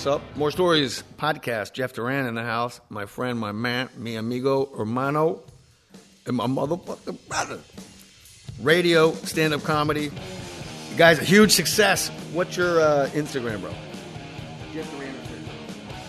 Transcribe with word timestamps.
what's 0.00 0.06
up? 0.06 0.34
Mohr 0.34 0.50
Stories 0.50 1.04
podcast. 1.18 1.74
Jeff 1.74 1.92
Duran 1.92 2.24
in 2.24 2.34
the 2.34 2.42
house. 2.42 2.80
My 2.88 3.04
friend, 3.04 3.38
my 3.38 3.52
man, 3.52 3.90
mi 3.98 4.16
amigo, 4.16 4.64
hermano, 4.74 5.42
and 6.24 6.34
my 6.34 6.46
motherfucking 6.46 7.18
brother. 7.28 7.58
Radio, 8.62 9.12
stand 9.12 9.52
up 9.52 9.62
comedy. 9.62 10.04
You 10.04 10.96
guys, 10.96 11.18
a 11.18 11.24
huge 11.24 11.52
success. 11.52 12.08
What's 12.32 12.56
your 12.56 12.80
uh, 12.80 13.10
Instagram, 13.12 13.60
bro? 13.60 13.74
Jeff 14.72 14.90
Duran 14.90 15.14
official. 15.16 15.52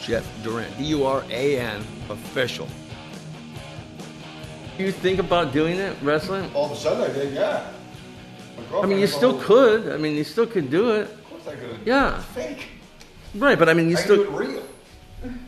Jeff 0.02 0.44
Duran. 0.44 0.72
D 0.78 0.86
U 0.86 1.04
R 1.04 1.26
A 1.30 1.60
N 1.60 1.86
official. 2.10 2.70
Do 4.78 4.86
You 4.86 4.94
think 4.94 5.20
about 5.20 5.52
doing 5.52 5.76
it, 5.76 5.98
wrestling? 6.02 6.50
All 6.54 6.68
of 6.68 6.72
a 6.72 6.76
sudden, 6.78 7.12
I 7.12 7.14
did, 7.14 7.34
yeah. 7.34 7.70
I 8.74 8.86
mean, 8.86 9.00
you 9.00 9.08
still 9.08 9.38
could. 9.42 9.92
I 9.92 9.98
mean, 9.98 10.16
you 10.16 10.24
still 10.24 10.48
could 10.48 10.72
do 10.72 10.92
it. 10.92 11.10
Of 11.10 11.30
course, 11.30 11.48
I 11.50 11.56
could. 11.56 11.80
Yeah. 11.84 12.22
Fake. 12.22 12.70
Right, 13.36 13.58
but 13.58 13.70
I 13.70 13.74
mean, 13.74 13.90
you 13.90 13.98
I 13.98 14.02
can 14.02 14.08
do 14.10 14.24
still. 14.26 14.36
it 14.42 14.48
real. 14.48 14.64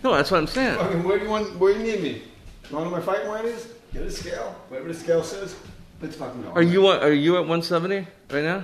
No, 0.04 0.14
that's 0.16 0.30
what 0.32 0.38
I'm 0.38 0.48
saying. 0.48 0.78
I 0.80 0.90
mean, 0.94 1.04
where 1.04 1.18
do 1.18 1.26
you 1.26 1.30
want? 1.32 1.58
Where 1.60 1.74
do 1.74 1.80
you 1.80 1.86
need 1.92 2.04
me? 2.04 2.22
You 2.70 2.78
want 2.78 2.92
my 2.92 3.02
fight 3.02 3.28
weight 3.30 3.46
is? 3.46 3.68
Get 3.94 4.04
a 4.04 4.12
scale. 4.12 4.56
Whatever 4.70 4.88
the 4.90 4.94
scale 5.00 5.24
says. 5.24 5.56
Let's 6.02 6.16
fucking 6.16 6.42
go. 6.44 6.50
Are 6.52 6.62
you 6.62 6.92
at- 6.92 7.02
are 7.04 7.14
you 7.14 7.36
at 7.36 7.42
170 7.42 8.08
right 8.32 8.44
now? 8.44 8.64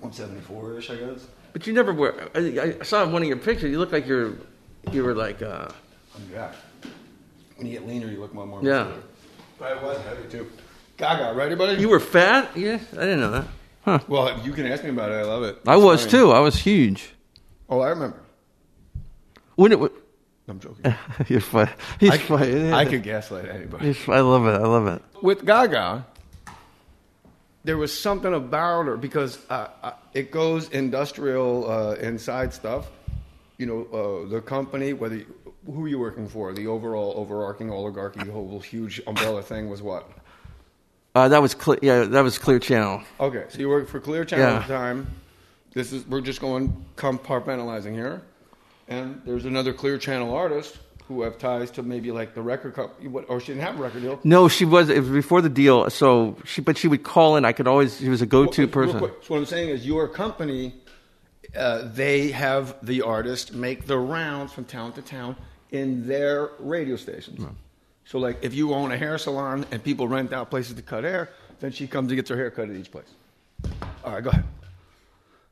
174 0.00 0.78
ish, 0.78 0.90
I 0.90 0.96
guess. 0.96 1.26
But 1.52 1.66
you 1.66 1.72
never 1.72 1.92
wear. 1.92 2.28
I, 2.34 2.76
I 2.80 2.84
saw 2.84 3.06
one 3.08 3.22
of 3.22 3.28
your 3.28 3.36
pictures. 3.36 3.70
You 3.70 3.78
look 3.78 3.92
like 3.92 4.06
you're 4.06 4.34
you 4.92 5.04
were 5.04 5.14
like 5.14 5.42
uh, 5.42 5.68
Yeah. 6.32 6.52
When 7.56 7.66
you 7.66 7.78
get 7.78 7.86
leaner, 7.88 8.06
you 8.06 8.18
look 8.20 8.32
more 8.32 8.46
more. 8.46 8.62
Yeah. 8.62 8.84
muscular. 8.84 9.02
But 9.58 9.72
I 9.78 9.82
was 9.84 9.98
heavy 10.04 10.28
too. 10.30 10.50
Gaga, 10.96 11.34
ready, 11.36 11.54
buddy? 11.54 11.80
you 11.80 11.88
were 11.88 12.00
fat. 12.00 12.50
Yeah, 12.56 12.78
I 12.92 13.00
didn't 13.00 13.20
know 13.20 13.30
that. 13.32 13.44
Huh. 13.84 13.98
Well, 14.08 14.38
you 14.44 14.52
can 14.52 14.66
ask 14.66 14.84
me 14.84 14.90
about 14.90 15.10
it. 15.10 15.14
I 15.14 15.22
love 15.22 15.42
it. 15.42 15.58
I 15.66 15.74
It's 15.74 15.82
was 15.84 16.06
too. 16.06 16.30
I 16.32 16.40
was 16.40 16.56
huge. 16.56 17.10
Oh, 17.70 17.80
I 17.80 17.90
remember. 17.90 18.20
When 19.54 19.72
it, 19.72 19.78
I'm 20.48 20.58
joking. 20.58 20.94
you're 21.28 21.40
funny. 21.40 21.70
He's 22.00 22.10
I, 22.10 22.18
funny. 22.18 22.72
I 22.72 22.84
could 22.84 23.02
gaslight 23.02 23.48
anybody. 23.48 23.96
I 24.08 24.20
love 24.20 24.46
it. 24.46 24.54
I 24.54 24.66
love 24.66 24.86
it. 24.88 25.02
with 25.22 25.46
Gaga, 25.46 26.04
there 27.64 27.76
was 27.76 27.96
something 27.96 28.34
about 28.34 28.86
her 28.86 28.96
because 28.96 29.38
uh, 29.48 29.68
uh, 29.82 29.92
it 30.14 30.30
goes 30.30 30.68
industrial 30.70 31.70
uh, 31.70 31.94
inside 31.94 32.52
stuff. 32.52 32.88
You 33.58 33.66
know, 33.66 34.24
uh, 34.24 34.28
the 34.28 34.40
company, 34.40 34.94
whether 34.94 35.16
you, 35.16 35.26
who 35.66 35.84
are 35.84 35.88
you 35.88 35.98
working 35.98 36.26
for, 36.26 36.52
the 36.52 36.66
overall 36.66 37.12
overarching 37.16 37.70
oligarchy, 37.70 38.24
the 38.24 38.32
whole 38.32 38.58
huge 38.60 39.00
umbrella 39.06 39.42
thing 39.42 39.68
was 39.68 39.82
what? 39.82 40.10
Uh, 41.14 41.28
that 41.28 41.42
was 41.42 41.54
clear. 41.54 41.78
Yeah, 41.82 42.04
that 42.04 42.22
was 42.22 42.38
Clear 42.38 42.58
Channel. 42.58 43.02
Okay, 43.18 43.44
so 43.48 43.58
you 43.58 43.68
work 43.68 43.88
for 43.88 44.00
Clear 44.00 44.24
Channel 44.24 44.46
Yeah. 44.46 44.60
at 44.60 44.68
the 44.68 44.74
time. 44.74 45.06
This 45.72 45.92
is 45.92 46.06
we're 46.06 46.20
just 46.20 46.40
going 46.40 46.84
compartmentalizing 46.96 47.92
here, 47.94 48.22
and 48.88 49.20
there's 49.24 49.44
another 49.44 49.72
Clear 49.72 49.98
Channel 49.98 50.34
artist 50.34 50.78
who 51.06 51.22
have 51.22 51.38
ties 51.38 51.70
to 51.72 51.82
maybe 51.82 52.12
like 52.12 52.34
the 52.34 52.42
record 52.42 52.74
company, 52.74 53.08
what- 53.08 53.24
or 53.28 53.40
she 53.40 53.48
didn't 53.48 53.62
have 53.62 53.78
a 53.78 53.82
record 53.82 54.02
deal. 54.02 54.20
No, 54.24 54.48
she 54.48 54.64
was. 54.64 54.88
It 54.88 55.00
was 55.00 55.08
before 55.08 55.40
the 55.42 55.48
deal. 55.48 55.88
So 55.90 56.36
she, 56.44 56.60
but 56.60 56.76
she 56.78 56.88
would 56.88 57.02
call 57.02 57.36
in. 57.36 57.44
I 57.44 57.52
could 57.52 57.68
always. 57.68 57.98
She 57.98 58.08
was 58.08 58.22
a 58.22 58.26
go-to 58.26 58.62
Real 58.62 58.68
person. 58.70 58.98
quick, 58.98 59.14
So 59.22 59.34
what 59.34 59.38
I'm 59.38 59.46
saying 59.46 59.68
is, 59.70 59.86
your 59.86 60.08
company, 60.08 60.74
uh, 61.56 61.82
they 61.92 62.30
have 62.30 62.76
the 62.84 63.02
artist 63.02 63.54
make 63.54 63.86
the 63.86 63.98
rounds 63.98 64.52
from 64.52 64.64
town 64.64 64.92
to 64.94 65.02
town 65.02 65.36
in 65.70 66.06
their 66.08 66.50
radio 66.58 66.96
stations. 66.96 67.44
So, 68.04 68.18
like, 68.18 68.38
if 68.42 68.54
you 68.54 68.74
own 68.74 68.90
a 68.90 68.96
hair 68.96 69.18
salon 69.18 69.66
and 69.70 69.82
people 69.84 70.08
rent 70.08 70.32
out 70.32 70.50
places 70.50 70.74
to 70.74 70.82
cut 70.82 71.04
hair, 71.04 71.30
then 71.60 71.70
she 71.70 71.86
comes 71.86 72.10
and 72.10 72.16
gets 72.16 72.28
her 72.28 72.36
hair 72.36 72.50
cut 72.50 72.68
at 72.68 72.74
each 72.74 72.90
place. 72.90 73.06
All 74.04 74.14
right, 74.14 74.22
go 74.24 74.30
ahead. 74.30 74.44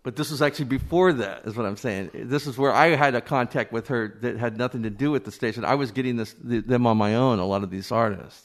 But 0.03 0.17
this 0.17 0.31
was 0.31 0.41
actually 0.41 0.67
before 0.67 1.13
that, 1.15 1.45
is 1.45 1.57
what 1.57 1.67
I'm 1.67 1.77
saying. 1.77 2.11
This 2.15 2.47
is 2.47 2.57
where 2.57 2.73
I 2.73 2.89
had 2.97 3.15
a 3.15 3.21
contact 3.21 3.73
with 3.73 3.89
her 3.89 4.17
that 4.21 4.37
had 4.37 4.57
nothing 4.57 4.85
to 4.85 4.91
do 4.91 5.11
with 5.11 5.25
the 5.25 5.33
station. 5.33 5.65
I 5.65 5.75
was 5.75 5.91
getting 5.91 6.17
this, 6.17 6.35
th 6.35 6.65
them 6.65 6.87
on 6.87 6.97
my 6.97 7.15
own, 7.15 7.39
a 7.39 7.47
lot 7.47 7.63
of 7.63 7.71
these 7.71 7.91
artists. 7.93 8.45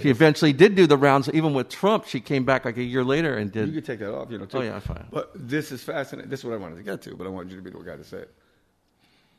She 0.00 0.10
eventually 0.10 0.52
did 0.52 0.74
do 0.74 0.86
the 0.88 0.96
rounds. 0.96 1.30
Even 1.32 1.54
with 1.54 1.68
Trump, 1.68 2.06
she 2.06 2.20
came 2.20 2.44
back 2.44 2.64
like 2.64 2.76
a 2.76 2.82
year 2.82 3.04
later 3.04 3.36
and 3.36 3.52
did 3.52 3.68
You 3.68 3.74
could 3.74 3.84
take 3.84 4.00
that 4.00 4.12
off, 4.12 4.28
you 4.30 4.38
know. 4.38 4.44
Too. 4.44 4.58
Oh, 4.58 4.62
yeah, 4.62 4.80
fine. 4.80 5.06
But 5.10 5.30
this 5.34 5.70
is 5.70 5.84
fascinating. 5.84 6.30
This 6.30 6.40
is 6.40 6.44
what 6.44 6.54
I 6.54 6.56
wanted 6.56 6.76
to 6.76 6.82
get 6.82 7.00
to, 7.02 7.14
but 7.14 7.28
I 7.28 7.30
wanted 7.30 7.52
you 7.52 7.58
to 7.58 7.62
be 7.62 7.70
the 7.70 7.78
guy 7.78 7.96
to 7.96 8.04
say 8.04 8.18
it. 8.18 8.34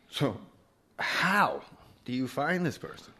So, 0.10 0.40
how 0.98 1.62
do 2.06 2.14
you 2.14 2.28
find 2.28 2.66
this 2.66 2.78
person? 2.78 3.12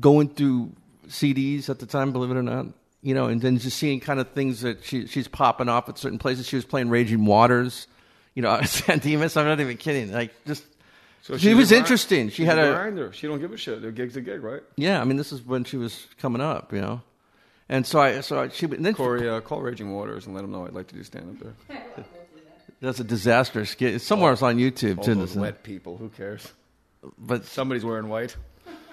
going 0.00 0.28
through 0.28 0.72
CDs 1.08 1.68
at 1.68 1.78
the 1.78 1.86
time, 1.86 2.12
believe 2.12 2.30
it 2.30 2.36
or 2.36 2.42
not. 2.42 2.66
You 3.00 3.14
know, 3.14 3.26
and 3.26 3.40
then 3.40 3.58
just 3.58 3.78
seeing 3.78 4.00
kind 4.00 4.18
of 4.18 4.28
things 4.32 4.62
that 4.62 4.84
she, 4.84 5.06
she's 5.06 5.28
popping 5.28 5.68
off 5.68 5.88
at 5.88 5.98
certain 5.98 6.18
places. 6.18 6.48
She 6.48 6.56
was 6.56 6.64
playing 6.64 6.88
Raging 6.90 7.24
Waters, 7.26 7.86
you 8.34 8.42
know, 8.42 8.60
San 8.64 8.98
Dimas. 8.98 9.36
I'm 9.36 9.46
not 9.46 9.60
even 9.60 9.76
kidding. 9.76 10.12
Like, 10.12 10.32
just 10.46 10.64
So 11.22 11.36
she 11.36 11.48
she's 11.48 11.56
was 11.56 11.70
a 11.72 11.76
interesting. 11.76 12.28
She 12.28 12.36
she's 12.38 12.46
had 12.46 12.58
a 12.58 12.72
grinder. 12.72 13.12
She 13.12 13.28
don't 13.28 13.38
give 13.40 13.52
a 13.52 13.56
shit. 13.56 13.82
The 13.82 13.92
gig's 13.92 14.16
a 14.16 14.20
gig, 14.20 14.42
right? 14.42 14.62
yeah. 14.76 15.00
I 15.00 15.04
mean, 15.04 15.16
this 15.16 15.30
is 15.32 15.42
when 15.42 15.62
she 15.64 15.76
was 15.76 16.06
coming 16.20 16.40
up, 16.42 16.72
you 16.72 16.80
know. 16.80 17.00
And 17.68 17.86
so 17.86 18.00
I, 18.00 18.20
so 18.22 18.40
I, 18.40 18.48
she, 18.48 18.66
and 18.66 18.84
then 18.84 18.94
Corey, 18.94 19.28
uh, 19.28 19.40
call 19.42 19.60
Raging 19.60 19.92
Waters 19.94 20.26
and 20.26 20.34
let 20.34 20.40
them 20.40 20.50
know 20.50 20.66
I'd 20.66 20.72
like 20.72 20.88
to 20.88 20.94
do 20.96 21.04
stand 21.04 21.38
up 21.40 21.54
there. 21.68 21.76
that's 22.80 22.98
a 22.98 23.04
disaster 23.04 23.64
skit. 23.64 23.94
It's 23.94 24.04
somewhere 24.04 24.32
it's 24.32 24.42
on 24.42 24.56
YouTube 24.56 24.98
All 24.98 25.04
too. 25.04 25.14
those 25.14 25.34
this- 25.34 25.40
wet 25.40 25.62
people, 25.62 25.96
who 25.98 26.08
cares? 26.08 26.52
But 27.16 27.44
Somebody's 27.44 27.84
wearing 27.84 28.08
white. 28.08 28.36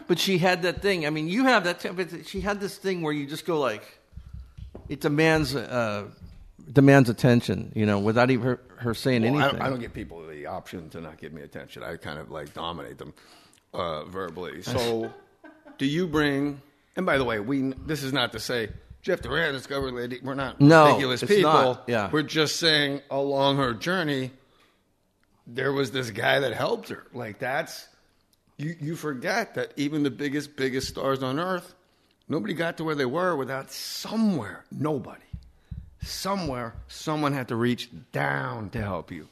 But 0.08 0.20
she 0.20 0.38
had 0.38 0.62
that 0.64 0.82
thing. 0.82 1.06
I 1.06 1.10
mean, 1.10 1.28
you 1.28 1.46
have 1.46 1.64
that. 1.64 1.96
But 1.96 2.26
she 2.28 2.42
had 2.42 2.60
this 2.60 2.78
thing 2.78 3.02
where 3.02 3.14
you 3.14 3.26
just 3.26 3.46
go 3.46 3.60
like, 3.60 3.84
it 4.90 5.02
demands 5.02 5.56
uh, 5.56 6.06
demands 6.72 7.10
attention. 7.10 7.72
You 7.76 7.86
know, 7.86 8.00
without 8.00 8.30
even 8.32 8.46
her, 8.46 8.60
her 8.78 8.94
saying 8.94 9.24
Well, 9.24 9.36
I, 9.36 9.38
anything. 9.44 9.58
don't, 9.60 9.66
I 9.66 9.70
don't 9.70 9.80
give 9.80 9.94
people 9.94 10.26
the 10.28 10.46
option 10.46 10.90
to 10.92 11.02
not 11.02 11.18
give 11.18 11.34
me 11.34 11.42
attention. 11.42 11.82
I 11.84 11.98
kind 11.98 12.20
of 12.20 12.30
like 12.30 12.54
dominate 12.54 12.98
them 12.98 13.14
uh, 13.74 14.06
verbally. 14.06 14.62
So, 14.64 15.12
do 15.78 15.86
you 15.86 16.08
bring? 16.08 16.62
And 16.96 17.06
by 17.06 17.18
the 17.18 17.26
way, 17.26 17.40
we 17.40 17.74
this 17.86 18.04
is 18.04 18.14
not 18.14 18.32
to 18.34 18.40
say 18.40 18.70
Jeff 19.02 19.22
Duran 19.22 19.54
discovered 19.54 19.94
Lady. 19.94 20.20
We're 20.24 20.34
not 20.36 20.62
No, 20.62 20.86
ridiculous 20.86 21.24
people. 21.24 21.52
not. 21.52 21.84
Yeah. 21.88 22.10
we're 22.12 22.22
just 22.22 22.58
saying 22.58 23.02
along 23.10 23.58
her 23.58 23.74
journey, 23.74 24.32
there 25.48 25.74
was 25.74 25.92
this 25.92 26.12
guy 26.12 26.40
that 26.40 26.54
helped 26.54 26.90
her. 26.90 27.06
Like 27.14 27.40
that's 27.40 27.88
you. 28.58 28.76
You 28.80 28.96
forget 28.96 29.56
that 29.56 29.74
even 29.76 30.04
the 30.04 30.12
biggest, 30.12 30.56
biggest 30.56 30.88
stars 30.88 31.24
on 31.24 31.40
earth, 31.40 31.76
nobody 32.28 32.54
got 32.54 32.78
to 32.78 32.84
where 32.84 32.96
they 32.96 33.06
were 33.06 33.36
without 33.36 33.72
somewhere. 33.72 34.66
Nobody. 34.72 35.22
Somewhere, 36.02 36.76
someone 36.88 37.34
had 37.34 37.48
to 37.48 37.56
reach 37.56 37.90
down 38.12 38.70
to 38.72 38.82
help 38.82 39.12
you. 39.12 39.28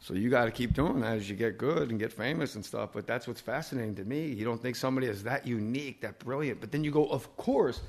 So 0.00 0.14
you 0.14 0.30
got 0.30 0.44
to 0.44 0.52
keep 0.52 0.72
doing 0.72 1.00
that 1.00 1.16
as 1.16 1.28
you 1.28 1.34
get 1.34 1.58
good 1.58 1.90
and 1.90 1.98
get 1.98 2.12
famous 2.12 2.54
and 2.54 2.64
stuff. 2.64 2.90
But 2.92 3.08
that's 3.08 3.26
what's 3.26 3.40
fascinating 3.40 3.96
to 3.96 4.04
me. 4.04 4.26
You 4.26 4.44
don't 4.44 4.62
think 4.62 4.76
somebody 4.76 5.08
is 5.08 5.24
that 5.24 5.46
unique, 5.46 6.00
that 6.02 6.20
brilliant. 6.20 6.60
But 6.60 6.70
then 6.70 6.84
you 6.84 6.92
go, 6.92 7.06
of 7.06 7.36
course, 7.36 7.80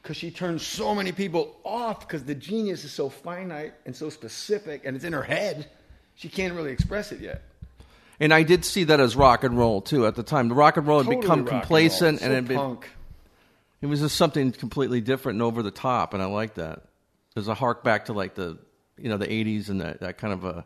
because 0.00 0.16
she 0.16 0.30
turns 0.30 0.64
so 0.64 0.94
many 0.94 1.10
people 1.10 1.56
off 1.64 2.00
because 2.00 2.22
the 2.22 2.34
genius 2.34 2.84
is 2.84 2.92
so 2.92 3.08
finite 3.08 3.74
and 3.86 3.96
so 3.96 4.08
specific 4.08 4.82
and 4.84 4.94
it's 4.94 5.04
in 5.04 5.12
her 5.12 5.22
head. 5.22 5.68
She 6.14 6.28
can't 6.28 6.54
really 6.54 6.70
express 6.70 7.10
it 7.10 7.20
yet. 7.20 7.42
And 8.20 8.32
I 8.32 8.42
did 8.42 8.64
see 8.64 8.84
that 8.84 9.00
as 9.00 9.16
rock 9.16 9.44
and 9.44 9.56
roll 9.58 9.80
too 9.80 10.06
at 10.06 10.14
the 10.14 10.22
time. 10.22 10.48
The 10.48 10.54
rock 10.54 10.76
and 10.76 10.86
roll 10.86 10.98
had 10.98 11.06
Totally 11.06 11.20
become 11.22 11.38
and 11.40 11.48
complacent, 11.48 12.22
and, 12.22 12.46
So 12.46 12.52
it, 12.52 12.56
punk. 12.56 12.90
it 13.82 13.86
was 13.86 14.00
just 14.00 14.16
something 14.16 14.52
completely 14.52 15.00
different 15.00 15.36
and 15.36 15.42
over 15.42 15.62
the 15.62 15.70
top, 15.70 16.14
and 16.14 16.22
I 16.22 16.26
like 16.26 16.54
that. 16.54 16.82
There's 17.34 17.48
a 17.48 17.54
hark 17.54 17.82
back 17.82 18.04
to 18.06 18.12
like 18.12 18.34
the 18.34 18.58
you 18.96 19.08
know 19.08 19.16
the 19.16 19.26
'80s 19.26 19.68
and 19.68 19.80
that, 19.80 20.00
that 20.00 20.18
kind 20.18 20.32
of 20.32 20.44
a 20.44 20.64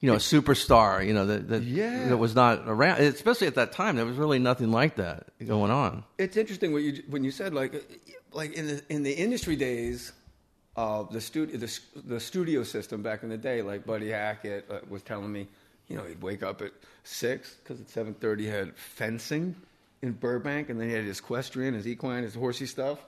you 0.00 0.08
know 0.08 0.14
a 0.14 0.18
superstar. 0.20 1.04
You 1.06 1.14
know 1.14 1.26
that 1.26 1.48
that, 1.48 1.62
Yeah. 1.62 2.08
that 2.08 2.16
was 2.16 2.34
not 2.34 2.62
around, 2.68 3.00
especially 3.00 3.46
at 3.48 3.56
that 3.56 3.72
time. 3.72 3.96
There 3.96 4.06
was 4.06 4.16
really 4.16 4.38
nothing 4.38 4.70
like 4.70 4.96
that 4.96 5.28
going 5.44 5.70
on. 5.72 6.04
It's 6.18 6.36
interesting 6.36 6.72
what 6.72 6.82
you 6.82 7.02
when 7.08 7.24
you 7.24 7.30
said 7.32 7.52
like 7.54 7.74
like 8.32 8.52
in 8.52 8.66
the 8.68 8.82
in 8.88 9.02
the 9.02 9.12
industry 9.12 9.56
days 9.56 10.12
of 10.76 11.12
the 11.12 11.20
studio 11.20 11.56
the, 11.56 11.80
the 12.04 12.18
studio 12.20 12.62
system 12.64 13.00
back 13.02 13.22
in 13.22 13.28
the 13.28 13.36
day 13.38 13.62
like 13.62 13.86
Buddy 13.86 14.10
Hackett 14.10 14.66
uh, 14.70 14.78
was 14.88 15.02
telling 15.02 15.30
me 15.32 15.46
you 15.88 15.96
know 15.96 16.04
he'd 16.04 16.22
wake 16.22 16.42
up 16.42 16.62
at 16.62 16.72
six 17.02 17.54
because 17.54 17.80
at 17.80 17.88
seven 17.88 18.14
thirty 18.14 18.44
he 18.44 18.50
had 18.50 18.76
fencing 18.76 19.54
in 20.02 20.12
Burbank 20.12 20.68
and 20.70 20.80
then 20.80 20.88
he 20.88 20.94
had 20.94 21.04
his 21.04 21.18
equestrian 21.18 21.74
his 21.74 21.86
equine 21.86 22.22
his 22.22 22.34
horsey 22.34 22.66
stuff 22.66 22.98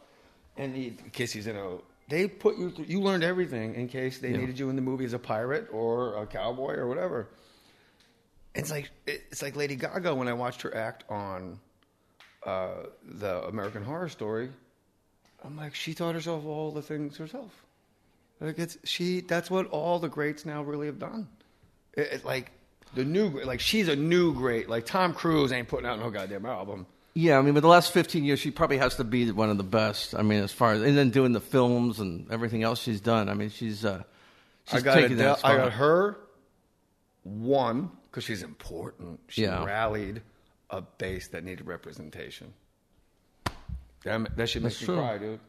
and 0.57 0.75
he, 0.75 0.87
in 0.87 1.11
case 1.11 1.33
he's 1.33 1.47
in 1.47 1.57
a 1.57 1.79
they 2.09 2.29
put 2.29 2.57
you 2.57 2.71
through, 2.71 2.85
you 2.85 3.01
learned 3.01 3.25
everything 3.25 3.75
in 3.75 3.89
case 3.89 4.19
they 4.19 4.31
needed 4.31 4.59
you 4.59 4.71
in 4.71 4.77
the 4.77 4.83
movie 4.83 5.05
as 5.05 5.13
a 5.13 5.19
pirate 5.19 5.69
or 5.73 6.23
a 6.23 6.27
cowboy 6.27 6.75
or 6.75 6.87
whatever. 6.87 7.29
It's 8.55 8.71
like 8.71 8.91
it's 9.07 9.43
like 9.43 9.57
Lady 9.57 9.77
Gaga 9.77 10.15
when 10.15 10.29
I 10.29 10.33
watched 10.33 10.63
her 10.63 10.75
act 10.75 11.05
on 11.11 11.59
uh, 12.45 12.85
the 13.05 13.43
American 13.45 13.83
Horror 13.83 14.09
Story. 14.09 14.51
I'm 15.45 15.57
like, 15.57 15.75
she 15.75 15.95
taught 15.95 16.15
herself 16.15 16.47
all 16.47 16.71
the 16.71 16.81
things 16.81 17.17
herself. 17.17 17.51
Like 18.41 18.59
it's 18.59 18.79
she. 18.85 19.21
That's 19.21 19.51
what 19.51 19.67
all 19.67 19.99
the 19.99 20.09
greats 20.09 20.47
now 20.47 20.63
really 20.63 20.87
have 20.87 20.99
done. 20.99 21.29
It, 21.95 22.13
it, 22.13 22.25
like 22.25 22.53
the 22.95 23.05
new, 23.05 23.29
like 23.43 23.61
she's 23.61 23.89
a 23.89 23.97
new 23.97 24.33
great. 24.35 24.69
Like 24.69 24.87
Tom 24.87 25.13
Cruise 25.15 25.53
ain't 25.53 25.69
putting 25.69 25.87
out 25.87 25.99
no 25.99 26.11
goddamn 26.11 26.47
album. 26.47 26.87
Yeah, 27.15 27.39
I 27.39 27.43
mean, 27.43 27.55
with 27.55 27.63
the 27.63 27.69
last 27.69 27.93
15 27.93 28.25
years, 28.25 28.39
she 28.41 28.51
probably 28.51 28.77
has 28.77 28.97
to 28.97 29.05
be 29.05 29.31
one 29.31 29.49
of 29.49 29.57
the 29.57 29.65
best. 29.65 30.15
I 30.15 30.21
mean, 30.21 30.43
as 30.43 30.53
far 30.53 30.73
as 30.75 30.83
and 30.83 30.97
then 30.99 31.09
doing 31.11 31.33
the 31.33 31.41
films 31.41 31.99
and 31.99 32.31
everything 32.31 32.63
else 32.63 32.81
she's 32.83 33.01
done. 33.01 33.29
I 33.31 33.35
mean, 33.35 33.49
she's 33.49 33.85
uh, 33.87 34.03
she's 34.67 34.81
I 34.81 34.85
got 34.85 34.95
taking 34.95 35.13
Adele, 35.19 35.37
that 35.37 35.45
I 35.45 35.57
got 35.57 35.73
her, 35.73 36.19
One, 37.23 37.91
because 38.05 38.25
she's 38.25 38.43
important. 38.43 39.19
She 39.29 39.43
Yeah. 39.43 39.65
rallied 39.65 40.21
a 40.71 40.83
base 40.83 41.29
that 41.29 41.43
needed 41.45 41.67
representation. 41.67 42.53
Damn 44.05 44.27
that 44.37 44.49
shit 44.49 44.63
makes 44.63 44.79
That's 44.79 44.89
me 44.89 44.97
cry, 44.97 45.19
dude. 45.19 45.41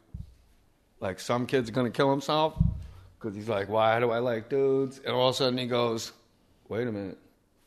Like 1.00 1.20
some 1.20 1.46
kid's 1.46 1.70
gonna 1.70 1.92
kill 1.92 2.10
himself 2.10 2.56
because 3.20 3.36
he's 3.36 3.50
like, 3.50 3.70
"Why 3.70 4.00
do 4.00 4.10
I 4.12 4.20
like 4.20 4.50
dudes?" 4.50 5.00
And 5.00 5.14
all 5.14 5.30
of 5.30 5.36
a 5.36 5.38
sudden 5.38 5.58
he 5.60 5.68
goes, 5.68 6.12
"Wait 6.70 6.88
a 6.88 6.92
minute, 6.92 7.18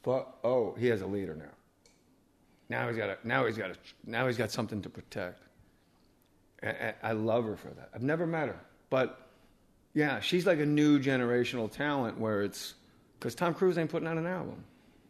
fuck! 0.02 0.38
Oh, 0.44 0.74
he 0.78 0.86
has 0.88 1.02
a 1.02 1.06
leader 1.06 1.34
now. 1.34 1.44
Now 2.68 2.88
he's 2.88 2.96
got 2.96 3.10
a, 3.10 3.18
now 3.24 3.46
he's 3.46 3.56
got 3.56 3.70
a, 3.70 3.76
now 4.04 4.26
he's 4.26 4.36
got 4.36 4.50
something 4.50 4.82
to 4.82 4.90
protect." 4.90 5.42
And, 6.62 6.76
and 6.76 6.94
I 7.02 7.12
love 7.12 7.44
her 7.44 7.56
for 7.56 7.68
that. 7.68 7.90
I've 7.94 8.02
never 8.02 8.26
met 8.26 8.48
her, 8.48 8.60
but 8.90 9.28
yeah, 9.94 10.20
she's 10.20 10.46
like 10.46 10.60
a 10.60 10.66
new 10.66 11.00
generational 11.00 11.70
talent 11.70 12.18
where 12.18 12.42
it's 12.42 12.74
because 13.18 13.34
Tom 13.34 13.54
Cruise 13.54 13.76
ain't 13.76 13.90
putting 13.90 14.08
out 14.08 14.16
an 14.16 14.26
album. 14.26 14.64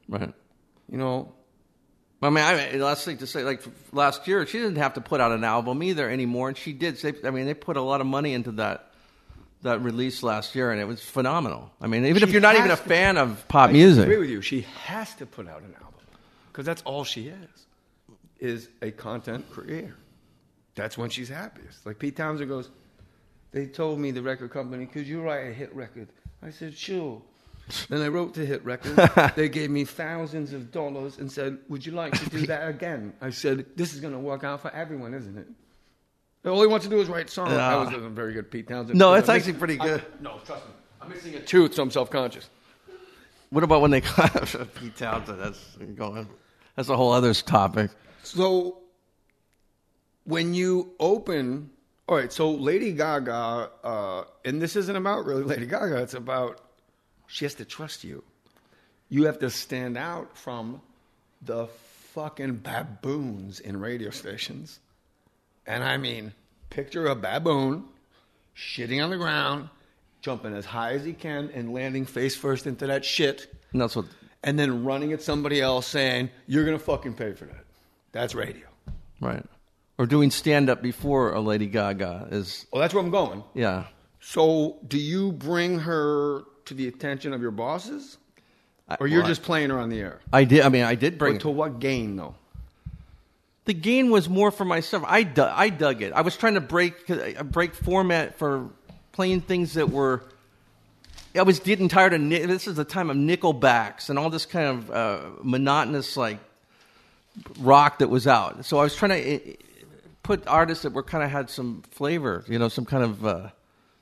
Right. 0.09 0.33
You 0.91 0.99
know, 0.99 1.33
I 2.23 2.31
mean, 2.31 2.45
I 2.45 2.73
mean, 2.73 2.81
last 2.81 3.05
thing 3.05 3.19
to 3.19 3.27
say, 3.27 3.45
like 3.45 3.63
last 3.93 4.29
year, 4.29 4.47
she 4.47 4.59
didn't 4.59 4.77
have 4.77 4.95
to 4.95 5.01
put 5.01 5.21
out 5.21 5.33
an 5.33 5.45
album 5.45 5.83
either 5.83 6.09
anymore, 6.09 6.49
and 6.49 6.57
she 6.57 6.73
did. 6.73 6.97
They, 6.97 7.15
I 7.25 7.31
mean, 7.31 7.47
they 7.47 7.55
put 7.55 7.77
a 7.77 7.83
lot 7.83 8.01
of 8.01 8.07
money 8.07 8.35
into 8.35 8.53
that 8.53 8.90
that 9.62 9.83
release 9.83 10.23
last 10.23 10.55
year, 10.55 10.71
and 10.73 10.81
it 10.81 10.85
was 10.87 11.03
phenomenal. 11.03 11.71
I 11.81 11.87
mean, 11.87 12.07
even 12.07 12.23
if 12.23 12.31
you're 12.31 12.41
not 12.41 12.55
even 12.57 12.67
a 12.67 12.71
has 12.71 12.81
to- 12.81 12.89
fan 12.89 13.17
of 13.19 13.47
pop 13.49 13.71
I 13.71 13.73
music, 13.73 14.03
I 14.03 14.05
agree 14.05 14.19
with 14.19 14.31
you. 14.31 14.43
She 14.43 14.62
has 14.85 15.15
to 15.17 15.27
put 15.27 15.49
out 15.49 15.62
an 15.62 15.75
album 15.75 16.01
because 16.53 16.67
that's 16.67 16.83
all 16.83 17.05
she 17.05 17.29
is, 17.29 17.67
is 18.39 18.69
a 18.83 18.91
content 18.91 19.51
creator. 19.51 19.97
That's 20.75 20.97
when 20.97 21.11
she's 21.11 21.29
happiest. 21.29 21.85
Like 21.85 21.99
Pete 21.99 22.17
Townshend 22.17 22.49
goes, 22.49 22.71
they 23.53 23.67
told 23.67 23.99
me 23.99 24.12
the 24.12 24.23
record 24.23 24.51
company, 24.51 24.87
could 24.87 25.07
you 25.07 25.21
write 25.21 25.49
a 25.49 25.53
hit 25.53 25.75
record? 25.75 26.09
I 26.43 26.51
said, 26.51 26.77
sure. 26.77 27.21
Then 27.89 28.01
I 28.01 28.09
wrote 28.09 28.35
the 28.35 28.45
hit 28.47 28.65
record. 28.65 28.97
they 29.37 29.49
gave 29.49 29.71
me 29.71 29.85
thousands 29.85 30.53
of 30.53 30.73
dollars 30.73 31.19
and 31.19 31.31
said, 31.31 31.59
would 31.69 31.85
you 31.85 31.93
like 31.93 32.19
to 32.19 32.31
do 32.31 32.47
that 32.47 32.67
again? 32.69 33.12
I 33.21 33.31
said, 33.31 33.67
this 33.77 33.93
is 33.95 34.01
going 34.01 34.15
to 34.15 34.19
work 34.19 34.43
out 34.43 34.61
for 34.62 34.71
everyone, 34.73 35.12
isn't 35.15 35.37
it? 35.37 35.47
All 36.45 36.61
he 36.61 36.67
wants 36.67 36.87
to 36.87 36.91
do 36.91 37.01
is 37.01 37.09
write 37.09 37.29
songs. 37.29 37.53
Yeah. 37.53 37.69
I 37.69 37.77
was 37.85 37.93
a 37.93 38.09
very 38.09 38.33
good 38.33 38.51
Pete 38.51 38.69
Townshend. 38.69 38.99
No, 38.99 39.15
it's 39.15 39.29
actually 39.29 39.53
pretty 39.55 39.77
good. 39.77 40.01
I'm- 40.01 40.11
no, 40.21 40.39
trust 40.45 40.67
me. 40.67 40.73
I'm 41.03 41.09
missing 41.11 41.35
a 41.35 41.41
tooth, 41.41 41.75
so 41.75 41.83
I'm 41.83 41.91
self-conscious. 41.91 42.49
what 43.51 43.65
about 43.65 43.81
when 43.83 43.91
they 43.91 44.01
got 44.01 44.33
Pete 44.75 44.97
Townshend? 44.97 45.41
That's 45.41 45.77
going. 45.97 46.29
That's 46.77 46.89
a 46.89 46.97
whole 46.97 47.13
other 47.13 47.35
topic. 47.35 47.91
So 48.23 48.79
when 50.25 50.55
you 50.55 50.93
open, 51.01 51.71
all 52.07 52.17
right. 52.17 52.33
So 52.33 52.51
Lady 52.51 52.93
Gaga, 52.93 53.71
uh, 53.85 54.25
and 54.45 54.61
this 54.63 54.77
isn't 54.77 54.97
about 54.97 55.25
really 55.27 55.43
Lady 55.43 55.67
Gaga. 55.67 55.97
It's 56.03 56.15
about 56.15 56.61
she 57.27 57.45
has 57.45 57.55
to 57.57 57.65
trust 57.65 58.05
you. 58.05 58.23
You 59.09 59.25
have 59.25 59.39
to 59.41 59.51
stand 59.51 59.99
out 59.99 60.37
from 60.37 60.81
the 61.43 61.67
fucking 62.15 62.57
baboons 62.57 63.61
in 63.61 63.79
radio 63.81 64.11
stations. 64.11 64.79
And 65.71 65.85
I 65.85 65.97
mean, 65.99 66.33
picture 66.69 67.07
a 67.07 67.15
baboon 67.15 67.85
shitting 68.57 69.03
on 69.03 69.11
the 69.11 69.17
ground, 69.17 69.69
jumping 70.21 70.53
as 70.55 70.65
high 70.65 70.93
as 70.95 71.05
he 71.05 71.13
can, 71.13 71.49
and 71.55 71.73
landing 71.73 72.05
face 72.07 72.35
first 72.35 72.67
into 72.67 72.87
that 72.89 73.05
shit 73.05 73.47
And 73.73 73.81
that's 73.81 73.95
what. 73.95 74.07
and 74.43 74.59
then 74.59 74.83
running 74.85 75.13
at 75.13 75.23
somebody 75.23 75.61
else 75.61 75.87
saying, 75.87 76.31
You're 76.49 76.65
going 76.65 76.77
to 76.77 76.83
fucking 76.85 77.15
pay 77.15 77.35
for 77.35 77.45
that. 77.45 77.65
That's 78.11 78.35
radio. 78.35 78.67
Right. 79.21 79.45
Or 79.97 80.07
doing 80.07 80.31
stand 80.33 80.69
up 80.69 80.83
before 80.83 81.35
a 81.35 81.41
Lady 81.41 81.67
Gaga 81.67 82.29
is 82.33 82.67
Well, 82.73 82.81
that's 82.81 82.93
where 82.93 83.05
I'm 83.05 83.11
going. 83.11 83.45
yeah. 83.55 83.85
So, 84.23 84.77
do 84.89 84.99
you 84.99 85.33
bring 85.33 85.79
her 85.79 86.43
to 86.67 86.75
the 86.75 86.89
attention 86.89 87.33
of 87.33 87.41
your 87.41 87.53
bosses? 87.53 88.19
I- 88.89 88.97
Or 89.01 89.07
you're 89.07 89.21
well, 89.21 89.29
just 89.29 89.43
playing 89.43 89.71
her 89.71 89.79
on 89.79 89.89
the 89.89 90.01
air? 90.01 90.21
I 90.33 90.43
did. 90.45 90.63
I 90.63 90.69
mean, 90.69 90.83
I 90.83 90.95
did 90.97 91.17
bring. 91.17 91.35
But 91.35 91.43
to 91.43 91.49
what 91.51 91.79
gain, 91.79 92.17
though? 92.17 92.35
The 93.71 93.75
gain 93.75 94.11
was 94.11 94.29
more 94.29 94.51
for 94.51 94.65
myself. 94.65 95.05
I 95.07 95.23
dug, 95.23 95.53
I 95.55 95.69
dug 95.69 96.03
it. 96.03 96.13
I 96.13 96.23
was 96.23 96.37
trying 96.37 96.55
to 96.55 96.61
break 96.61 97.09
uh, 97.09 97.45
break 97.45 97.73
format 97.73 98.37
for 98.37 98.69
playing 99.13 99.43
things 99.43 99.75
that 99.75 99.91
were. 99.91 100.25
I 101.37 101.43
was 101.43 101.61
getting 101.61 101.87
tired 101.87 102.13
of 102.13 102.29
this 102.29 102.67
is 102.67 102.75
the 102.75 102.85
time 102.85 103.11
of 103.11 103.17
Nickelbacks 103.17 104.11
and 104.11 104.19
all 104.19 104.29
this 104.29 104.45
kind 104.45 104.67
of 104.67 104.91
uh, 104.91 105.21
monotonous 105.45 106.17
like 106.17 106.41
rock 107.61 108.01
that 108.01 108.09
was 108.09 108.27
out. 108.27 108.65
So 108.65 108.79
I 108.79 108.83
was 108.83 108.97
trying 108.97 109.11
to 109.11 109.37
uh, 109.37 109.55
put 110.25 110.45
artists 110.49 110.83
that 110.83 110.93
were 110.93 111.05
kind 111.05 111.23
of 111.23 111.31
had 111.31 111.49
some 111.49 111.85
flavor, 111.93 112.45
you 112.49 112.59
know, 112.59 112.67
some 112.67 112.85
kind 112.85 113.05
of 113.05 113.25
uh, 113.25 113.49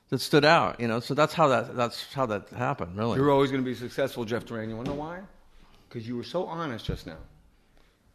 that 0.09 0.19
stood 0.19 0.45
out, 0.45 0.79
you 0.79 0.87
know. 0.87 0.99
So 0.99 1.13
that's 1.13 1.35
how 1.35 1.49
that 1.49 1.75
that's 1.75 2.11
how 2.11 2.25
that 2.25 2.49
happened, 2.49 2.97
really. 2.97 3.19
You're 3.19 3.29
always 3.29 3.51
going 3.51 3.63
to 3.63 3.69
be 3.69 3.75
successful, 3.75 4.25
Jeff 4.25 4.45
Duran. 4.45 4.67
You 4.67 4.77
want 4.77 4.87
to 4.87 4.95
know 4.95 4.99
why? 4.99 5.19
Because 5.87 6.07
you 6.07 6.17
were 6.17 6.23
so 6.23 6.45
honest 6.45 6.85
just 6.85 7.05
now. 7.05 7.17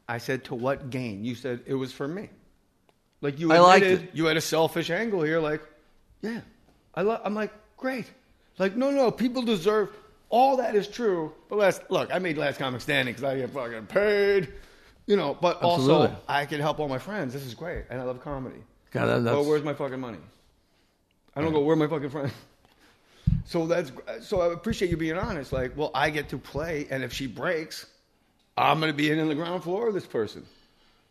I 0.08 0.18
said, 0.18 0.44
To 0.44 0.54
what 0.54 0.90
gain? 0.90 1.24
You 1.24 1.34
said, 1.34 1.60
It 1.66 1.74
was 1.74 1.92
for 1.92 2.06
me. 2.08 2.28
Like 3.20 3.38
you 3.38 3.52
I 3.52 3.58
liked 3.58 3.84
admitted 3.84 4.08
it. 4.08 4.14
you 4.14 4.26
had 4.26 4.36
a 4.36 4.40
selfish 4.40 4.90
angle 4.90 5.22
here, 5.22 5.40
like, 5.40 5.62
yeah. 6.20 6.40
I 6.94 7.02
lo- 7.02 7.20
I'm 7.24 7.34
like, 7.34 7.52
Great. 7.76 8.06
Like, 8.58 8.76
no, 8.76 8.90
no, 8.90 9.10
people 9.10 9.42
deserve. 9.42 9.90
All 10.30 10.56
that 10.56 10.74
is 10.74 10.88
true, 10.88 11.32
but 11.48 11.58
last 11.58 11.82
look, 11.90 12.12
I 12.12 12.18
made 12.18 12.36
Last 12.38 12.58
Comic 12.58 12.80
Standing 12.80 13.14
because 13.14 13.24
I 13.24 13.36
get 13.38 13.50
fucking 13.50 13.86
paid, 13.86 14.52
you 15.06 15.16
know. 15.16 15.36
But 15.40 15.56
Absolutely. 15.62 15.94
also, 16.08 16.16
I 16.28 16.44
can 16.46 16.60
help 16.60 16.80
all 16.80 16.88
my 16.88 16.98
friends. 16.98 17.32
This 17.32 17.44
is 17.44 17.54
great, 17.54 17.84
and 17.90 18.00
I 18.00 18.04
love 18.04 18.20
comedy. 18.20 18.56
God, 18.90 19.06
that- 19.06 19.14
But 19.18 19.24
that's- 19.24 19.46
where's 19.46 19.62
my 19.62 19.74
fucking 19.74 20.00
money? 20.00 20.18
I 21.36 21.40
don't 21.40 21.52
go. 21.52 21.60
Where 21.60 21.74
are 21.74 21.76
my 21.76 21.86
fucking 21.88 22.10
friends? 22.10 22.32
So 23.46 23.66
that's 23.66 23.90
so. 24.22 24.40
I 24.40 24.52
appreciate 24.52 24.90
you 24.90 24.96
being 24.96 25.18
honest. 25.18 25.52
Like, 25.52 25.76
well, 25.76 25.90
I 25.94 26.10
get 26.10 26.28
to 26.30 26.38
play, 26.38 26.86
and 26.90 27.02
if 27.04 27.12
she 27.12 27.26
breaks, 27.26 27.86
I'm 28.56 28.80
going 28.80 28.92
to 28.92 28.96
be 28.96 29.10
in, 29.10 29.28
the 29.28 29.34
ground 29.34 29.62
floor 29.64 29.88
of 29.88 29.94
this 29.94 30.06
person. 30.06 30.46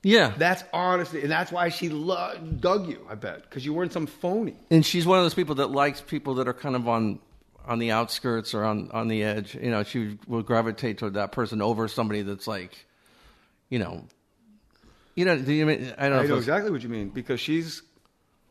yeah. 0.01 0.33
That's 0.37 0.63
honesty, 0.71 1.21
and 1.21 1.31
that's 1.31 1.51
why 1.51 1.69
she 1.69 1.89
lo- 1.89 2.37
dug 2.59 2.87
you. 2.87 3.05
I 3.09 3.15
bet 3.15 3.43
because 3.43 3.65
you 3.65 3.73
weren't 3.73 3.93
some 3.93 4.07
phony. 4.07 4.55
and 4.69 4.85
she's 4.85 5.05
one 5.05 5.17
of 5.19 5.25
those 5.25 5.33
people 5.33 5.55
that 5.55 5.71
likes 5.71 6.01
people 6.01 6.35
that 6.35 6.47
are 6.47 6.53
kind 6.53 6.75
of 6.75 6.87
on 6.87 7.19
on 7.65 7.79
the 7.79 7.91
outskirts 7.91 8.53
or 8.53 8.63
on 8.63 8.91
on 8.91 9.07
the 9.07 9.23
edge. 9.23 9.55
You 9.55 9.71
know, 9.71 9.83
she 9.83 10.17
will 10.27 10.43
gravitate 10.43 10.97
toward 10.97 11.13
that 11.15 11.31
person 11.31 11.61
over 11.61 11.87
somebody 11.87 12.21
that's 12.21 12.47
like, 12.47 12.85
you 13.69 13.79
know, 13.79 14.05
you 15.15 15.25
know. 15.25 15.37
Do 15.37 15.51
you 15.53 15.65
mean? 15.65 15.93
I 15.97 16.09
don't 16.09 16.17
know. 16.17 16.23
I 16.23 16.27
know 16.27 16.37
exactly 16.37 16.71
what 16.71 16.81
you 16.83 16.89
mean 16.89 17.09
because 17.09 17.39
she's. 17.39 17.81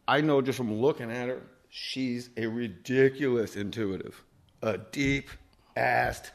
I 0.08 0.20
know 0.20 0.42
just 0.42 0.56
from 0.58 0.72
looking 0.74 1.10
at 1.10 1.28
her, 1.28 1.40
she's 1.70 2.28
a 2.36 2.46
ridiculous 2.46 3.56
intuitive, 3.56 4.22
a 4.62 4.78
deep 4.78 5.30
assed, 5.76 6.30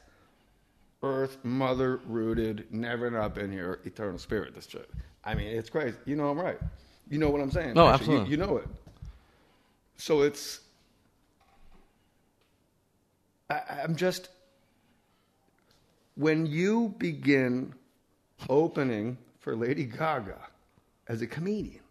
earth 1.03 1.37
mother 1.43 1.97
rooted, 2.07 2.65
never 2.71 3.09
not 3.11 3.35
been 3.35 3.51
here, 3.51 3.79
eternal 3.85 4.17
spirit. 4.17 4.55
This 4.55 4.65
chick. 4.65 4.87
I 5.23 5.35
mean, 5.35 5.47
it's 5.47 5.69
crazy. 5.69 5.97
You 6.05 6.15
know 6.15 6.29
I'm 6.29 6.39
right. 6.39 6.59
You 7.09 7.19
know 7.19 7.29
what 7.29 7.41
I'm 7.41 7.51
saying? 7.51 7.73
No, 7.73 7.87
Actually, 7.87 8.15
you- 8.15 8.21
absolutely. 8.21 8.31
You, 8.31 8.37
know 8.37 8.57
it. 8.57 8.67
So 9.97 10.21
it's. 10.21 10.61
I, 13.49 13.61
I'm 13.83 13.95
just. 13.95 14.29
When 16.15 16.45
you 16.47 16.95
begin 16.97 17.73
opening 18.49 19.17
for 19.39 19.55
Lady 19.55 19.85
Gaga 19.85 20.39
as 21.07 21.21
a 21.21 21.27
comedian, 21.27 21.81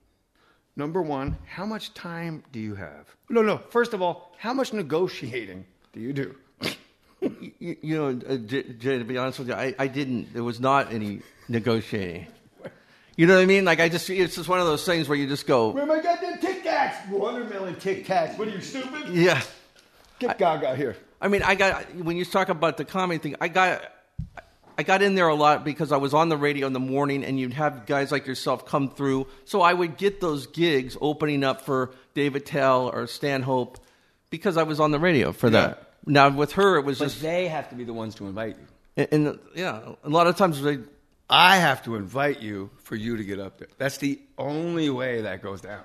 number 0.74 1.00
one, 1.00 1.36
how 1.46 1.64
much 1.64 1.94
time 1.94 2.42
do 2.50 2.58
you 2.58 2.74
have? 2.74 3.06
No, 3.30 3.40
no. 3.42 3.58
First 3.58 3.94
of 3.94 4.02
all, 4.02 4.34
how 4.38 4.52
much 4.52 4.72
negotiating 4.72 5.64
do 5.92 6.00
you 6.00 6.12
do? 6.12 6.34
You, 7.58 7.76
you 7.82 7.96
know, 7.96 8.08
uh, 8.28 8.36
J- 8.36 8.72
Jay. 8.74 8.98
To 8.98 9.04
be 9.04 9.18
honest 9.18 9.38
with 9.38 9.48
you, 9.48 9.54
I, 9.54 9.74
I 9.78 9.86
didn't. 9.86 10.32
There 10.32 10.44
was 10.44 10.60
not 10.60 10.92
any 10.92 11.22
negotiating. 11.48 12.26
You 13.16 13.26
know 13.26 13.36
what 13.36 13.42
I 13.42 13.46
mean? 13.46 13.64
Like 13.64 13.80
I 13.80 13.88
just, 13.88 14.10
it's 14.10 14.36
just 14.36 14.48
one 14.48 14.60
of 14.60 14.66
those 14.66 14.84
things 14.84 15.08
where 15.08 15.16
you 15.16 15.26
just 15.26 15.46
go, 15.46 15.70
Where 15.70 15.86
my 15.86 16.00
goddamn 16.00 16.38
Tic 16.38 16.62
Tacs? 16.62 17.08
Watermelon 17.08 17.76
Tic 17.76 18.06
Tacs. 18.06 18.36
What 18.36 18.48
are 18.48 18.50
you 18.50 18.60
stupid? 18.60 19.08
yeah. 19.08 19.40
Get 20.18 20.38
Gaga 20.38 20.76
here. 20.76 20.96
I 21.20 21.28
mean, 21.28 21.42
I 21.42 21.54
got 21.54 21.94
when 21.94 22.16
you 22.16 22.24
talk 22.26 22.50
about 22.50 22.76
the 22.76 22.84
comedy 22.84 23.18
thing, 23.18 23.36
I 23.40 23.48
got 23.48 23.82
I 24.78 24.82
got 24.82 25.00
in 25.00 25.14
there 25.14 25.28
a 25.28 25.34
lot 25.34 25.64
because 25.64 25.92
I 25.92 25.96
was 25.96 26.12
on 26.12 26.28
the 26.28 26.36
radio 26.36 26.66
in 26.66 26.74
the 26.74 26.80
morning, 26.80 27.24
and 27.24 27.40
you'd 27.40 27.54
have 27.54 27.86
guys 27.86 28.12
like 28.12 28.26
yourself 28.26 28.66
come 28.66 28.90
through. 28.90 29.26
So 29.46 29.62
I 29.62 29.72
would 29.72 29.96
get 29.96 30.20
those 30.20 30.46
gigs 30.46 30.96
opening 31.00 31.42
up 31.42 31.62
for 31.62 31.92
Dave 32.12 32.34
Attell 32.36 32.90
or 32.92 33.06
Stanhope 33.06 33.78
because 34.28 34.58
I 34.58 34.64
was 34.64 34.78
on 34.78 34.90
the 34.90 34.98
radio 34.98 35.32
for 35.32 35.48
that. 35.50 35.85
Now 36.06 36.28
with 36.30 36.52
her, 36.52 36.76
it 36.76 36.84
was 36.84 36.98
But 36.98 37.06
just 37.06 37.20
they 37.22 37.48
have 37.48 37.68
to 37.70 37.74
be 37.74 37.84
the 37.84 37.92
ones 37.92 38.14
to 38.16 38.26
invite 38.26 38.56
you. 38.56 38.66
and, 39.10 39.26
and 39.26 39.38
yeah, 39.54 39.94
a 40.04 40.08
lot 40.08 40.26
of 40.26 40.36
times 40.36 40.62
they. 40.62 40.78
I 41.28 41.56
have 41.56 41.82
to 41.84 41.96
invite 41.96 42.40
you 42.40 42.70
for 42.78 42.94
you 42.94 43.16
to 43.16 43.24
get 43.24 43.40
up 43.40 43.58
there. 43.58 43.66
That's 43.78 43.98
the 43.98 44.20
only 44.38 44.88
way 44.90 45.22
that 45.22 45.42
goes 45.42 45.60
down. 45.60 45.82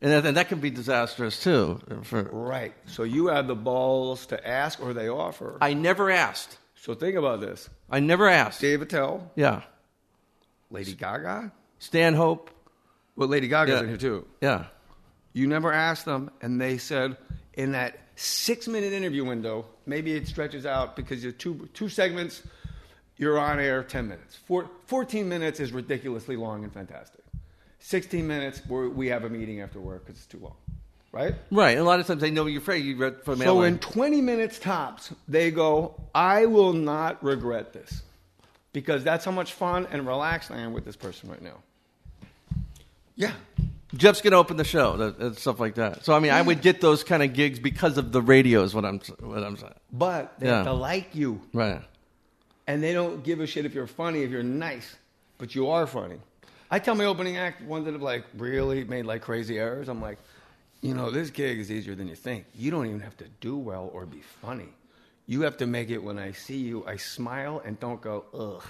And 0.00 0.12
that, 0.12 0.26
and 0.26 0.36
that 0.36 0.48
can 0.48 0.60
be 0.60 0.70
disastrous 0.70 1.42
too. 1.42 1.80
For 2.04 2.22
Right. 2.22 2.74
So 2.86 3.02
you 3.02 3.26
have 3.28 3.48
the 3.48 3.56
balls 3.56 4.26
to 4.26 4.46
ask 4.48 4.80
or 4.80 4.92
they 4.94 5.08
offer. 5.08 5.58
I 5.60 5.74
never 5.74 6.10
asked. 6.10 6.58
So 6.76 6.94
think 6.94 7.16
about 7.16 7.40
this. 7.40 7.68
I 7.90 7.98
never 8.00 8.28
asked. 8.28 8.60
Dave 8.60 8.82
Attell, 8.82 9.30
Yeah, 9.34 9.62
Lady 10.70 10.94
Gaga. 10.94 11.50
Stanhope. 11.78 12.50
Well, 13.16 13.28
Lady 13.28 13.48
Gaga's 13.48 13.74
Yeah. 13.74 13.80
in 13.80 13.88
here 13.88 13.96
too. 13.96 14.26
Yeah, 14.40 14.64
You 15.32 15.46
never 15.48 15.72
asked 15.72 16.04
them, 16.04 16.30
and 16.42 16.60
they 16.60 16.78
said 16.78 17.16
in 17.54 17.72
that 17.72 17.98
six 18.16 18.68
minute 18.68 18.92
interview 18.92 19.24
window. 19.24 19.66
Maybe 19.86 20.12
it 20.12 20.26
stretches 20.26 20.66
out 20.66 20.96
because 20.96 21.22
you're 21.22 21.32
two 21.32 21.68
two 21.74 21.88
segments. 21.88 22.42
You're 23.16 23.38
on 23.38 23.60
air 23.60 23.82
ten 23.84 24.08
minutes. 24.08 24.36
Four, 24.36 24.68
14 24.86 25.28
minutes 25.28 25.60
is 25.60 25.72
ridiculously 25.72 26.36
long 26.36 26.64
and 26.64 26.72
fantastic. 26.72 27.24
16 27.84 28.26
minutes, 28.26 28.62
we're, 28.66 28.88
we 28.88 29.08
have 29.08 29.24
a 29.24 29.28
meeting 29.28 29.60
after 29.60 29.78
work 29.78 30.06
because 30.06 30.18
it's 30.18 30.26
too 30.26 30.38
long, 30.38 30.54
right? 31.12 31.34
Right. 31.50 31.72
And 31.72 31.80
A 31.80 31.84
lot 31.84 32.00
of 32.00 32.06
times 32.06 32.22
they 32.22 32.30
know 32.30 32.46
you're 32.46 32.62
afraid. 32.62 32.82
You 32.82 32.96
read 32.96 33.22
from 33.22 33.38
So 33.40 33.60
in 33.60 33.78
20 33.78 34.22
minutes 34.22 34.58
tops, 34.58 35.12
they 35.28 35.50
go, 35.50 35.94
I 36.14 36.46
will 36.46 36.72
not 36.72 37.22
regret 37.22 37.74
this. 37.74 38.02
Because 38.72 39.04
that's 39.04 39.24
how 39.26 39.32
much 39.32 39.52
fun 39.52 39.86
and 39.92 40.06
relaxed 40.06 40.50
I 40.50 40.60
am 40.60 40.72
with 40.72 40.86
this 40.86 40.96
person 40.96 41.28
right 41.28 41.42
now. 41.42 41.58
Yeah. 43.16 43.32
Jeff's 43.96 44.20
gonna 44.20 44.36
open 44.38 44.56
the 44.56 44.64
show 44.64 44.96
that, 44.96 45.18
and 45.18 45.36
stuff 45.36 45.60
like 45.60 45.74
that. 45.76 46.04
So 46.04 46.12
I 46.14 46.18
mean, 46.20 46.32
I 46.32 46.42
would 46.42 46.60
get 46.62 46.80
those 46.80 47.04
kind 47.04 47.22
of 47.22 47.32
gigs 47.32 47.58
because 47.58 47.98
of 47.98 48.12
the 48.12 48.20
radio. 48.22 48.62
Is 48.62 48.74
what 48.74 48.84
I'm 48.84 49.00
what 49.20 49.42
I'm 49.42 49.56
saying. 49.56 49.74
But 49.92 50.38
they 50.38 50.46
Yeah. 50.46 50.56
have 50.58 50.66
to 50.66 50.72
like 50.72 51.14
you. 51.14 51.40
Right. 51.52 51.80
And 52.66 52.82
they 52.82 52.92
don't 52.92 53.22
give 53.22 53.40
a 53.40 53.46
shit 53.46 53.64
if 53.66 53.74
you're 53.74 53.86
funny, 53.86 54.22
if 54.22 54.30
you're 54.30 54.42
nice, 54.42 54.96
but 55.38 55.54
you 55.54 55.68
are 55.70 55.86
funny. 55.86 56.16
I 56.70 56.78
tell 56.78 56.94
my 56.94 57.04
opening 57.04 57.36
act, 57.36 57.62
ones 57.62 57.84
that 57.84 57.92
have 57.92 58.02
like 58.02 58.24
really 58.36 58.84
made 58.84 59.04
like 59.04 59.20
crazy 59.22 59.58
errors, 59.58 59.88
I'm 59.88 60.00
like, 60.00 60.18
you 60.80 60.94
know, 60.94 61.10
this 61.10 61.30
gig 61.30 61.58
is 61.58 61.70
easier 61.70 61.94
than 61.94 62.08
you 62.08 62.14
think. 62.14 62.46
You 62.54 62.70
don't 62.70 62.86
even 62.86 63.00
have 63.00 63.16
to 63.18 63.26
do 63.40 63.56
well 63.56 63.90
or 63.92 64.06
be 64.06 64.22
funny. 64.40 64.68
You 65.26 65.42
have 65.42 65.56
to 65.58 65.66
make 65.66 65.90
it 65.90 65.98
when 66.02 66.18
I 66.18 66.32
see 66.32 66.56
you, 66.58 66.84
I 66.86 66.96
smile 66.96 67.62
and 67.64 67.78
don't 67.80 68.00
go, 68.00 68.24
ugh. 68.34 68.64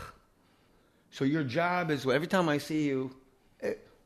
So 1.10 1.24
your 1.24 1.44
job 1.44 1.90
is 1.90 2.04
every 2.06 2.26
time 2.26 2.48
I 2.48 2.58
see 2.58 2.84
you, 2.84 3.14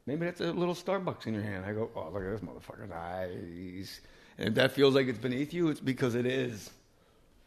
maybe 0.09 0.25
that's 0.25 0.41
a 0.41 0.53
little 0.53 0.75
Starbucks 0.75 1.27
in 1.27 1.35
your 1.35 1.43
hand. 1.43 1.65
I 1.65 1.73
go, 1.73 1.91
oh, 1.95 2.11
look 2.13 2.23
at 2.23 2.31
this 2.31 2.41
motherfucker, 2.41 2.89
nice. 2.89 4.01
And 4.39 4.49
if 4.49 4.55
that 4.55 4.73
feels 4.73 4.95
like 4.95 5.07
it's 5.07 5.19
beneath 5.19 5.53
you, 5.53 5.69
it's 5.69 5.81
because 5.81 6.15
it 6.15 6.27
is. 6.27 6.71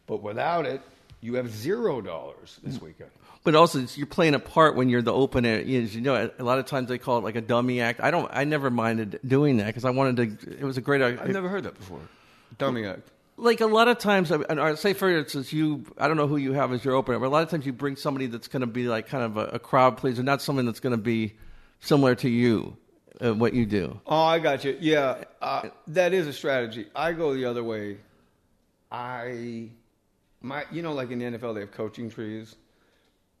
But 0.06 0.22
without 0.22 0.64
it, 0.64 0.80
you 1.20 1.34
have 1.34 1.50
zero 1.50 2.00
dollars 2.00 2.58
this 2.62 2.78
mm. 2.78 2.82
weekend. 2.82 3.10
But 3.44 3.56
also, 3.56 3.80
it's, 3.80 3.98
you're 3.98 4.06
playing 4.06 4.34
a 4.34 4.38
part 4.38 4.76
when 4.76 4.88
you're 4.88 5.02
the 5.02 5.12
opener. 5.12 5.54
As 5.58 5.64
uh, 5.66 5.68
you 5.68 6.00
know, 6.00 6.30
a 6.38 6.44
lot 6.44 6.58
of 6.58 6.66
times 6.66 6.88
they 6.88 6.98
call 6.98 7.18
it 7.18 7.24
like 7.24 7.34
a 7.34 7.40
dummy 7.40 7.80
act. 7.80 8.00
I 8.00 8.10
don't. 8.10 8.30
I 8.32 8.44
never 8.44 8.70
minded 8.70 9.18
doing 9.26 9.56
that 9.56 9.66
because 9.66 9.84
I 9.84 9.90
wanted 9.90 10.40
to. 10.40 10.52
It 10.60 10.64
was 10.64 10.76
a 10.76 10.80
great. 10.80 11.02
Uh, 11.02 11.20
I've 11.20 11.30
never 11.30 11.48
heard 11.48 11.64
that 11.64 11.76
before. 11.76 12.00
Dummy 12.58 12.86
act. 12.86 13.08
like 13.36 13.60
a 13.60 13.66
lot 13.66 13.88
of 13.88 13.98
times, 13.98 14.30
I- 14.30 14.44
and 14.48 14.60
I 14.60 14.74
say 14.76 14.92
for 14.92 15.10
instance, 15.10 15.52
you, 15.52 15.84
I 15.98 16.06
don't 16.06 16.16
know 16.16 16.28
who 16.28 16.36
you 16.36 16.52
have 16.52 16.72
as 16.72 16.84
your 16.84 16.94
opener, 16.94 17.18
but 17.18 17.26
a 17.26 17.30
lot 17.30 17.42
of 17.42 17.48
times 17.50 17.66
you 17.66 17.72
bring 17.72 17.96
somebody 17.96 18.26
that's 18.26 18.46
going 18.46 18.60
to 18.60 18.66
be 18.66 18.86
like 18.86 19.08
kind 19.08 19.24
of 19.24 19.36
a, 19.36 19.46
a 19.54 19.58
crowd 19.58 19.96
pleaser, 19.96 20.22
not 20.22 20.42
someone 20.42 20.66
that's 20.66 20.80
going 20.80 20.94
to 20.94 21.02
be 21.02 21.32
similar 21.82 22.14
to 22.14 22.28
you, 22.28 22.76
uh, 23.22 23.34
what 23.34 23.52
you 23.52 23.66
do. 23.66 24.00
Oh, 24.06 24.22
I 24.22 24.38
got 24.38 24.64
you. 24.64 24.76
Yeah, 24.80 25.24
uh, 25.42 25.68
that 25.88 26.14
is 26.14 26.26
a 26.26 26.32
strategy. 26.32 26.86
I 26.96 27.12
go 27.12 27.34
the 27.34 27.44
other 27.44 27.62
way. 27.62 27.98
I, 28.90 29.68
my, 30.40 30.64
you 30.70 30.82
know, 30.82 30.92
like 30.92 31.10
in 31.10 31.18
the 31.18 31.24
NFL, 31.38 31.54
they 31.54 31.60
have 31.60 31.72
coaching 31.72 32.08
trees. 32.10 32.56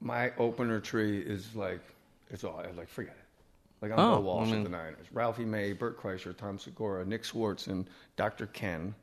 My 0.00 0.32
opener 0.38 0.80
tree 0.80 1.20
is 1.20 1.54
like, 1.54 1.80
it's 2.30 2.44
all 2.44 2.62
like 2.76 2.88
forget 2.88 3.14
it. 3.14 3.18
Like 3.82 3.92
I'm 3.92 3.98
Oh, 3.98 4.14
Bill 4.16 4.22
Walsh 4.22 4.48
I 4.48 4.52
mean- 4.52 4.64
the 4.64 4.70
Niners, 4.70 5.06
Ralphie 5.12 5.44
May, 5.44 5.72
Bert 5.72 6.00
Kreischer, 6.00 6.36
Tom 6.36 6.58
Segura, 6.58 7.04
Nick 7.04 7.24
Swartz, 7.24 7.66
and 7.66 7.86
Dr. 8.16 8.46
Ken. 8.46 8.94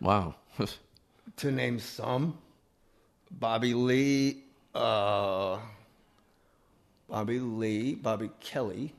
Wow. 0.00 0.34
to 1.36 1.50
name 1.50 1.78
some, 1.78 2.36
Bobby 3.30 3.72
Lee, 3.74 4.42
uh, 4.74 5.58
Bobby 7.12 7.38
Lee, 7.38 7.94
Bobby 7.94 8.30
Kelly. 8.40 8.94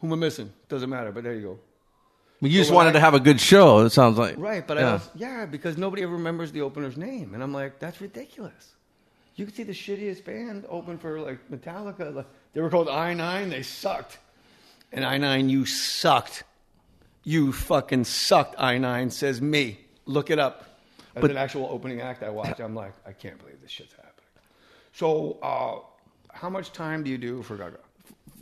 Who 0.00 0.06
am 0.06 0.14
I 0.14 0.16
missing? 0.16 0.50
Doesn't 0.70 0.88
matter, 0.88 1.12
but 1.12 1.22
there 1.22 1.34
you 1.34 1.42
go. 1.42 1.58
you 2.40 2.48
just 2.58 2.70
wanted 2.70 2.90
I- 2.90 2.92
to 2.94 3.00
have 3.00 3.12
a 3.12 3.20
good 3.20 3.38
show. 3.38 3.80
It 3.80 3.90
sounds 3.90 4.16
like 4.16 4.36
Right, 4.38 4.66
but 4.66 4.78
I 4.78 4.80
yeah. 4.80 4.92
also, 4.92 5.10
yeah, 5.16 5.44
because 5.44 5.76
nobody 5.76 6.02
ever 6.02 6.14
remembers 6.14 6.50
the 6.50 6.62
opener's 6.62 6.96
name, 6.96 7.34
and 7.34 7.42
I'm 7.42 7.52
like, 7.52 7.78
that's 7.78 8.00
ridiculous. 8.00 8.72
You 9.34 9.44
could 9.44 9.54
see 9.54 9.64
the 9.64 9.74
shittiest 9.74 10.24
band 10.24 10.64
open 10.70 10.96
for 10.96 11.20
like 11.20 11.50
Metallica. 11.50 12.14
Like, 12.14 12.26
they 12.54 12.62
were 12.62 12.70
called 12.70 12.88
I 12.88 13.12
Nine. 13.12 13.50
They 13.50 13.62
sucked, 13.62 14.16
and 14.92 15.04
I 15.04 15.18
Nine, 15.18 15.50
you 15.50 15.66
sucked. 15.66 16.44
You 17.22 17.52
fucking 17.52 18.04
sucked. 18.04 18.54
I 18.58 18.78
Nine 18.78 19.10
says 19.10 19.42
me. 19.42 19.80
Look 20.06 20.30
it 20.30 20.38
up. 20.38 20.62
As 21.14 21.20
But- 21.20 21.30
an 21.32 21.36
actual 21.36 21.66
opening 21.70 22.00
act, 22.00 22.22
I 22.22 22.30
watch. 22.30 22.60
I'm 22.60 22.74
like, 22.74 22.92
I 23.06 23.12
can't 23.12 23.38
believe 23.38 23.60
this 23.60 23.70
shit's 23.70 23.92
happening. 23.92 24.05
So, 24.96 25.38
uh, 25.42 25.80
how 26.32 26.48
much 26.48 26.72
time 26.72 27.04
do 27.04 27.10
you 27.10 27.18
do 27.18 27.42
for 27.42 27.56
Gaga? 27.56 27.80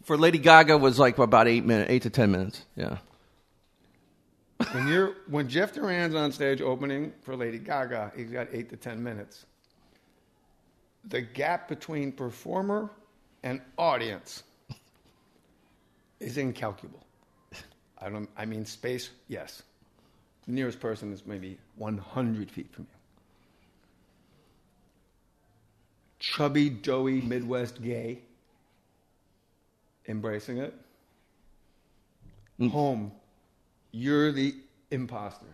for 0.05 0.17
Lady 0.17 0.39
Gaga 0.39 0.79
was 0.79 0.99
like 0.99 1.19
about 1.19 1.49
eight 1.49 1.65
minutes, 1.65 1.91
eight 1.91 2.03
to 2.03 2.11
ten 2.11 2.31
minutes. 2.31 2.65
Yeah. 2.77 2.99
When 4.71 4.87
you're 4.87 5.15
when 5.27 5.49
Jeff 5.49 5.73
Duran's 5.73 6.15
on 6.15 6.31
stage 6.31 6.61
opening 6.61 7.13
for 7.23 7.35
Lady 7.35 7.59
Gaga, 7.59 8.13
he's 8.17 8.31
got 8.31 8.49
eight 8.53 8.71
to 8.71 8.77
ten 8.77 9.03
minutes. 9.03 9.47
The 11.07 11.23
gap 11.23 11.69
between 11.69 12.13
performer 12.13 12.89
and 13.43 13.61
audience 13.77 14.45
is 16.21 16.39
incalculable. 16.39 17.05
I 17.99 18.11
don't. 18.11 18.29
I 18.37 18.45
mean, 18.45 18.65
space. 18.65 19.11
Yes, 19.27 19.63
the 20.47 20.53
nearest 20.53 20.79
person 20.79 21.13
is 21.13 21.27
maybe 21.27 21.59
100 21.77 22.51
feet 22.51 22.73
from 22.73 22.85
you. 22.85 22.94
Chubby, 26.19 26.71
doughy, 26.71 27.21
Midwest 27.21 27.83
gay, 27.83 28.21
embracing 30.09 30.59
it. 30.59 30.75
Mm. 32.61 32.71
Home, 32.71 33.13
you're 33.91 34.33
the 34.33 34.55
imposter. 34.91 35.47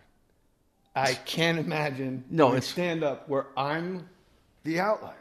I 0.94 1.14
can't 1.14 1.58
imagine 1.58 2.24
No, 2.30 2.48
it's- 2.48 2.66
stand 2.66 3.02
up 3.02 3.28
where 3.28 3.46
I'm 3.56 4.08
the 4.64 4.80
outlier. 4.80 5.14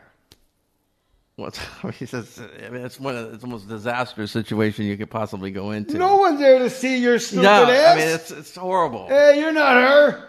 Well, 1.37 1.51
I 1.83 1.87
mean, 1.87 1.93
it's, 2.01 2.13
I 2.39 2.69
mean, 2.69 2.83
it's 2.83 2.99
one 2.99 3.15
of 3.15 3.33
it's 3.33 3.41
the 3.41 3.47
most 3.47 3.69
disastrous 3.69 4.31
situation 4.31 4.85
you 4.85 4.97
could 4.97 5.09
possibly 5.09 5.51
go 5.51 5.71
into. 5.71 5.97
No 5.97 6.17
one's 6.17 6.39
there 6.39 6.59
to 6.59 6.69
see 6.69 6.97
your 6.97 7.17
stupid 7.17 7.43
yeah, 7.43 7.59
ass. 7.61 7.95
I 7.95 7.95
mean, 7.97 8.07
it's 8.09 8.31
it's 8.31 8.55
horrible. 8.55 9.07
hey, 9.07 9.39
you're 9.39 9.53
not 9.53 9.75
her. 9.75 10.27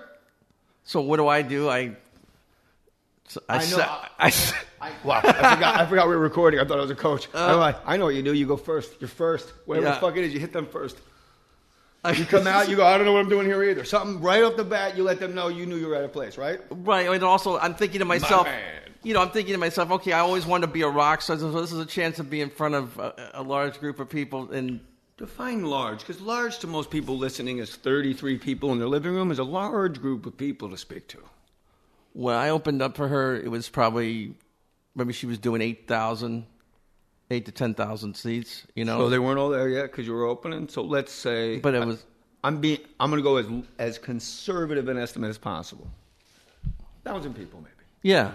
So 0.84 1.00
what 1.00 1.16
do 1.16 1.26
I 1.26 1.42
do? 1.42 1.68
I 1.68 1.96
I, 3.48 3.58
I 3.58 3.70
know. 3.70 3.98
I 4.20 4.30
sa- 4.30 4.56
I, 4.80 4.92
wow, 5.04 5.20
I 5.22 5.54
forgot, 5.54 5.80
I 5.80 5.86
forgot 5.86 6.08
we 6.08 6.14
were 6.16 6.22
recording. 6.22 6.58
I 6.60 6.64
thought 6.64 6.78
I 6.78 6.82
was 6.82 6.90
a 6.90 6.94
coach. 6.94 7.28
I'm 7.34 7.58
like, 7.58 7.76
I 7.86 7.96
know 7.96 8.06
what 8.06 8.14
you 8.14 8.22
do. 8.22 8.32
You 8.32 8.46
go 8.46 8.56
first. 8.56 8.94
You're 9.00 9.08
first. 9.08 9.52
Whatever 9.66 9.86
Uh, 9.86 9.90
Yeah. 9.90 9.94
the 9.96 10.00
fuck 10.00 10.16
it 10.16 10.24
is, 10.24 10.32
you 10.32 10.40
hit 10.40 10.52
them 10.52 10.66
first. 10.66 10.96
You 12.16 12.24
come 12.24 12.46
out, 12.46 12.70
you 12.70 12.76
go, 12.76 12.86
I 12.86 12.96
don't 12.96 13.04
know 13.04 13.12
what 13.12 13.20
I'm 13.20 13.28
doing 13.28 13.46
here 13.46 13.62
either. 13.62 13.84
Something 13.84 14.22
right 14.22 14.42
off 14.42 14.56
the 14.56 14.64
bat, 14.64 14.96
you 14.96 15.02
let 15.02 15.20
them 15.20 15.34
know 15.34 15.48
you 15.48 15.66
knew 15.66 15.76
you 15.76 15.86
were 15.86 15.96
at 15.96 16.04
a 16.04 16.08
place, 16.08 16.38
right? 16.38 16.58
right. 16.70 17.06
And 17.10 17.22
also, 17.22 17.58
I'm 17.58 17.74
thinking 17.74 17.98
to 17.98 18.06
myself, 18.06 18.46
man. 18.46 18.72
you 19.02 19.12
know, 19.12 19.20
I'm 19.20 19.28
thinking 19.30 19.52
to 19.52 19.58
myself, 19.58 19.90
okay, 19.90 20.12
I 20.14 20.20
always 20.20 20.46
wanted 20.46 20.68
to 20.68 20.72
be 20.72 20.80
a 20.80 20.88
rock 20.88 21.20
star. 21.20 21.36
So 21.38 21.50
this 21.60 21.72
is 21.72 21.78
a 21.78 21.84
chance 21.84 22.16
to 22.16 22.24
be 22.24 22.40
in 22.40 22.48
front 22.48 22.74
of 22.74 22.98
a, 22.98 23.32
a 23.34 23.42
large 23.42 23.78
group 23.80 24.00
of 24.00 24.08
people, 24.08 24.50
and 24.50 24.80
Define 25.18 25.66
large, 25.66 25.98
because 25.98 26.22
large 26.22 26.58
to 26.60 26.66
most 26.66 26.88
people 26.88 27.18
listening 27.18 27.58
is 27.58 27.76
33 27.76 28.38
people 28.38 28.72
in 28.72 28.78
their 28.78 28.88
living 28.88 29.12
room 29.12 29.30
is 29.30 29.38
a 29.38 29.44
large 29.44 30.00
group 30.00 30.24
of 30.24 30.34
people 30.38 30.70
to 30.70 30.78
speak 30.78 31.06
to. 31.08 31.18
when 32.14 32.34
I 32.34 32.48
opened 32.48 32.80
up 32.80 32.96
for 32.96 33.08
her, 33.08 33.36
it 33.36 33.50
was 33.50 33.68
probably 33.68 34.32
maybe 35.00 35.12
she 35.12 35.26
was 35.26 35.38
doing 35.38 35.62
8,000, 35.62 36.46
8 37.30 37.46
to 37.46 37.52
10,000 37.52 38.16
seats, 38.16 38.66
you 38.74 38.84
know. 38.84 38.98
So 38.98 39.08
they 39.08 39.18
weren't 39.18 39.38
all 39.38 39.48
there 39.48 39.68
yet 39.68 39.84
because 39.90 40.06
you 40.06 40.12
were 40.12 40.24
opening. 40.26 40.68
So 40.68 40.82
let's 40.82 41.12
say, 41.12 41.58
but 41.58 41.74
it 41.74 41.84
was 41.86 42.04
I'm 42.44 42.60
being, 42.60 42.78
I'm 42.98 43.10
going 43.10 43.22
to 43.22 43.24
go 43.24 43.36
as 43.36 43.46
as 43.78 43.98
conservative 43.98 44.88
an 44.88 44.98
estimate 44.98 45.30
as 45.30 45.38
possible. 45.38 45.88
Thousand 47.04 47.34
people, 47.34 47.60
maybe, 47.60 47.86
yeah. 48.02 48.32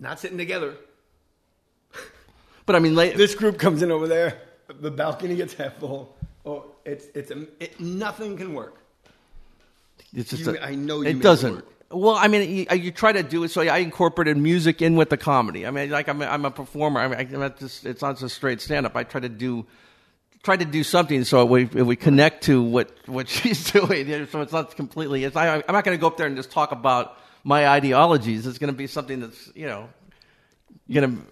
not 0.00 0.18
sitting 0.18 0.38
together. 0.38 0.74
But 2.66 2.76
I 2.76 2.78
mean, 2.78 2.94
late, 2.94 3.16
This 3.16 3.34
group 3.34 3.58
comes 3.58 3.82
in 3.82 3.90
over 3.92 4.08
there. 4.08 4.40
The 4.80 4.90
balcony 4.90 5.36
gets 5.36 5.52
half 5.54 5.74
full. 5.74 6.16
Oh, 6.46 6.64
it's 6.84 7.06
it's 7.14 7.30
a, 7.30 7.46
it, 7.60 7.78
nothing 7.78 8.36
can 8.36 8.54
work. 8.54 8.76
it's 10.14 10.30
just 10.30 10.46
you- 10.46 10.56
a- 10.56 10.60
I 10.70 10.74
know 10.74 11.02
you 11.02 11.08
it 11.08 11.16
it 11.16 11.22
doesn't. 11.22 11.54
work. 11.56 11.73
Well, 11.94 12.16
I 12.16 12.28
mean, 12.28 12.56
you, 12.56 12.66
uh, 12.70 12.74
you 12.74 12.90
try 12.90 13.12
to 13.12 13.22
do 13.22 13.44
it. 13.44 13.50
So 13.50 13.62
I 13.62 13.78
incorporated 13.78 14.36
music 14.36 14.82
in 14.82 14.96
with 14.96 15.10
the 15.10 15.16
comedy. 15.16 15.66
I 15.66 15.70
mean, 15.70 15.90
like 15.90 16.08
I'm 16.08 16.20
a, 16.22 16.26
I'm 16.26 16.44
a 16.44 16.50
performer. 16.50 17.00
I 17.00 17.08
mean, 17.08 17.18
I'm 17.18 17.40
not 17.40 17.58
just 17.58 17.86
it's 17.86 18.02
not 18.02 18.18
just 18.18 18.34
straight 18.36 18.60
stand 18.60 18.86
up. 18.86 18.96
I 18.96 19.04
try 19.04 19.20
to 19.20 19.28
do 19.28 19.66
try 20.42 20.56
to 20.56 20.64
do 20.64 20.84
something 20.84 21.24
so 21.24 21.44
we 21.44 21.64
we 21.64 21.96
connect 21.96 22.44
to 22.44 22.62
what 22.62 22.90
what 23.06 23.28
she's 23.36 23.70
doing. 23.72 24.26
So 24.26 24.40
it's 24.40 24.52
not 24.52 24.76
completely. 24.76 25.24
It's, 25.24 25.36
I, 25.36 25.56
I'm 25.56 25.62
not 25.68 25.84
going 25.84 25.96
to 25.96 26.00
go 26.00 26.06
up 26.06 26.16
there 26.16 26.26
and 26.26 26.36
just 26.36 26.50
talk 26.50 26.72
about 26.72 27.18
my 27.44 27.66
ideologies. 27.68 28.46
It's 28.46 28.58
going 28.58 28.72
to 28.72 28.76
be 28.76 28.86
something 28.86 29.20
that's 29.20 29.50
you 29.54 29.66
know 29.66 29.88
going 30.92 31.16
to. 31.16 31.22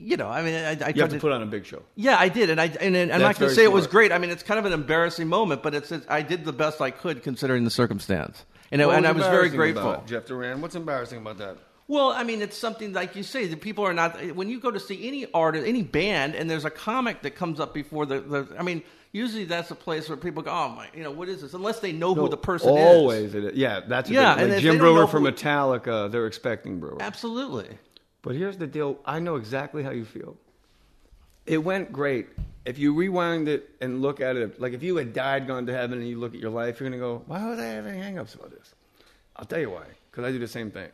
You 0.00 0.16
know, 0.16 0.28
I 0.28 0.42
mean, 0.42 0.54
I, 0.54 0.68
I 0.68 0.70
You 0.70 0.76
tried 0.76 0.96
have 0.96 1.10
to 1.10 1.18
put 1.18 1.32
on 1.32 1.42
a 1.42 1.46
big 1.46 1.66
show. 1.66 1.82
yeah, 1.96 2.16
I 2.20 2.28
did, 2.28 2.50
and 2.50 2.60
I 2.60 2.66
and, 2.66 2.94
and 2.94 3.12
I'm 3.12 3.20
not 3.20 3.36
going 3.36 3.48
to 3.48 3.54
say 3.54 3.64
it 3.64 3.72
was 3.72 3.88
great. 3.88 4.12
I 4.12 4.18
mean, 4.18 4.30
it's 4.30 4.44
kind 4.44 4.60
of 4.60 4.64
an 4.64 4.72
embarrassing 4.72 5.26
moment, 5.26 5.60
but 5.60 5.74
it's, 5.74 5.90
it's 5.90 6.06
I 6.08 6.22
did 6.22 6.44
the 6.44 6.52
best 6.52 6.80
I 6.80 6.92
could 6.92 7.24
considering 7.24 7.64
the 7.64 7.70
circumstance, 7.70 8.44
and, 8.70 8.80
What 8.84 8.96
and 8.96 9.06
I 9.06 9.12
was 9.12 9.24
very 9.26 9.48
grateful. 9.48 9.90
about 9.90 10.06
Jeff 10.06 10.26
Duran. 10.26 10.60
What's 10.60 10.74
embarrassing 10.74 11.18
about 11.18 11.38
that? 11.38 11.56
Well, 11.86 12.10
I 12.10 12.22
mean, 12.22 12.42
it's 12.42 12.56
something 12.56 12.92
like 12.92 13.16
you 13.16 13.22
say. 13.22 13.46
The 13.46 13.56
people 13.56 13.84
are 13.84 13.94
not. 13.94 14.20
When 14.36 14.48
you 14.50 14.60
go 14.60 14.70
to 14.70 14.78
see 14.80 15.08
any 15.08 15.26
artist, 15.32 15.66
any 15.66 15.82
band, 15.82 16.34
and 16.34 16.50
there's 16.50 16.66
a 16.66 16.70
comic 16.70 17.22
that 17.22 17.34
comes 17.34 17.60
up 17.60 17.72
before 17.72 18.04
the. 18.04 18.20
the 18.20 18.46
I 18.58 18.62
mean, 18.62 18.82
usually 19.12 19.44
that's 19.46 19.70
a 19.70 19.74
place 19.74 20.06
where 20.06 20.18
people 20.18 20.42
go, 20.42 20.50
"Oh 20.50 20.68
my, 20.68 20.88
you 20.94 21.02
know, 21.02 21.10
what 21.10 21.30
is 21.30 21.40
this?" 21.40 21.54
Unless 21.54 21.80
they 21.80 21.92
know 21.92 22.14
who 22.14 22.28
the 22.28 22.36
person 22.36 22.76
is. 22.76 22.84
Always, 22.84 23.34
it 23.34 23.42
is. 23.44 23.54
yeah, 23.56 23.80
that's 23.88 24.10
Yeah, 24.10 24.34
big- 24.34 24.50
like 24.50 24.60
Jim 24.60 24.72
they 24.74 24.78
don't 24.78 24.86
know 24.86 24.94
Breuer 24.96 25.06
from 25.06 25.24
who- 25.24 25.32
Metallica. 25.32 26.10
They're 26.12 26.26
expecting 26.26 26.78
Breuer. 26.78 26.98
Absolutely. 27.00 27.78
But 28.20 28.34
here's 28.34 28.58
the 28.58 28.66
deal. 28.66 28.98
I 29.06 29.18
know 29.20 29.36
exactly 29.36 29.82
how 29.82 29.90
you 29.90 30.04
feel. 30.04 30.36
It 31.46 31.58
went 31.64 31.90
great. 31.92 32.26
If 32.68 32.76
you 32.76 32.92
rewind 32.92 33.48
it 33.48 33.70
and 33.80 34.02
look 34.02 34.20
at 34.20 34.36
it, 34.36 34.60
like 34.60 34.74
if 34.74 34.82
you 34.82 34.96
had 34.96 35.14
died, 35.14 35.46
gone 35.46 35.64
to 35.64 35.72
heaven, 35.72 36.00
and 36.00 36.06
you 36.06 36.18
look 36.18 36.34
at 36.34 36.40
your 36.40 36.50
life, 36.50 36.78
you're 36.78 36.90
going 36.90 37.00
to 37.00 37.04
go, 37.04 37.22
why 37.26 37.48
was 37.48 37.58
I 37.58 37.64
having 37.64 37.94
hangups 37.94 38.34
about 38.34 38.50
this? 38.50 38.74
I'll 39.36 39.46
tell 39.46 39.58
you 39.58 39.70
why. 39.70 39.84
Because 40.10 40.24
I 40.24 40.32
do 40.32 40.38
the 40.38 40.46
same 40.46 40.70
thing. 40.70 40.90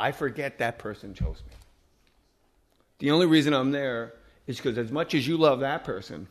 I 0.00 0.12
forget 0.12 0.56
that 0.60 0.78
person 0.78 1.12
chose 1.12 1.42
me. 1.46 1.52
The 3.00 3.10
only 3.10 3.26
reason 3.26 3.52
I'm 3.52 3.70
there 3.70 4.14
is 4.46 4.56
because 4.56 4.78
as 4.78 4.90
much 4.90 5.12
as 5.14 5.28
you 5.28 5.36
love 5.36 5.60
that 5.60 5.84
person, 5.84 6.26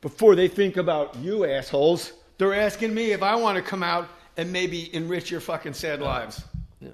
before 0.00 0.34
they 0.34 0.48
think 0.48 0.78
about 0.78 1.14
you 1.16 1.44
assholes, 1.44 2.14
they're 2.38 2.54
asking 2.54 2.94
me 2.94 3.12
if 3.12 3.22
I 3.22 3.34
want 3.34 3.56
to 3.56 3.62
come 3.62 3.82
out 3.82 4.08
and 4.38 4.50
maybe 4.50 4.94
enrich 4.94 5.30
your 5.30 5.40
fucking 5.40 5.74
sad 5.74 6.00
lives. 6.00 6.42
Yeah. 6.80 6.92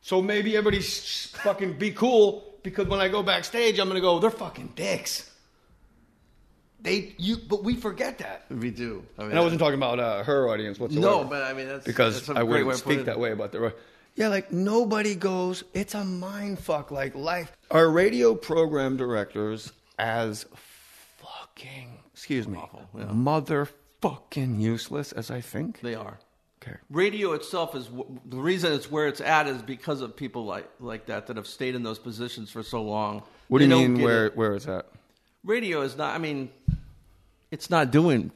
So 0.00 0.22
maybe 0.22 0.56
everybody 0.56 0.80
fucking 0.80 1.74
be 1.74 1.90
cool 1.90 2.54
because 2.62 2.86
when 2.86 3.00
I 3.00 3.08
go 3.08 3.22
backstage, 3.22 3.78
I'm 3.78 3.88
gonna 3.88 4.00
go. 4.00 4.20
They're 4.20 4.30
fucking 4.30 4.72
dicks. 4.74 5.30
They 6.80 7.14
you, 7.18 7.36
but 7.36 7.64
we 7.64 7.74
forget 7.74 8.18
that. 8.18 8.44
We 8.50 8.70
do. 8.70 9.04
I 9.18 9.22
mean, 9.22 9.30
And 9.30 9.38
I 9.38 9.42
wasn't 9.42 9.60
talking 9.60 9.74
about 9.78 9.98
uh, 9.98 10.22
her 10.24 10.48
audience 10.48 10.78
whatsoever. 10.78 11.06
No, 11.06 11.24
but 11.24 11.42
I 11.42 11.52
mean 11.52 11.66
that's 11.68 11.84
because 11.84 12.14
that's 12.16 12.28
a 12.28 12.32
I 12.32 12.44
great 12.44 12.64
wouldn't 12.64 12.74
of 12.74 12.78
speak 12.92 13.04
that 13.06 13.18
way 13.18 13.32
about 13.32 13.52
the. 13.52 13.74
Yeah, 14.14 14.28
like 14.28 14.50
nobody 14.52 15.14
goes. 15.14 15.64
It's 15.74 15.94
a 15.94 16.04
mind 16.04 16.58
fuck. 16.58 16.90
Like 16.90 17.14
life. 17.14 17.52
Our 17.70 17.90
radio 17.90 18.34
program 18.34 18.96
directors, 18.96 19.72
as 19.98 20.46
fucking 21.16 21.98
excuse 22.12 22.46
me, 22.48 22.58
Awful, 22.58 22.88
yeah. 22.96 23.04
motherfucking 23.06 24.60
useless 24.60 25.12
as 25.12 25.30
I 25.30 25.40
think. 25.40 25.80
They 25.80 25.94
are. 25.94 26.18
Okay. 26.62 26.76
Radio 26.90 27.32
itself 27.32 27.74
is 27.76 27.88
the 28.24 28.38
reason 28.38 28.72
it's 28.72 28.90
where 28.90 29.06
it's 29.06 29.20
at 29.20 29.46
is 29.46 29.62
because 29.62 30.00
of 30.00 30.16
people 30.16 30.44
like 30.44 30.68
like 30.80 31.06
that 31.06 31.26
that 31.28 31.36
have 31.36 31.46
stayed 31.46 31.74
in 31.74 31.82
those 31.82 31.98
positions 31.98 32.50
for 32.50 32.62
so 32.62 32.82
long. 32.82 33.22
What 33.48 33.58
do 33.60 33.66
They 33.68 33.74
you 33.74 33.82
don't 33.82 33.92
mean? 33.92 33.96
get 34.00 34.04
Where 34.04 34.26
it. 34.26 34.36
where 34.36 34.54
is 34.54 34.64
that? 34.64 34.86
radio 35.44 35.82
is 35.82 35.96
not? 35.96 36.12
I 36.14 36.18
mean, 36.18 36.50
it's 37.56 37.70
not 37.70 37.90
doing. 37.90 38.30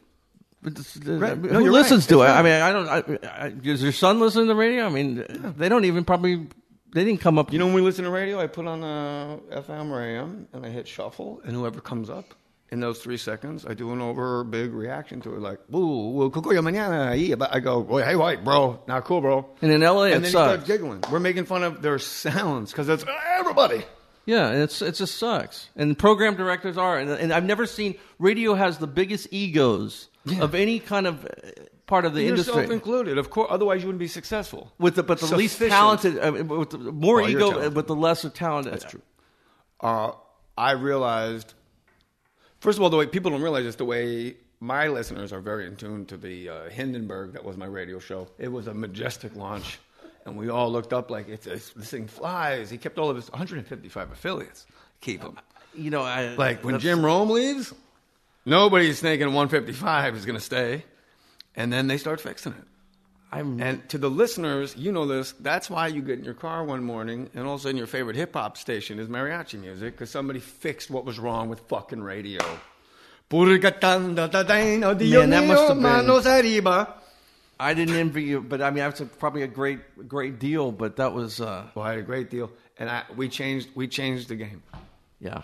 Right. 0.63 1.37
Who 1.37 1.49
No, 1.49 1.61
listens 1.61 2.05
right. 2.05 2.17
to 2.17 2.23
it? 2.23 2.29
I 2.39 2.43
mean, 2.43 2.53
I 2.69 2.71
don't. 2.73 2.89
I, 2.89 3.45
I, 3.47 3.49
does 3.51 3.83
your 3.83 3.93
son 3.93 4.21
listen 4.21 4.43
to 4.43 4.49
the 4.49 4.55
radio? 4.55 4.85
I 4.87 4.91
mean, 4.91 5.25
they 5.57 5.69
don't 5.69 5.85
even 5.85 6.05
probably. 6.05 6.47
They 6.93 7.05
didn't 7.05 7.21
come 7.21 7.39
up. 7.39 7.53
You 7.53 7.59
know, 7.61 7.67
when 7.67 7.75
we 7.75 7.83
listen 7.83 8.05
to 8.05 8.11
radio, 8.11 8.41
I 8.41 8.47
put 8.49 8.67
on 8.67 8.83
uh, 8.83 9.39
FM 9.53 9.91
or 9.91 10.03
AM 10.03 10.49
and 10.53 10.67
I 10.67 10.71
hit 10.71 10.89
shuffle, 10.89 11.41
and 11.45 11.53
whoever 11.55 11.81
comes 11.81 12.11
up 12.11 12.35
in 12.73 12.81
those 12.81 12.99
three 13.01 13.17
seconds, 13.17 13.65
I 13.65 13.75
do 13.75 13.93
an 13.93 14.01
over 14.01 14.45
big 14.45 14.73
reaction 14.75 15.21
to 15.23 15.35
it, 15.37 15.41
like, 15.41 15.61
"Ooh, 15.75 16.11
well, 16.11 16.31
kukuya 16.31 16.61
mañana 16.61 17.11
ahí." 17.15 17.39
But 17.39 17.55
I 17.55 17.61
go, 17.61 17.79
"Well, 17.81 18.05
"Hey, 18.05 18.17
white, 18.17 18.45
bro, 18.45 18.83
not 18.87 19.05
cool, 19.05 19.21
bro." 19.23 19.47
and 19.63 19.71
in 19.73 19.81
LA, 19.83 20.05
and 20.05 20.15
then 20.15 20.25
he 20.25 20.31
sucks. 20.31 20.51
starts 20.51 20.67
giggling. 20.67 21.01
We're 21.11 21.21
making 21.21 21.45
fun 21.47 21.63
of 21.63 21.81
their 21.81 21.99
sounds 22.25 22.71
because 22.73 22.89
it's 22.89 23.05
everybody. 23.39 23.83
Yeah, 24.27 24.49
and 24.49 24.63
it's 24.63 24.81
it 24.83 24.95
just 24.95 25.17
sucks. 25.19 25.69
And 25.77 25.99
program 25.99 26.37
directors 26.37 26.77
are, 26.77 26.99
and, 26.99 27.11
and 27.11 27.33
I've 27.33 27.45
never 27.45 27.67
seen 27.67 27.97
radio 28.19 28.55
has 28.55 28.79
the 28.79 28.87
biggest 28.87 29.29
egos 29.33 30.09
Yeah. 30.25 30.43
of 30.43 30.55
any 30.55 30.79
kind 30.79 31.07
of 31.07 31.25
uh, 31.25 31.29
part 31.87 32.05
of 32.05 32.15
the 32.15 32.23
Yourself 32.23 32.57
industry. 32.59 32.75
included, 32.75 33.19
of 33.19 33.31
course. 33.31 33.49
Otherwise, 33.51 33.81
you 33.83 33.89
wouldn't 33.89 33.99
be 33.99 34.07
successful. 34.09 34.73
with 34.79 34.95
the 34.95 35.03
but 35.03 35.19
the 35.21 35.35
least 35.37 35.59
talented, 35.59 36.19
uh, 36.19 36.33
with 36.45 36.71
the 36.71 36.79
more 36.79 37.21
ego, 37.23 37.71
but 37.71 37.87
the 37.87 37.95
lesser 37.97 38.29
talented. 38.31 38.73
That's 38.75 38.85
true. 38.85 39.03
Uh, 39.81 40.13
I 40.59 40.73
realized, 40.73 41.55
first 42.61 42.79
of 42.79 42.83
all, 42.83 42.91
the 42.91 42.97
way 42.99 43.07
people 43.07 43.31
don't 43.31 43.43
realize 43.43 43.65
is 43.65 43.77
the 43.77 43.85
way 43.87 44.37
my 44.61 44.89
listeners 44.89 45.33
are 45.33 45.41
very 45.41 45.67
in 45.67 45.75
tune 45.77 46.05
to 46.07 46.19
the 46.19 46.49
uh, 46.51 46.69
Hindenburg 46.69 47.33
that 47.33 47.45
was 47.45 47.57
my 47.57 47.67
radio 47.67 47.99
show. 47.99 48.29
It 48.39 48.49
was 48.53 48.67
a 48.67 48.75
majestic 48.75 49.35
launch, 49.35 49.79
and 50.31 50.39
we 50.39 50.49
all 50.49 50.71
looked 50.73 50.93
up 50.93 51.11
like 51.11 51.29
it's, 51.29 51.47
it's 51.47 51.71
this 51.71 51.91
thing 51.91 52.07
flies. 52.07 52.71
He 52.71 52.79
kept 52.79 52.99
all 52.99 53.11
of 53.11 53.17
his 53.17 53.31
155 53.31 54.13
affiliates. 54.13 54.67
Keep 55.01 55.23
them. 55.23 55.39
You 55.75 55.91
know, 55.91 56.03
I, 56.03 56.35
Like 56.35 56.65
when 56.65 56.79
Jim 56.81 57.05
Rome 57.05 57.31
leaves, 57.31 57.73
nobody's 58.45 59.01
thinking 59.01 59.27
155 59.29 60.17
is 60.17 60.25
going 60.25 60.39
to 60.39 60.45
stay, 60.45 60.85
and 61.55 61.73
then 61.73 61.87
they 61.87 61.99
start 61.99 62.21
fixing 62.21 62.53
it. 62.53 62.65
I'm 63.33 63.61
And 63.63 63.89
to 63.91 63.99
the 63.99 64.11
listeners, 64.11 64.75
you 64.77 64.91
know 64.91 65.07
this. 65.07 65.33
That's 65.39 65.71
why 65.71 65.87
you 65.87 66.03
get 66.03 66.19
in 66.19 66.25
your 66.25 66.35
car 66.35 66.65
one 66.65 66.83
morning, 66.83 67.31
and 67.35 67.47
all 67.47 67.55
of 67.55 67.61
a 67.61 67.63
sudden 67.63 67.77
your 67.77 67.87
favorite 67.87 68.17
hip 68.17 68.33
hop 68.35 68.57
station 68.57 68.99
is 68.99 69.07
mariachi 69.09 69.61
music 69.61 69.95
because 69.95 70.11
somebody 70.11 70.41
fixed 70.41 70.91
what 70.91 71.05
was 71.05 71.19
wrong 71.21 71.49
with 71.49 71.61
fucking 71.69 72.03
radio. 72.03 72.41
Man, 75.21 75.31
that 75.31 75.45
must 75.47 75.63
have 75.69 75.77
been- 76.01 76.07
I 77.61 77.75
didn't 77.75 77.95
envy 77.97 78.23
you, 78.25 78.41
but 78.41 78.63
I 78.63 78.71
mean, 78.71 78.79
that's 78.79 79.01
a, 79.01 79.07
probably 79.07 79.43
a 79.43 79.47
great 79.47 80.09
great 80.09 80.39
deal. 80.39 80.73
But 80.73 80.97
that 80.97 81.13
was, 81.13 81.41
uh, 81.41 81.67
Well, 81.75 81.85
I 81.85 81.91
had 81.91 81.99
a 81.99 82.03
great 82.03 82.31
deal, 82.31 82.51
and 82.79 82.89
I, 82.89 83.05
we 83.17 83.29
changed. 83.29 83.69
We 83.75 83.87
changed 83.87 84.29
the 84.29 84.37
game. 84.37 84.63
yeah. 85.21 85.43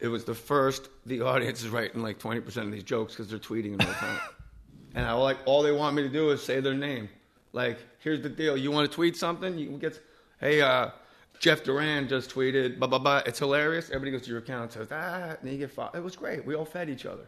It 0.00 0.08
was 0.08 0.24
the 0.24 0.34
first. 0.34 0.88
The 1.06 1.20
audience 1.20 1.62
is 1.62 1.68
writing 1.68 2.02
like 2.02 2.18
twenty 2.18 2.40
percent 2.40 2.66
of 2.66 2.72
these 2.72 2.82
jokes 2.82 3.14
because 3.14 3.28
they're 3.30 3.38
tweeting 3.38 3.78
them 3.78 3.86
all 3.86 3.92
the 3.94 4.00
time. 4.00 4.20
and 4.96 5.06
I 5.06 5.12
like 5.12 5.38
all 5.44 5.62
they 5.62 5.70
want 5.70 5.94
me 5.94 6.02
to 6.02 6.08
do 6.08 6.30
is 6.30 6.42
say 6.42 6.58
their 6.60 6.74
name. 6.74 7.08
Like, 7.52 7.78
here's 8.00 8.20
the 8.20 8.28
deal: 8.28 8.56
you 8.56 8.72
want 8.72 8.90
to 8.90 8.94
tweet 8.94 9.16
something? 9.16 9.56
You 9.56 9.68
get, 9.78 10.00
hey, 10.40 10.60
uh, 10.60 10.90
Jeff 11.38 11.62
Duran 11.62 12.08
just 12.08 12.30
tweeted, 12.34 12.78
blah 12.80 12.88
blah 12.88 12.98
blah. 12.98 13.22
It's 13.24 13.38
hilarious. 13.38 13.90
Everybody 13.90 14.10
goes 14.10 14.22
to 14.22 14.30
your 14.30 14.40
account 14.40 14.62
and 14.62 14.72
says, 14.72 14.88
ah, 14.90 15.36
and 15.40 15.52
you 15.52 15.58
get 15.58 15.70
followed. 15.70 15.94
It 15.94 16.02
was 16.02 16.16
great. 16.16 16.44
We 16.44 16.56
all 16.56 16.64
fed 16.64 16.90
each 16.90 17.06
other. 17.06 17.26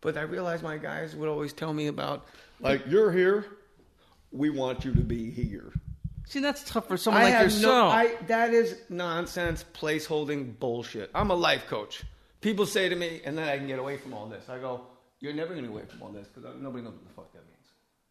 But 0.00 0.16
I 0.16 0.22
realized 0.22 0.62
my 0.62 0.76
guys 0.78 1.16
would 1.16 1.28
always 1.28 1.52
tell 1.52 1.72
me 1.72 1.88
about, 1.88 2.24
like, 2.60 2.82
you're 2.88 3.10
here. 3.12 3.44
We 4.32 4.50
want 4.50 4.84
you 4.84 4.92
to 4.94 5.00
be 5.00 5.30
here. 5.30 5.72
See, 6.26 6.38
that's 6.40 6.62
tough 6.62 6.86
for 6.86 6.96
someone 6.96 7.22
I 7.22 7.24
like 7.26 7.34
have 7.34 7.44
yourself. 7.44 7.62
No, 7.64 7.86
I, 7.88 8.14
that 8.28 8.54
is 8.54 8.76
nonsense, 8.88 9.64
placeholding 9.74 10.58
bullshit. 10.60 11.10
I'm 11.14 11.30
a 11.30 11.34
life 11.34 11.66
coach. 11.66 12.04
People 12.40 12.66
say 12.66 12.88
to 12.88 12.94
me, 12.94 13.20
and 13.24 13.36
then 13.36 13.48
I 13.48 13.58
can 13.58 13.66
get 13.66 13.78
away 13.80 13.96
from 13.96 14.14
all 14.14 14.26
this. 14.26 14.48
I 14.48 14.58
go, 14.58 14.82
you're 15.18 15.32
never 15.32 15.54
going 15.54 15.62
to 15.64 15.68
get 15.68 15.74
away 15.76 15.86
from 15.86 16.02
all 16.02 16.10
this 16.10 16.28
because 16.28 16.54
nobody 16.60 16.84
knows 16.84 16.92
what 16.94 17.04
the 17.08 17.14
fuck 17.14 17.32
that 17.32 17.38
means. 17.46 17.66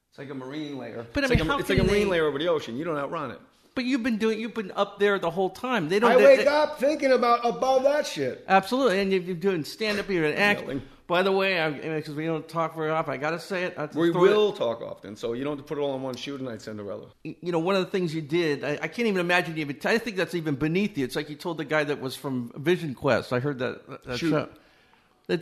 It's 0.09 0.17
like 0.19 0.29
a 0.29 0.33
marine 0.33 0.77
layer. 0.77 1.05
But 1.13 1.23
I 1.23 1.27
it's 1.27 1.35
mean, 1.39 1.47
like 1.47 1.57
a, 1.57 1.61
it's 1.61 1.69
like 1.69 1.79
a 1.79 1.83
marine 1.83 2.05
they- 2.07 2.11
layer 2.11 2.25
over 2.27 2.37
the 2.37 2.49
ocean. 2.49 2.75
You 2.77 2.83
don't 2.83 2.97
outrun 2.97 3.31
it. 3.31 3.39
but 3.75 3.85
you've 3.85 4.03
been 4.03 4.17
doing, 4.17 4.39
you've 4.41 4.53
been 4.53 4.73
up 4.75 4.99
there 4.99 5.17
the 5.17 5.29
whole 5.31 5.49
time. 5.49 5.87
They 5.87 5.99
don't. 5.99 6.11
I 6.11 6.17
they- 6.17 6.23
wake 6.25 6.39
they- 6.41 6.47
up 6.47 6.79
thinking 6.79 7.13
about 7.13 7.45
above 7.45 7.83
that 7.83 8.05
shit. 8.05 8.43
Absolutely, 8.49 8.99
and 8.99 9.13
you- 9.13 9.21
you're 9.21 9.35
doing 9.35 9.63
stand 9.63 9.97
up, 9.99 10.09
you're 10.09 10.25
an 10.25 10.35
act. 10.35 10.63
By 11.09 11.23
the 11.23 11.31
way, 11.31 11.79
because 11.81 12.13
we 12.13 12.27
don't 12.27 12.47
talk 12.47 12.75
very 12.75 12.91
often, 12.91 13.11
I 13.15 13.17
got 13.17 13.31
to 13.31 13.39
say 13.39 13.63
it. 13.63 13.75
We 13.95 14.11
throw 14.11 14.25
it- 14.25 14.29
will 14.29 14.53
talk 14.53 14.83
often, 14.83 15.15
so 15.15 15.33
you 15.33 15.43
don't 15.43 15.57
have 15.57 15.65
to 15.65 15.67
put 15.67 15.79
it 15.79 15.81
all 15.81 15.95
in 15.95 16.03
one 16.03 16.15
shoe 16.15 16.37
tonight, 16.37 16.61
Cinderella. 16.61 17.07
you 17.23 17.51
know, 17.51 17.57
one 17.57 17.75
of 17.75 17.83
the 17.83 17.89
things 17.89 18.13
you 18.13 18.21
did, 18.21 18.63
I, 18.63 18.73
I 18.73 18.87
can't 18.87 19.07
even 19.07 19.19
imagine 19.19 19.55
you 19.57 19.61
even. 19.61 19.77
I 19.85 19.97
think 19.97 20.17
that's 20.17 20.35
even 20.35 20.53
beneath 20.53 20.99
you. 20.99 21.03
It's 21.03 21.15
like 21.15 21.27
you 21.27 21.35
told 21.35 21.57
the 21.57 21.65
guy 21.65 21.83
that 21.83 21.99
was 21.99 22.15
from 22.15 22.51
Vision 22.55 22.93
Quest. 22.93 23.33
I 23.33 23.39
heard 23.39 23.57
that. 23.57 24.05
that 24.05 24.19
Shoot. 24.19 24.29
show. 24.29 24.49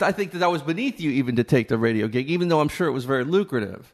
I 0.01 0.11
think 0.13 0.31
that 0.31 0.39
that 0.39 0.51
was 0.51 0.61
beneath 0.61 1.01
you 1.01 1.11
even 1.11 1.35
to 1.35 1.43
take 1.43 1.67
the 1.67 1.77
radio 1.77 2.07
gig, 2.07 2.29
even 2.29 2.47
though 2.47 2.61
I'm 2.61 2.69
sure 2.69 2.87
it 2.87 2.91
was 2.93 3.03
very 3.03 3.25
lucrative. 3.25 3.93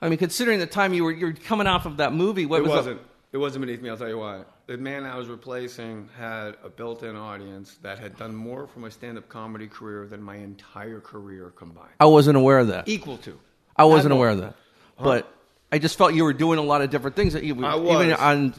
I 0.00 0.08
mean, 0.08 0.18
considering 0.18 0.58
the 0.58 0.66
time 0.66 0.92
you 0.92 1.04
were 1.04 1.12
you're 1.12 1.32
coming 1.32 1.68
off 1.68 1.86
of 1.86 1.98
that 1.98 2.12
movie, 2.12 2.46
what 2.46 2.58
It 2.58 2.62
was 2.62 2.70
wasn't. 2.72 3.00
It 3.30 3.38
wasn't 3.38 3.64
beneath 3.64 3.80
me. 3.80 3.90
I'll 3.90 3.96
tell 3.96 4.08
you 4.08 4.18
why. 4.18 4.42
The 4.72 4.78
man 4.78 5.04
I 5.04 5.18
was 5.18 5.28
replacing 5.28 6.08
had 6.16 6.56
a 6.64 6.70
built-in 6.70 7.14
audience 7.14 7.76
that 7.82 7.98
had 7.98 8.16
done 8.16 8.34
more 8.34 8.66
for 8.66 8.78
my 8.78 8.88
stand-up 8.88 9.28
comedy 9.28 9.66
career 9.66 10.06
than 10.06 10.22
my 10.22 10.36
entire 10.36 10.98
career 10.98 11.52
combined. 11.54 11.92
I 12.00 12.06
wasn't 12.06 12.38
aware 12.38 12.58
of 12.58 12.68
that. 12.68 12.88
Equal 12.88 13.18
to. 13.18 13.38
I 13.76 13.84
wasn't 13.84 14.14
Admiral. 14.14 14.18
aware 14.18 14.30
of 14.30 14.38
that, 14.38 14.54
but 14.96 15.30
I 15.70 15.78
just 15.78 15.98
felt 15.98 16.14
you 16.14 16.24
were 16.24 16.32
doing 16.32 16.58
a 16.58 16.62
lot 16.62 16.80
of 16.80 16.88
different 16.88 17.16
things 17.16 17.34
that 17.34 17.44
you 17.44 17.52
I 17.62 17.76
even 17.76 18.14
on 18.14 18.54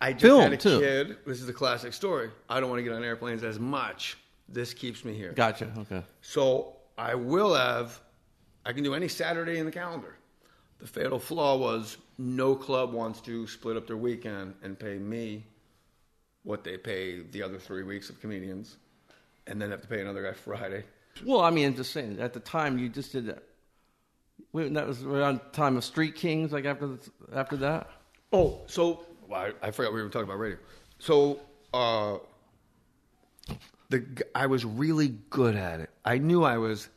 I 0.00 0.12
just 0.14 0.22
film 0.22 0.40
had 0.40 0.54
a 0.54 0.56
too. 0.56 0.80
kid. 0.80 1.18
This 1.26 1.42
is 1.42 1.50
a 1.50 1.52
classic 1.52 1.92
story. 1.92 2.30
I 2.48 2.60
don't 2.60 2.70
want 2.70 2.78
to 2.78 2.82
get 2.82 2.94
on 2.94 3.04
airplanes 3.04 3.44
as 3.44 3.58
much. 3.60 4.16
This 4.48 4.72
keeps 4.72 5.04
me 5.04 5.12
here. 5.12 5.32
Gotcha. 5.32 5.70
Okay. 5.80 6.02
So 6.22 6.76
I 6.96 7.14
will 7.14 7.52
have. 7.52 8.00
I 8.64 8.72
can 8.72 8.84
do 8.84 8.94
any 8.94 9.08
Saturday 9.08 9.58
in 9.58 9.66
the 9.66 9.72
calendar. 9.72 10.16
The 10.78 10.86
fatal 10.86 11.18
flaw 11.18 11.58
was 11.58 11.98
no 12.16 12.54
club 12.56 12.94
wants 12.94 13.20
to 13.22 13.46
split 13.46 13.76
up 13.76 13.86
their 13.86 13.98
weekend 13.98 14.54
and 14.62 14.78
pay 14.78 14.96
me 14.96 15.44
what 16.48 16.64
they 16.64 16.78
pay 16.78 17.20
the 17.20 17.42
other 17.42 17.58
three 17.58 17.82
weeks 17.82 18.08
of 18.08 18.18
comedians, 18.22 18.78
and 19.46 19.60
then 19.60 19.70
have 19.70 19.82
to 19.82 19.86
pay 19.86 20.00
another 20.00 20.22
guy 20.22 20.32
Friday. 20.32 20.82
Well, 21.26 21.42
I 21.42 21.50
mean, 21.50 21.66
I'm 21.66 21.76
just 21.76 21.92
saying. 21.92 22.20
At 22.20 22.32
the 22.32 22.40
time, 22.40 22.78
you 22.78 22.88
just 22.88 23.12
did 23.12 23.26
that. 23.26 23.42
That 24.54 24.86
was 24.86 25.04
around 25.04 25.40
the 25.40 25.50
time 25.52 25.76
of 25.76 25.84
Street 25.84 26.14
Kings, 26.14 26.50
like 26.50 26.64
after 26.64 26.86
the, 26.86 27.10
after 27.34 27.56
that. 27.58 27.90
Oh, 28.32 28.62
so 28.66 29.04
well, 29.28 29.52
I, 29.62 29.68
I 29.68 29.70
forgot 29.72 29.92
we 29.92 30.02
were 30.02 30.08
talking 30.08 30.26
about 30.26 30.38
radio. 30.38 30.56
So 30.98 31.38
uh, 31.74 32.16
the 33.90 34.06
I 34.34 34.46
was 34.46 34.64
really 34.64 35.18
good 35.28 35.54
at 35.54 35.80
it. 35.80 35.90
I 36.06 36.16
knew 36.16 36.44
I 36.44 36.56
was 36.56 36.88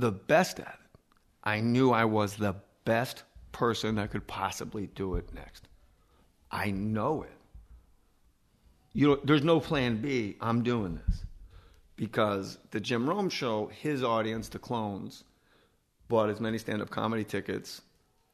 the 0.00 0.10
best 0.10 0.58
at 0.58 0.66
it. 0.82 1.00
I 1.44 1.60
knew 1.60 1.92
I 1.92 2.06
was 2.06 2.34
the 2.34 2.56
best 2.84 3.22
person 3.52 3.94
that 3.94 4.10
could 4.10 4.26
possibly 4.26 4.88
do 4.88 5.14
it 5.14 5.32
next. 5.32 5.68
I 6.50 6.72
know 6.72 7.22
it. 7.22 7.35
You 8.96 9.08
know, 9.08 9.20
there's 9.24 9.44
no 9.44 9.60
plan 9.60 10.00
B. 10.00 10.36
I'm 10.40 10.62
doing 10.62 10.98
this 11.06 11.26
because 11.96 12.56
the 12.70 12.80
Jim 12.80 13.06
Rome 13.06 13.28
show, 13.28 13.66
his 13.66 14.02
audience, 14.02 14.48
the 14.48 14.58
clones, 14.58 15.24
bought 16.08 16.30
as 16.30 16.40
many 16.40 16.56
stand-up 16.56 16.88
comedy 16.88 17.22
tickets 17.22 17.82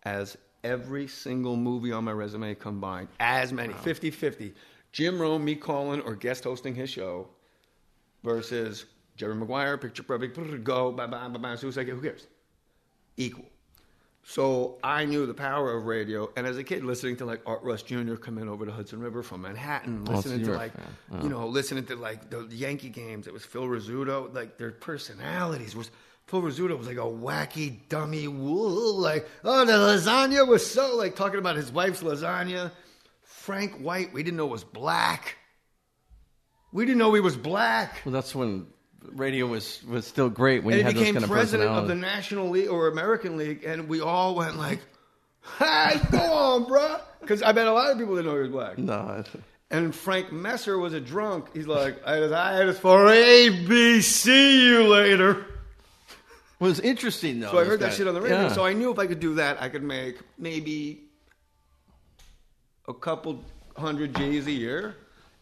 as 0.05 0.39
every 0.63 1.09
single 1.09 1.57
movie 1.57 1.91
on 1.91 2.05
my 2.05 2.13
resume 2.13 2.55
combined. 2.55 3.09
As 3.19 3.53
many, 3.53 3.75
50-50. 3.75 4.53
Jim 4.93 5.21
Rome, 5.21 5.45
me 5.45 5.57
calling 5.57 6.01
or 6.03 6.15
guest 6.15 6.45
hosting 6.45 6.77
his 6.77 6.91
show 6.91 7.27
versus 8.23 8.85
Jerry 9.17 9.35
Maguire, 9.35 9.77
Picture 9.77 10.05
Perfect, 10.05 10.63
go, 10.63 10.93
bye 10.93 11.09
bye 11.09 11.27
bye 11.27 11.39
bye. 11.41 11.57
Suicide, 11.57 11.89
who 11.89 12.01
cares? 12.01 12.29
Equal. 13.17 13.47
So 14.25 14.79
I 14.85 15.05
knew 15.05 15.27
the 15.27 15.35
power 15.35 15.77
of 15.77 15.87
radio, 15.87 16.31
and 16.37 16.47
as 16.47 16.57
a 16.57 16.63
kid, 16.63 16.85
listening 16.85 17.17
to 17.17 17.25
like 17.25 17.41
Art 17.45 17.63
Rust 17.63 17.87
Jr. 17.87 18.15
come 18.15 18.39
in 18.39 18.49
over 18.49 18.65
the 18.65 18.71
Hudson 18.71 19.01
River 19.01 19.23
from 19.23 19.43
Manhattan, 19.43 20.05
Oh, 20.09 20.13
listening 20.13 20.41
you 20.41 20.47
to 20.47 20.53
like, 20.53 20.73
you 21.23 21.29
know, 21.29 21.47
listening 21.49 21.85
to 21.87 21.97
like 21.97 22.31
the 22.31 22.47
Yankee 22.51 22.89
games. 22.89 23.27
It 23.27 23.33
was 23.33 23.45
Phil 23.45 23.65
Rizzuto, 23.65 24.33
like 24.35 24.59
their 24.59 24.71
personalities 24.71 25.75
was. 25.75 25.91
Phil 26.29 26.41
Rizzuto 26.41 26.79
was 26.79 26.87
like 26.87 26.99
a 26.99 27.01
wacky 27.01 27.81
dummy, 27.89 28.29
wool, 28.29 28.97
like 28.97 29.29
oh 29.43 29.65
the 29.65 29.73
lasagna 29.73 30.47
was 30.47 30.65
so 30.65 30.97
like 30.97 31.17
talking 31.17 31.41
about 31.41 31.57
his 31.57 31.73
wife's 31.73 32.03
lasagna. 32.03 32.71
Frank 33.25 33.73
White, 33.81 34.13
we 34.13 34.23
didn't 34.23 34.37
know 34.37 34.47
was 34.47 34.63
black. 34.63 35.37
We 36.73 36.87
didn't 36.87 36.99
know 36.99 37.13
he 37.13 37.21
was 37.21 37.37
black. 37.37 38.01
Well, 38.05 38.13
that's 38.13 38.35
when 38.37 38.67
radio 39.13 39.47
was 39.47 39.83
was 39.85 40.07
still 40.07 40.29
great 40.31 40.63
when 40.65 40.75
And 40.75 40.81
you 40.81 40.83
he 40.83 40.87
had 40.87 40.95
those 40.97 41.01
became 41.03 41.15
kind 41.15 41.25
of 41.25 41.31
president 41.31 41.71
of 41.71 41.89
the. 41.89 41.95
National 41.95 42.49
League 42.51 42.69
or 42.69 42.89
American 42.89 43.37
League, 43.37 43.65
and 43.65 43.89
we 43.89 44.01
all 44.01 44.35
went 44.35 44.57
like, 44.57 44.81
"Hey, 45.59 46.01
go 46.11 46.19
on, 46.19 46.65
bruh," 46.67 47.01
because 47.21 47.43
I 47.43 47.53
bet 47.53 47.67
a 47.67 47.73
lot 47.73 47.91
of 47.91 47.99
people 47.99 48.17
didn't 48.17 48.27
know 48.31 48.37
he 48.37 48.43
was 48.43 48.51
black. 48.51 48.79
No, 48.79 49.25
And 49.71 49.95
Frank 49.95 50.33
Messer 50.33 50.79
was 50.79 50.93
a 50.93 51.01
drunk. 51.01 51.47
He's 51.55 51.67
like, 51.67 51.97
"I 52.07 52.17
had 52.17 52.33
I 52.33 52.53
had 52.65 52.77
for 52.77 53.07
ABC 53.07 54.27
you 54.65 54.89
later." 54.89 55.47
it 56.61 56.65
was 56.65 56.79
interesting 56.81 57.41
though. 57.41 57.51
So 57.51 57.59
I 57.59 57.65
heard 57.65 57.81
that 57.81 57.91
guy. 57.91 57.97
shit 57.97 58.07
on 58.07 58.15
the 58.15 58.21
radio. 58.21 58.43
Yeah. 58.43 58.49
So 58.53 58.65
I 58.65 58.73
knew 58.73 58.93
if 58.93 58.99
I 58.99 59.07
could 59.07 59.21
do 59.21 59.35
that, 59.35 59.61
I 59.61 59.69
could 59.69 59.83
make 59.83 60.19
maybe 60.39 61.03
a 62.89 62.95
couple 62.95 63.45
hundred 63.77 64.15
G's 64.15 64.47
a 64.47 64.53
year. 64.53 64.95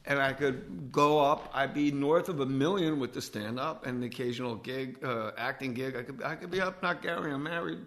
And 0.07 0.19
I 0.19 0.33
could 0.33 0.91
go 0.91 1.19
up. 1.21 1.51
I'd 1.53 1.75
be 1.75 1.91
north 1.93 2.29
of 2.29 2.41
a 2.41 2.47
million 2.47 2.99
with 2.99 3.13
the 3.13 3.21
stand 3.21 3.61
up 3.61 3.87
and 3.87 4.03
the 4.03 4.07
occasional 4.07 4.57
gig, 4.57 5.03
uh, 5.05 5.33
acting 5.37 5.75
gig. 5.75 5.95
I 5.95 6.03
could, 6.03 6.23
I 6.23 6.35
could 6.37 6.51
be 6.51 6.61
up, 6.61 6.83
not 6.83 7.03
Gary, 7.03 7.33
I'm 7.33 7.43
married, 7.43 7.81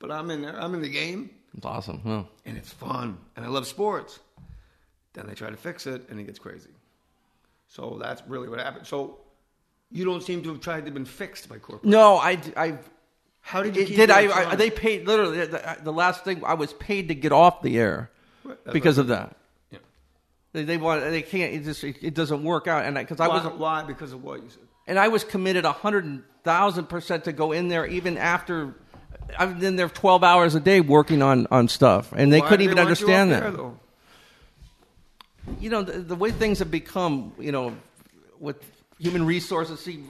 but 0.00 0.10
I'm 0.10 0.30
in 0.30 0.42
there. 0.42 0.60
I'm 0.60 0.74
in 0.74 0.82
the 0.82 0.88
game, 0.88 1.30
It's 1.56 1.64
awesome. 1.64 2.00
Huh. 2.04 2.22
and 2.44 2.56
it's 2.56 2.72
fun. 2.72 3.18
And 3.36 3.44
I 3.44 3.48
love 3.48 3.66
sports. 3.68 4.18
Then 5.12 5.26
they 5.28 5.34
try 5.34 5.50
to 5.50 5.56
fix 5.56 5.86
it, 5.86 6.08
and 6.08 6.18
it 6.20 6.24
gets 6.24 6.38
crazy. 6.38 6.70
So 7.68 7.98
that's 8.02 8.22
really 8.26 8.48
what 8.48 8.58
happened. 8.58 8.86
So 8.86 9.18
you 9.90 10.04
don't 10.04 10.22
seem 10.22 10.42
to 10.42 10.48
have 10.50 10.60
tried 10.60 10.86
to 10.86 10.90
been 10.90 11.04
fixed 11.04 11.48
by 11.48 11.58
corporate. 11.58 11.88
No, 11.90 12.16
I, 12.16 12.38
I 12.56 12.78
How 13.40 13.62
did 13.62 13.76
you 13.76 13.86
did. 13.86 14.10
I, 14.10 14.50
I 14.50 14.54
they 14.56 14.70
paid 14.70 15.06
literally 15.06 15.44
the, 15.46 15.76
the 15.82 15.92
last 15.92 16.24
thing 16.24 16.42
I 16.44 16.54
was 16.54 16.72
paid 16.74 17.08
to 17.08 17.14
get 17.14 17.32
off 17.32 17.62
the 17.62 17.78
air 17.78 18.10
Right, 18.44 18.56
because 18.72 18.98
of 18.98 19.06
that. 19.08 19.36
They, 20.52 20.64
they 20.64 20.76
want 20.76 21.02
they 21.02 21.22
can't. 21.22 21.54
It 21.54 21.64
just 21.64 21.84
it, 21.84 21.96
it 22.02 22.14
doesn't 22.14 22.42
work 22.42 22.66
out. 22.66 22.84
And 22.84 22.96
because 22.96 23.20
I, 23.20 23.28
why, 23.28 23.44
was 23.44 23.58
why? 23.58 23.82
Because 23.84 24.12
of 24.12 24.22
what 24.22 24.42
you 24.42 24.48
said. 24.48 24.62
and 24.86 24.98
I 24.98 25.08
was 25.08 25.22
committed 25.22 25.64
a 25.64 25.72
hundred 25.72 26.24
thousand 26.42 26.88
percent 26.88 27.24
to 27.24 27.32
go 27.32 27.52
in 27.52 27.68
there 27.68 27.86
even 27.86 28.18
after. 28.18 28.74
I've 29.38 29.60
been 29.60 29.76
there 29.76 29.88
twelve 29.88 30.24
hours 30.24 30.56
a 30.56 30.60
day 30.60 30.80
working 30.80 31.22
on 31.22 31.46
on 31.52 31.68
stuff, 31.68 32.12
and 32.16 32.32
they 32.32 32.40
Why 32.40 32.48
couldn't 32.48 32.66
do 32.66 32.72
even 32.72 32.84
want 32.84 33.00
you 33.00 33.06
understand 33.06 33.30
that. 33.30 33.56
there, 33.56 33.70
you 35.60 35.70
know 35.70 35.82
the, 35.82 36.00
the 36.00 36.16
way 36.16 36.32
things 36.32 36.58
have 36.58 36.70
become 36.70 37.32
you 37.38 37.52
know 37.52 37.76
with 38.40 38.56
human 38.98 39.24
resources 39.24 39.80
see 39.80 40.04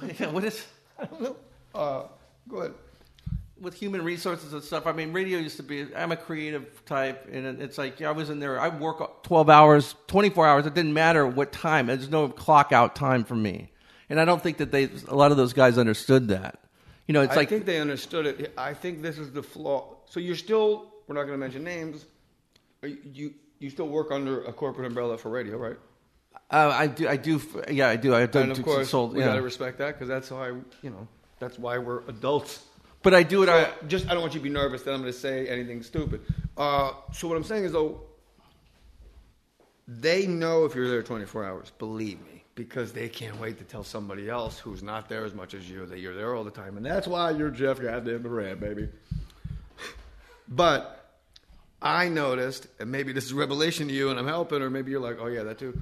what 0.30 0.44
is 0.44 0.66
I 0.98 1.04
don't 1.04 1.22
know. 1.22 1.36
Uh, 1.74 2.02
go 2.48 2.56
ahead. 2.58 2.74
With 3.60 3.74
human 3.74 4.02
resources 4.02 4.52
and 4.52 4.62
stuff 4.62 4.86
i 4.86 4.92
mean 4.92 5.12
radio 5.12 5.38
used 5.38 5.56
to 5.56 5.62
be 5.62 5.86
i'm 5.94 6.12
a 6.12 6.16
creative 6.16 6.84
type 6.86 7.28
and 7.30 7.60
it's 7.60 7.78
like 7.78 8.00
yeah, 8.00 8.08
i 8.08 8.12
was 8.12 8.30
in 8.30 8.40
there 8.40 8.60
i 8.60 8.68
work 8.68 9.22
12 9.22 9.50
hours 9.50 9.94
24 10.06 10.46
hours 10.46 10.66
it 10.66 10.74
didn't 10.74 10.94
matter 10.94 11.26
what 11.26 11.52
time 11.52 11.86
there's 11.86 12.10
no 12.10 12.28
clock 12.28 12.72
out 12.72 12.96
time 12.96 13.24
for 13.24 13.34
me 13.34 13.70
and 14.08 14.20
i 14.20 14.24
don't 14.24 14.42
think 14.42 14.58
that 14.58 14.70
they 14.70 14.88
a 15.08 15.14
lot 15.14 15.30
of 15.30 15.36
those 15.36 15.52
guys 15.52 15.78
understood 15.78 16.28
that 16.28 16.58
you 17.06 17.12
know 17.12 17.22
it's 17.22 17.32
I 17.32 17.36
like 17.36 17.48
I 17.48 17.50
think 17.50 17.66
they 17.66 17.80
understood 17.80 18.26
it. 18.26 18.52
I 18.56 18.72
think 18.72 19.02
this 19.02 19.18
is 19.18 19.32
the 19.32 19.42
flaw. 19.42 19.96
So 20.04 20.20
you're 20.20 20.36
still. 20.36 20.92
We're 21.08 21.16
not 21.16 21.22
going 21.22 21.34
to 21.34 21.38
mention 21.38 21.64
names. 21.64 22.04
Are 22.84 22.88
you, 22.88 22.98
you 23.12 23.34
you 23.58 23.68
still 23.68 23.88
work 23.88 24.12
under 24.12 24.44
a 24.44 24.52
corporate 24.52 24.86
umbrella 24.86 25.18
for 25.18 25.28
radio, 25.28 25.56
right? 25.56 25.76
uh, 26.50 26.72
i 26.76 26.86
do 26.86 27.08
i 27.08 27.16
do 27.16 27.40
yeah 27.70 27.88
i 27.88 27.96
do 27.96 28.14
i 28.14 28.26
do, 28.26 28.38
and 28.38 28.50
of 28.50 28.56
do 28.56 28.62
course, 28.62 28.78
consult, 28.78 29.12
we 29.12 29.20
yeah. 29.20 29.26
got 29.26 29.34
to 29.36 29.42
respect 29.42 29.78
that 29.78 29.94
because 29.94 30.08
that's 30.08 30.28
how 30.28 30.42
I, 30.42 30.48
you 30.82 30.90
know, 30.90 31.06
that's 31.38 31.58
why 31.58 31.78
we're 31.78 32.02
adults. 32.08 32.64
But 33.02 33.14
i 33.14 33.22
do 33.22 33.42
it 33.42 33.46
So 33.46 33.52
I, 33.52 33.86
just 33.86 34.06
I 34.06 34.12
don't 34.12 34.22
want 34.22 34.34
you 34.34 34.40
to 34.40 34.44
be 34.44 34.50
nervous 34.50 34.82
that 34.82 34.92
I'm 34.92 35.00
going 35.00 35.12
to 35.12 35.18
say 35.18 35.48
anything 35.48 35.82
stupid. 35.82 36.20
Uh, 36.56 36.92
so 37.12 37.28
what 37.28 37.36
I'm 37.36 37.44
saying 37.44 37.64
is 37.64 37.72
though, 37.72 38.02
they 39.88 40.26
know 40.26 40.64
if 40.64 40.74
you're 40.74 40.88
there 40.88 41.02
24 41.02 41.44
hours. 41.44 41.72
Believe 41.78 42.20
me, 42.20 42.44
because 42.54 42.92
they 42.92 43.08
can't 43.08 43.38
wait 43.40 43.58
to 43.58 43.64
tell 43.64 43.82
somebody 43.82 44.28
else 44.28 44.58
who's 44.58 44.82
not 44.82 45.08
there 45.08 45.24
as 45.24 45.34
much 45.34 45.54
as 45.54 45.68
you 45.68 45.86
that 45.86 45.98
you're 45.98 46.14
there 46.14 46.34
all 46.34 46.44
the 46.44 46.50
time, 46.50 46.76
and 46.76 46.86
that's 46.86 47.08
why 47.08 47.30
you're 47.30 47.50
Jeff 47.50 47.80
Goddamn 47.80 48.22
Moran, 48.22 48.58
baby. 48.58 48.88
But 50.48 51.00
I 51.80 52.08
noticed, 52.08 52.66
and 52.78 52.90
maybe 52.90 53.12
this 53.12 53.24
is 53.24 53.32
revelation 53.32 53.88
to 53.88 53.94
you, 53.94 54.10
and 54.10 54.18
I'm 54.18 54.26
helping, 54.26 54.62
or 54.62 54.70
maybe 54.70 54.90
you're 54.90 55.00
like, 55.00 55.18
oh 55.20 55.26
yeah, 55.26 55.44
that 55.44 55.58
too. 55.58 55.80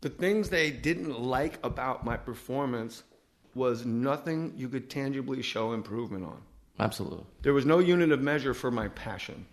The 0.00 0.08
things 0.08 0.48
they 0.48 0.70
didn't 0.70 1.20
like 1.20 1.58
about 1.62 2.04
my 2.04 2.16
performance 2.16 3.02
was 3.54 3.84
nothing 3.84 4.52
you 4.56 4.68
could 4.68 4.88
tangibly 4.90 5.42
show 5.42 5.72
improvement 5.72 6.24
on. 6.24 6.40
absolutely 6.78 7.24
There 7.42 7.52
was 7.52 7.66
no 7.66 7.78
unit 7.78 8.12
of 8.12 8.20
measure 8.20 8.54
for 8.54 8.70
my 8.70 8.88
passion. 8.88 9.46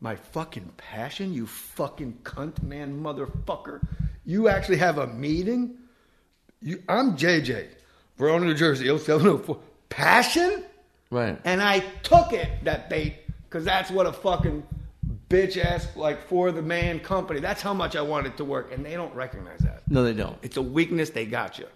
My 0.00 0.16
fucking 0.16 0.70
passion, 0.76 1.32
you 1.32 1.46
fucking 1.46 2.18
cunt 2.24 2.62
man 2.62 3.02
motherfucker. 3.02 3.86
You 4.26 4.48
actually 4.48 4.76
have 4.78 4.98
a 4.98 5.06
meeting? 5.06 5.78
You, 6.60 6.82
I'm 6.88 7.16
JJ, 7.16 7.68
Verona, 8.18 8.46
New 8.46 8.54
Jersey, 8.54 8.86
0704. 8.86 9.58
Passion? 9.88 10.64
right 11.10 11.38
And 11.44 11.62
I 11.62 11.80
took 12.02 12.32
it, 12.32 12.64
that 12.64 12.90
bait, 12.90 13.16
because 13.44 13.64
that's 13.64 13.90
what 13.90 14.06
a 14.06 14.12
fucking 14.12 14.66
bitch 15.28 15.62
ass, 15.62 15.86
like 15.96 16.26
for 16.28 16.52
the 16.52 16.62
man 16.62 17.00
company. 17.00 17.40
That's 17.40 17.62
how 17.62 17.72
much 17.74 17.96
I 17.96 18.02
want 18.02 18.26
it 18.26 18.36
to 18.38 18.44
work. 18.44 18.72
And 18.72 18.84
they 18.84 18.94
don't 18.94 19.14
recognize 19.14 19.60
that. 19.60 19.88
no 19.88 20.04
they 20.04 20.12
don't 20.12 20.36
It's 20.42 20.56
a 20.56 20.62
weakness, 20.62 21.10
they 21.10 21.26
got 21.26 21.58
you. 21.58 21.66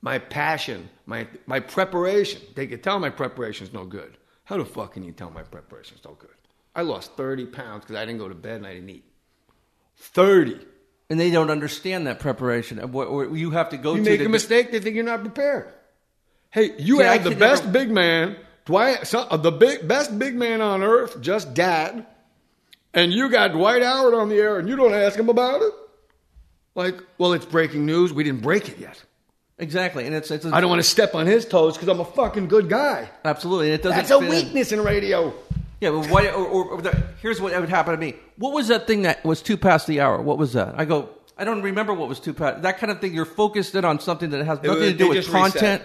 My 0.00 0.18
passion, 0.18 0.88
my 1.06 1.26
my 1.46 1.60
preparation. 1.60 2.40
They 2.54 2.66
could 2.66 2.82
tell 2.82 2.98
my 2.98 3.10
preparation's 3.10 3.72
no 3.72 3.84
good. 3.84 4.16
How 4.44 4.56
the 4.56 4.64
fuck 4.64 4.94
can 4.94 5.02
you 5.02 5.12
tell 5.12 5.30
my 5.30 5.42
preparation's 5.42 6.04
no 6.04 6.12
good? 6.12 6.30
I 6.74 6.82
lost 6.82 7.16
30 7.16 7.46
pounds 7.46 7.82
because 7.84 7.96
I 7.96 8.04
didn't 8.06 8.18
go 8.20 8.28
to 8.28 8.34
bed 8.34 8.56
and 8.56 8.66
I 8.66 8.74
didn't 8.74 8.90
eat. 8.90 9.04
30. 9.96 10.60
and 11.10 11.18
they 11.18 11.30
don't 11.30 11.50
understand 11.50 12.06
that 12.06 12.20
preparation. 12.20 12.78
What, 12.92 13.32
you 13.32 13.50
have 13.50 13.70
to 13.70 13.76
go 13.76 13.94
to 13.94 13.98
You 13.98 14.04
to 14.04 14.10
make 14.10 14.20
a 14.24 14.28
mistake, 14.28 14.70
they 14.70 14.78
think 14.80 14.94
you're 14.94 15.04
not 15.04 15.22
prepared. 15.22 15.72
Hey, 16.50 16.74
you 16.78 16.98
See, 16.98 17.02
had 17.04 17.24
the 17.24 17.34
best 17.34 17.64
never- 17.64 17.78
big 17.78 17.90
man, 17.90 18.36
Dwight, 18.66 19.12
uh, 19.14 19.36
the 19.38 19.50
big, 19.50 19.88
best 19.88 20.16
big 20.18 20.34
man 20.36 20.60
on 20.60 20.82
earth, 20.82 21.20
just 21.20 21.52
died, 21.54 22.06
and 22.94 23.12
you 23.12 23.28
got 23.30 23.52
Dwight 23.52 23.82
Howard 23.82 24.14
on 24.14 24.28
the 24.28 24.36
air, 24.36 24.58
and 24.58 24.68
you 24.68 24.76
don't 24.76 24.94
ask 24.94 25.18
him 25.18 25.28
about 25.28 25.62
it. 25.62 25.72
Like, 26.74 27.02
well, 27.18 27.32
it's 27.32 27.46
breaking 27.46 27.84
news. 27.86 28.12
We 28.12 28.22
didn't 28.22 28.42
break 28.42 28.68
it 28.68 28.78
yet. 28.78 29.02
Exactly, 29.58 30.06
and 30.06 30.14
it's 30.14 30.30
it's 30.30 30.44
a, 30.44 30.50
I 30.54 30.60
don't 30.60 30.70
want 30.70 30.80
to 30.82 30.88
step 30.88 31.14
on 31.14 31.26
his 31.26 31.44
toes 31.46 31.74
because 31.76 31.88
I'm 31.88 32.00
a 32.00 32.04
fucking 32.04 32.48
good 32.48 32.68
guy. 32.68 33.08
absolutely, 33.24 33.66
and 33.66 33.74
it 33.74 33.82
doesn't. 33.82 33.96
That's 33.98 34.10
a 34.10 34.18
fit 34.20 34.24
in. 34.24 34.30
weakness 34.30 34.72
in 34.72 34.82
radio. 34.82 35.32
Yeah, 35.80 35.90
but 35.90 36.06
why? 36.08 36.26
Or, 36.28 36.44
or, 36.44 36.64
or 36.70 36.82
the, 36.82 37.02
here's 37.22 37.40
what 37.40 37.58
would 37.58 37.68
happen 37.68 37.92
to 37.94 37.98
me. 38.00 38.14
What 38.36 38.52
was 38.52 38.68
that 38.68 38.86
thing 38.86 39.02
that 39.02 39.24
was 39.24 39.40
two 39.42 39.56
past 39.56 39.86
the 39.86 40.00
hour? 40.00 40.20
What 40.20 40.38
was 40.38 40.52
that? 40.54 40.74
I 40.76 40.84
go. 40.84 41.10
I 41.36 41.44
don't 41.44 41.62
remember 41.62 41.94
what 41.94 42.08
was 42.08 42.18
two 42.18 42.34
past. 42.34 42.62
That 42.62 42.78
kind 42.78 42.90
of 42.90 43.00
thing. 43.00 43.14
You're 43.14 43.24
focused 43.24 43.74
in 43.76 43.84
on 43.84 44.00
something 44.00 44.30
that 44.30 44.44
has 44.44 44.58
nothing 44.62 44.70
would- 44.80 44.92
to 44.92 44.92
do 44.94 45.08
with 45.10 45.18
reset. 45.18 45.32
content. 45.32 45.82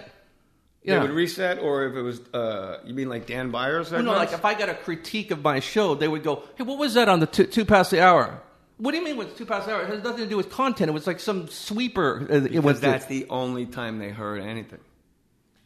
They 0.84 0.92
Yeah. 0.92 1.00
would 1.00 1.12
reset, 1.12 1.60
or 1.60 1.86
if 1.86 1.94
it 1.96 2.02
was, 2.02 2.20
uh, 2.34 2.78
you 2.84 2.92
mean 2.92 3.08
like 3.08 3.24
Dan 3.26 3.50
Byers? 3.50 3.90
Well, 3.90 4.02
no, 4.02 4.12
like 4.12 4.32
if 4.34 4.44
I 4.44 4.52
got 4.52 4.68
a 4.68 4.74
critique 4.74 5.30
of 5.30 5.42
my 5.42 5.60
show, 5.60 5.94
they 5.94 6.08
would 6.08 6.22
go, 6.22 6.42
"Hey, 6.56 6.64
what 6.64 6.76
was 6.78 6.92
that 6.94 7.08
on 7.08 7.20
the 7.20 7.26
two, 7.26 7.44
two 7.44 7.64
past 7.64 7.90
the 7.90 8.00
hour?" 8.02 8.40
What 8.76 8.90
do 8.90 8.98
you 8.98 9.04
mean 9.04 9.16
with 9.16 9.36
two 9.38 9.46
past 9.46 9.66
the 9.66 9.74
hour? 9.74 9.82
It 9.82 9.88
has 9.88 10.02
nothing 10.02 10.24
to 10.24 10.28
do 10.28 10.36
with 10.36 10.50
content. 10.50 10.88
It 10.88 10.92
was 10.92 11.06
like 11.06 11.20
some 11.20 11.48
sweeper. 11.48 12.26
uh, 12.30 12.34
It 12.50 12.60
was 12.62 12.80
that's 12.80 13.06
the 13.06 13.26
only 13.30 13.66
time 13.66 13.98
they 13.98 14.10
heard 14.10 14.40
anything. 14.42 14.80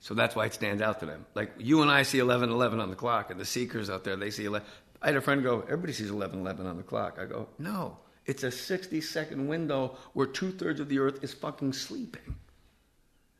So 0.01 0.14
that's 0.14 0.37
why 0.37 0.47
it 0.47 0.55
stands 0.55 0.83
out 0.83 1.01
to 1.01 1.07
them. 1.07 1.25
Like 1.35 1.53
you 1.59 1.83
and 1.83 1.90
I 1.90 2.03
see 2.03 2.18
eleven 2.18 2.51
eleven 2.51 2.81
on 2.81 2.90
the 2.90 2.97
clock, 2.97 3.31
and 3.31 3.40
the 3.40 3.44
seekers 3.47 3.88
out 3.90 4.05
there 4.05 4.16
they 4.16 4.31
see 4.31 4.44
eleven. 4.44 4.68
I 5.03 5.07
had 5.07 5.16
a 5.16 5.21
friend 5.21 5.42
go, 5.42 5.61
"Everybody 5.62 5.92
sees 5.92 6.11
eleven 6.11 6.40
eleven 6.40 6.66
on 6.66 6.77
the 6.77 6.83
clock." 6.83 7.18
I 7.21 7.25
go, 7.25 7.49
"No, 7.59 7.97
it's 8.27 8.42
a 8.44 8.51
sixty 8.51 9.01
second 9.01 9.49
window 9.49 9.97
where 10.12 10.27
two 10.27 10.53
thirds 10.53 10.79
of 10.79 10.88
the 10.88 10.99
earth 10.99 11.25
is 11.25 11.33
fucking 11.33 11.73
sleeping." 11.73 12.37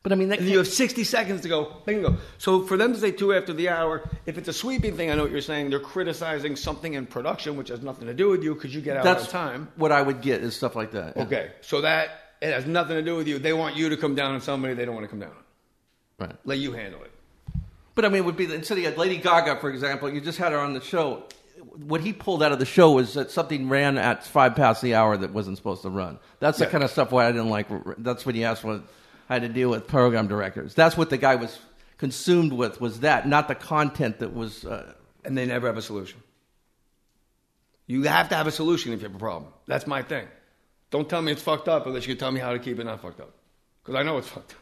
But 0.01 0.13
I 0.13 0.15
mean, 0.15 0.29
that 0.29 0.41
you 0.41 0.57
have 0.59 0.67
60 0.67 1.03
seconds 1.03 1.41
to 1.41 1.49
go, 1.49 1.73
bingo. 1.85 2.17
So 2.37 2.65
for 2.65 2.77
them 2.77 2.93
to 2.93 2.99
say 2.99 3.11
two 3.11 3.33
after 3.33 3.51
the 3.51 3.67
hour, 3.67 4.09
if 4.25 4.37
it's 4.37 4.47
a 4.47 4.53
sweeping 4.53 4.95
thing, 4.95 5.11
I 5.11 5.15
know 5.15 5.23
what 5.23 5.31
you're 5.31 5.41
saying. 5.41 5.71
They're 5.71 5.79
criticizing 5.81 6.55
something 6.55 6.93
in 6.93 7.05
production, 7.05 7.57
which 7.57 7.67
has 7.67 7.81
nothing 7.81 8.07
to 8.07 8.13
do 8.13 8.29
with 8.29 8.41
you 8.41 8.53
because 8.55 8.73
you 8.73 8.79
get 8.79 8.95
out 8.95 9.03
that's 9.03 9.25
on 9.25 9.29
time. 9.31 9.67
what 9.75 9.91
I 9.91 10.01
would 10.01 10.21
get 10.21 10.41
is 10.41 10.55
stuff 10.55 10.75
like 10.77 10.91
that. 10.91 11.17
yeah. 11.17 11.23
Okay, 11.23 11.51
so 11.61 11.81
that 11.81 12.11
it 12.41 12.53
has 12.53 12.65
nothing 12.65 12.95
to 12.95 13.01
do 13.01 13.17
with 13.17 13.27
you. 13.27 13.39
They 13.39 13.51
want 13.51 13.75
you 13.75 13.89
to 13.89 13.97
come 13.97 14.15
down 14.15 14.33
on 14.33 14.39
somebody 14.39 14.73
they 14.73 14.85
don't 14.85 14.95
want 14.95 15.03
to 15.03 15.09
come 15.09 15.19
down 15.19 15.31
on. 15.31 16.27
Right. 16.27 16.35
Let 16.45 16.59
you 16.59 16.71
handle 16.71 17.01
it. 17.03 17.11
But 17.95 18.05
I 18.05 18.07
mean, 18.07 18.19
it 18.23 18.25
would 18.25 18.37
be 18.37 18.53
instead 18.53 18.77
of 18.77 18.97
Lady 18.97 19.17
Gaga, 19.17 19.57
for 19.59 19.69
example, 19.69 20.09
you 20.09 20.21
just 20.21 20.37
had 20.37 20.53
her 20.53 20.59
on 20.59 20.73
the 20.73 20.81
show. 20.81 21.23
What 21.75 21.99
he 21.99 22.13
pulled 22.13 22.41
out 22.41 22.53
of 22.53 22.59
the 22.59 22.65
show 22.65 22.91
was 22.93 23.15
that 23.15 23.31
something 23.31 23.67
ran 23.67 23.97
at 23.97 24.25
five 24.25 24.55
past 24.55 24.81
the 24.81 24.95
hour 24.95 25.17
that 25.17 25.33
wasn't 25.33 25.57
supposed 25.57 25.81
to 25.81 25.89
run. 25.89 26.19
That's 26.39 26.57
the 26.57 26.63
Yeah. 26.65 26.71
kind 26.71 26.83
of 26.85 26.91
stuff 26.91 27.11
why 27.11 27.25
I 27.27 27.31
didn't 27.33 27.49
like. 27.49 27.67
That's 27.97 28.25
when 28.25 28.35
he 28.35 28.45
asked 28.45 28.63
what 28.63 28.81
I 29.29 29.33
had 29.35 29.43
to 29.43 29.49
deal 29.49 29.69
with 29.69 29.87
program 29.87 30.27
directors. 30.27 30.73
That's 30.73 30.97
what 30.97 31.09
the 31.09 31.17
guy 31.17 31.35
was 31.35 31.57
consumed 31.97 32.51
with 32.53 32.81
was 32.81 33.01
that, 33.01 33.27
not 33.27 33.47
the 33.47 33.55
content 33.55 34.19
that 34.19 34.33
was. 34.33 34.65
Uh, 34.65 34.93
And 35.25 35.37
they 35.37 35.45
never 35.45 35.67
have 35.67 35.77
a 35.77 35.81
solution. 35.81 36.21
You 37.87 38.03
have 38.03 38.29
to 38.29 38.35
have 38.35 38.47
a 38.47 38.51
solution 38.51 38.93
if 38.93 39.01
you 39.01 39.07
have 39.07 39.15
a 39.15 39.19
problem. 39.19 39.51
That's 39.67 39.85
my 39.87 40.01
thing. 40.03 40.27
Don't 40.91 41.09
tell 41.09 41.21
me 41.21 41.31
it's 41.31 41.41
fucked 41.41 41.67
up 41.67 41.85
unless 41.87 42.07
you 42.07 42.13
can 42.15 42.19
tell 42.19 42.31
me 42.31 42.39
how 42.39 42.53
to 42.53 42.59
keep 42.59 42.79
it 42.79 42.85
not 42.85 43.01
fucked 43.01 43.19
up. 43.19 43.33
Because 43.83 43.95
I 43.99 44.03
know 44.03 44.17
it's 44.17 44.27
fucked 44.35 44.53
up. 44.53 44.59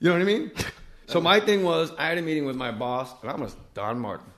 You 0.00 0.08
know 0.10 0.14
what 0.14 0.22
I 0.22 0.24
mean? 0.24 0.50
so 1.06 1.20
my 1.20 1.40
thing 1.40 1.62
was, 1.64 1.92
I 1.98 2.06
had 2.08 2.18
a 2.18 2.22
meeting 2.22 2.44
with 2.44 2.56
my 2.56 2.70
boss, 2.72 3.10
and 3.22 3.30
I'm 3.30 3.42
a 3.42 3.50
Don 3.74 3.98
Martin. 3.98 4.30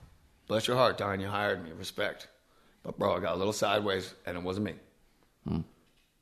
Bless 0.47 0.67
your 0.69 0.77
heart, 0.77 0.97
Don. 0.99 1.21
You 1.21 1.27
hired 1.29 1.65
me. 1.65 1.73
Respect. 1.73 2.29
But 2.85 2.99
bro, 2.99 3.17
I 3.17 3.21
got 3.21 3.35
a 3.35 3.39
little 3.39 3.53
sideways, 3.53 4.15
and 4.25 4.37
it 4.37 4.43
wasn't 4.43 4.67
me. 4.67 5.65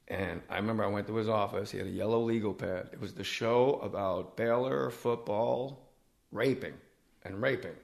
And 0.08 0.40
I 0.48 0.56
remember 0.56 0.84
I 0.84 0.88
went 0.88 1.06
to 1.08 1.16
his 1.16 1.28
office. 1.28 1.70
He 1.70 1.78
had 1.78 1.86
a 1.86 1.90
yellow 1.90 2.20
legal 2.20 2.54
pad. 2.54 2.90
It 2.92 3.00
was 3.00 3.14
the 3.14 3.24
show 3.24 3.80
about 3.82 4.36
Baylor 4.36 4.90
football 4.90 5.90
raping 6.30 6.74
and 7.24 7.42
raping 7.42 7.74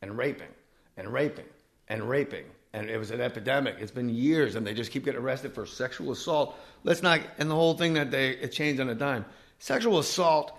and 0.00 0.16
raping 0.16 0.48
and 0.96 1.12
raping 1.12 1.46
and 1.88 2.08
raping. 2.08 2.44
And 2.72 2.88
it 2.88 2.98
was 2.98 3.10
an 3.10 3.20
epidemic. 3.20 3.76
It's 3.80 3.90
been 3.90 4.08
years, 4.08 4.54
and 4.54 4.66
they 4.66 4.74
just 4.74 4.92
keep 4.92 5.04
getting 5.04 5.20
arrested 5.20 5.54
for 5.54 5.66
sexual 5.66 6.12
assault. 6.12 6.56
Let's 6.84 7.02
not, 7.02 7.20
and 7.38 7.50
the 7.50 7.54
whole 7.54 7.74
thing 7.74 7.94
that 7.94 8.10
they 8.10 8.30
it 8.30 8.52
changed 8.52 8.80
on 8.80 8.88
a 8.88 8.94
dime. 8.94 9.24
Sexual 9.58 9.98
assault, 9.98 10.52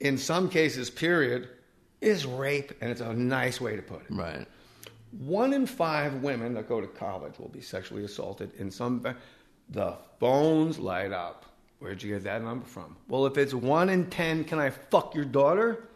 in 0.00 0.18
some 0.18 0.48
cases, 0.48 0.90
period, 0.90 1.48
is 2.00 2.26
rape, 2.26 2.72
and 2.80 2.90
it's 2.90 3.00
a 3.00 3.12
nice 3.12 3.60
way 3.60 3.76
to 3.76 3.82
put 3.82 4.00
it. 4.00 4.10
right. 4.10 4.46
One 5.18 5.52
in 5.52 5.66
five 5.66 6.22
women 6.22 6.54
that 6.54 6.68
go 6.68 6.80
to 6.80 6.86
college 6.86 7.38
will 7.38 7.48
be 7.48 7.60
sexually 7.60 8.04
assaulted 8.04 8.52
in 8.58 8.70
some. 8.70 9.04
The 9.70 9.94
phones 10.18 10.78
light 10.78 11.12
up. 11.12 11.46
Where'd 11.78 12.02
you 12.02 12.12
get 12.12 12.24
that 12.24 12.42
number 12.42 12.66
from? 12.66 12.96
Well, 13.08 13.24
if 13.26 13.38
it's 13.38 13.54
one 13.54 13.88
in 13.88 14.10
ten, 14.10 14.44
can 14.44 14.58
I 14.58 14.70
fuck 14.70 15.14
your 15.14 15.24
daughter? 15.24 15.88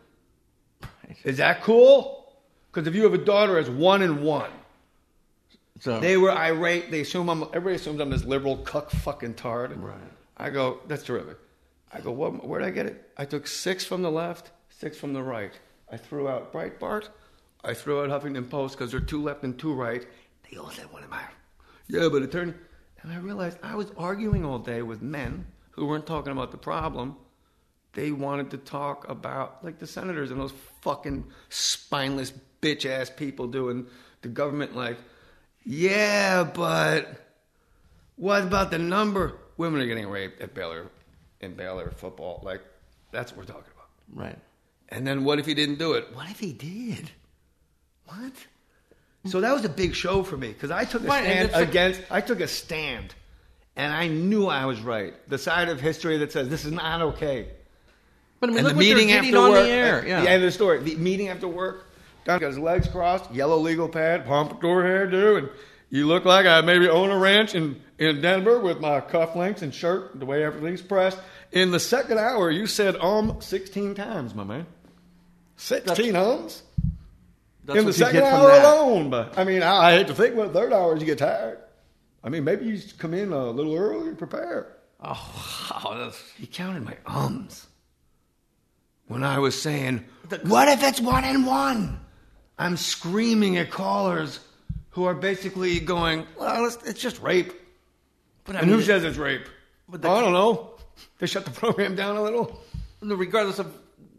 Is 1.24 1.36
that 1.36 1.62
cool? 1.62 2.32
Because 2.72 2.88
if 2.88 2.94
you 2.94 3.02
have 3.04 3.14
a 3.14 3.18
daughter, 3.18 3.58
it's 3.58 3.68
one 3.68 4.00
in 4.02 4.22
one. 4.22 4.50
So 5.80 6.00
They 6.00 6.16
were 6.16 6.30
irate. 6.30 6.90
They 6.90 7.00
assume 7.00 7.28
I'm. 7.28 7.42
Everybody 7.42 7.74
assumes 7.74 8.00
I'm 8.00 8.10
this 8.10 8.24
liberal 8.24 8.56
cuck 8.58 8.90
fucking 8.90 9.34
tard. 9.34 9.76
Right. 9.76 9.96
I 10.36 10.50
go, 10.50 10.80
that's 10.88 11.02
terrific. 11.02 11.36
I 11.92 12.00
go, 12.00 12.10
what, 12.10 12.44
where'd 12.44 12.64
I 12.64 12.70
get 12.70 12.86
it? 12.86 13.10
I 13.16 13.24
took 13.24 13.46
six 13.46 13.84
from 13.84 14.02
the 14.02 14.10
left, 14.10 14.50
six 14.68 14.96
from 14.96 15.12
the 15.12 15.22
right. 15.22 15.52
I 15.92 15.96
threw 15.96 16.28
out 16.28 16.52
Breitbart. 16.52 17.08
I 17.62 17.72
threw 17.74 18.02
out 18.02 18.10
Huffington 18.10 18.50
Post 18.50 18.76
because 18.76 18.90
they're 18.90 19.00
two 19.00 19.22
left 19.22 19.44
and 19.44 19.56
two 19.58 19.72
right. 19.72 20.04
They 20.50 20.56
all 20.56 20.70
said, 20.70 20.92
one 20.92 21.04
am 21.04 21.12
I? 21.12 21.22
Yeah, 21.86 22.08
but 22.10 22.22
attorney. 22.22 22.54
And 23.04 23.12
I 23.12 23.18
realized 23.18 23.58
I 23.62 23.74
was 23.74 23.92
arguing 23.98 24.46
all 24.46 24.58
day 24.58 24.80
with 24.80 25.02
men 25.02 25.44
who 25.72 25.84
weren't 25.84 26.06
talking 26.06 26.32
about 26.32 26.50
the 26.50 26.56
problem. 26.56 27.16
They 27.92 28.10
wanted 28.10 28.50
to 28.52 28.56
talk 28.56 29.08
about, 29.10 29.62
like 29.62 29.78
the 29.78 29.86
senators 29.86 30.30
and 30.30 30.40
those 30.40 30.54
fucking 30.80 31.26
spineless 31.50 32.32
bitch 32.62 32.86
ass 32.86 33.10
people 33.10 33.46
doing 33.46 33.86
the 34.22 34.28
government, 34.28 34.74
like, 34.74 34.96
yeah, 35.64 36.44
but 36.44 37.36
what 38.16 38.42
about 38.42 38.70
the 38.70 38.78
number? 38.78 39.36
Women 39.58 39.82
are 39.82 39.86
getting 39.86 40.08
raped 40.08 40.40
at 40.40 40.54
Baylor, 40.54 40.90
in 41.42 41.52
Baylor 41.54 41.90
football. 41.90 42.40
Like, 42.42 42.62
that's 43.12 43.32
what 43.32 43.38
we're 43.46 43.52
talking 43.52 43.70
about. 43.74 44.24
right. 44.24 44.38
And 44.88 45.06
then 45.06 45.24
what 45.24 45.38
if 45.38 45.46
he 45.46 45.52
didn't 45.54 45.78
do 45.78 45.92
it? 45.92 46.08
What 46.14 46.30
if 46.30 46.40
he 46.40 46.52
did? 46.52 47.10
What? 48.06 48.32
So 49.26 49.40
that 49.40 49.52
was 49.52 49.64
a 49.64 49.68
big 49.70 49.94
show 49.94 50.22
for 50.22 50.36
me 50.36 50.48
because 50.48 50.70
I 50.70 50.84
took 50.84 51.02
a 51.02 51.06
Right, 51.06 51.24
stand 51.24 51.68
against. 51.68 52.02
I 52.10 52.20
took 52.20 52.40
a 52.40 52.48
stand, 52.48 53.14
and 53.74 53.92
I 53.92 54.08
knew 54.08 54.46
I 54.46 54.66
was 54.66 54.80
right. 54.80 55.14
The 55.28 55.38
side 55.38 55.68
of 55.68 55.80
history 55.80 56.18
that 56.18 56.32
says 56.32 56.48
this 56.48 56.64
is 56.64 56.72
not 56.72 57.00
okay. 57.00 57.48
But 58.40 58.50
I 58.50 58.52
mean, 58.52 58.58
and 58.58 58.68
look 58.68 58.74
the 58.74 58.80
meeting 58.80 59.12
after 59.12 59.38
on 59.38 59.52
work. 59.52 59.64
the 59.64 59.70
air. 59.70 60.06
Yeah. 60.06 60.20
The 60.20 60.28
end 60.30 60.42
of 60.42 60.48
the 60.48 60.52
story. 60.52 60.80
The 60.82 60.96
meeting 60.96 61.28
after 61.28 61.48
work. 61.48 61.86
Don 62.24 62.38
got 62.40 62.48
his 62.48 62.58
legs 62.58 62.88
crossed, 62.88 63.30
yellow 63.32 63.58
legal 63.58 63.88
pad, 63.88 64.24
pompadour 64.26 64.82
hairdo, 64.82 65.38
and 65.38 65.48
you 65.90 66.06
look 66.06 66.24
like 66.24 66.46
I 66.46 66.60
maybe 66.62 66.88
own 66.88 67.10
a 67.10 67.18
ranch 67.18 67.54
in, 67.54 67.80
in 67.98 68.20
Denver 68.20 68.58
with 68.58 68.80
my 68.80 69.00
cufflinks 69.00 69.62
and 69.62 69.74
shirt, 69.74 70.18
the 70.18 70.26
way 70.26 70.42
everything's 70.42 70.82
pressed. 70.82 71.18
In 71.52 71.70
the 71.70 71.78
second 71.80 72.18
hour, 72.18 72.50
you 72.50 72.66
said 72.66 72.96
um 72.96 73.40
16 73.40 73.94
times, 73.94 74.34
my 74.34 74.44
man. 74.44 74.66
16 75.56 76.16
ums? 76.16 76.62
That's 77.64 77.78
in 77.78 77.86
the 77.86 77.92
second 77.92 78.22
hour 78.22 78.48
that. 78.48 78.64
alone. 78.64 79.10
But 79.10 79.38
I 79.38 79.44
mean, 79.44 79.62
I, 79.62 79.88
I 79.88 79.92
hate 79.96 80.06
to 80.08 80.14
think, 80.14 80.34
what 80.36 80.52
third 80.52 80.72
hour 80.72 80.94
is 80.94 81.00
you 81.00 81.06
get 81.06 81.18
tired. 81.18 81.58
I 82.22 82.28
mean, 82.28 82.44
maybe 82.44 82.64
you 82.66 82.76
should 82.78 82.98
come 82.98 83.14
in 83.14 83.32
a 83.32 83.50
little 83.50 83.74
early 83.74 84.08
and 84.08 84.18
prepare. 84.18 84.76
Oh, 85.02 85.70
wow, 85.84 86.12
He 86.38 86.46
counted 86.46 86.82
my 86.84 86.96
ums 87.06 87.66
when 89.06 89.22
I 89.22 89.38
was 89.38 89.60
saying, 89.60 90.04
"What 90.44 90.68
if 90.68 90.82
it's 90.82 91.00
one 91.00 91.24
and 91.24 91.46
one?" 91.46 92.00
I'm 92.58 92.76
screaming 92.76 93.56
at 93.58 93.70
callers 93.70 94.40
who 94.90 95.04
are 95.04 95.14
basically 95.14 95.80
going, 95.80 96.26
"Well, 96.38 96.64
it's, 96.66 96.78
it's 96.86 97.00
just 97.00 97.20
rape." 97.20 97.52
But 98.44 98.56
I 98.56 98.60
and 98.60 98.68
mean, 98.68 98.78
who 98.78 98.84
says 98.84 99.04
it's 99.04 99.18
rape? 99.18 99.46
But 99.88 100.02
the- 100.02 100.08
I 100.10 100.20
don't 100.20 100.32
know. 100.32 100.70
They 101.18 101.26
shut 101.26 101.44
the 101.44 101.50
program 101.62 101.94
down 101.96 102.16
a 102.16 102.22
little. 102.22 102.62
regardless 103.02 103.58
of 103.58 103.74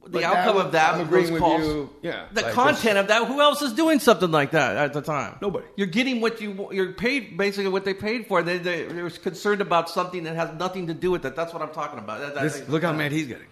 the 0.07 0.23
outcome 0.23 0.57
that 0.57 0.65
of 0.67 0.71
that, 0.73 0.93
I'm 0.95 1.01
agreeing 1.01 1.33
with 1.33 1.41
calls, 1.41 1.61
you. 1.63 1.89
Yeah, 2.01 2.25
the 2.31 2.41
like 2.43 2.53
content 2.53 2.97
of 2.97 3.07
that. 3.07 3.27
Who 3.27 3.41
else 3.41 3.61
is 3.61 3.73
doing 3.73 3.99
something 3.99 4.29
like 4.31 4.51
that 4.51 4.77
at 4.77 4.93
the 4.93 5.01
time? 5.01 5.37
Nobody. 5.41 5.65
You're 5.75 5.87
getting 5.87 6.21
what 6.21 6.39
you 6.41 6.69
you're 6.71 6.93
paid 6.93 7.37
basically 7.37 7.69
what 7.71 7.85
they 7.85 7.93
paid 7.93 8.27
for. 8.27 8.43
They 8.43 8.57
they 8.57 8.83
they're 8.85 9.09
concerned 9.09 9.61
about 9.61 9.89
something 9.89 10.23
that 10.25 10.35
has 10.35 10.53
nothing 10.59 10.87
to 10.87 10.93
do 10.93 11.11
with 11.11 11.25
it. 11.25 11.35
That's 11.35 11.53
what 11.53 11.61
I'm 11.61 11.71
talking 11.73 11.99
about. 11.99 12.19
That- 12.19 12.35
that- 12.35 12.43
This, 12.43 12.69
look 12.69 12.83
how 12.83 12.93
mad 12.93 13.11
he's 13.11 13.27
getting. 13.27 13.47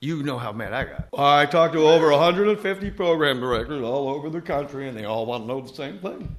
You 0.00 0.22
know 0.22 0.36
how 0.36 0.52
mad 0.52 0.74
I 0.74 0.84
got. 0.84 1.08
I 1.18 1.46
talked 1.46 1.72
to 1.72 1.80
over 1.88 2.10
150 2.10 2.90
program 2.90 3.40
directors 3.40 3.82
all 3.82 4.08
over 4.10 4.28
the 4.28 4.42
country, 4.42 4.86
and 4.86 4.94
they 4.96 5.04
all 5.06 5.24
want 5.24 5.44
to 5.44 5.48
know 5.48 5.60
the 5.62 5.72
same 5.72 5.98
thing. 5.98 6.36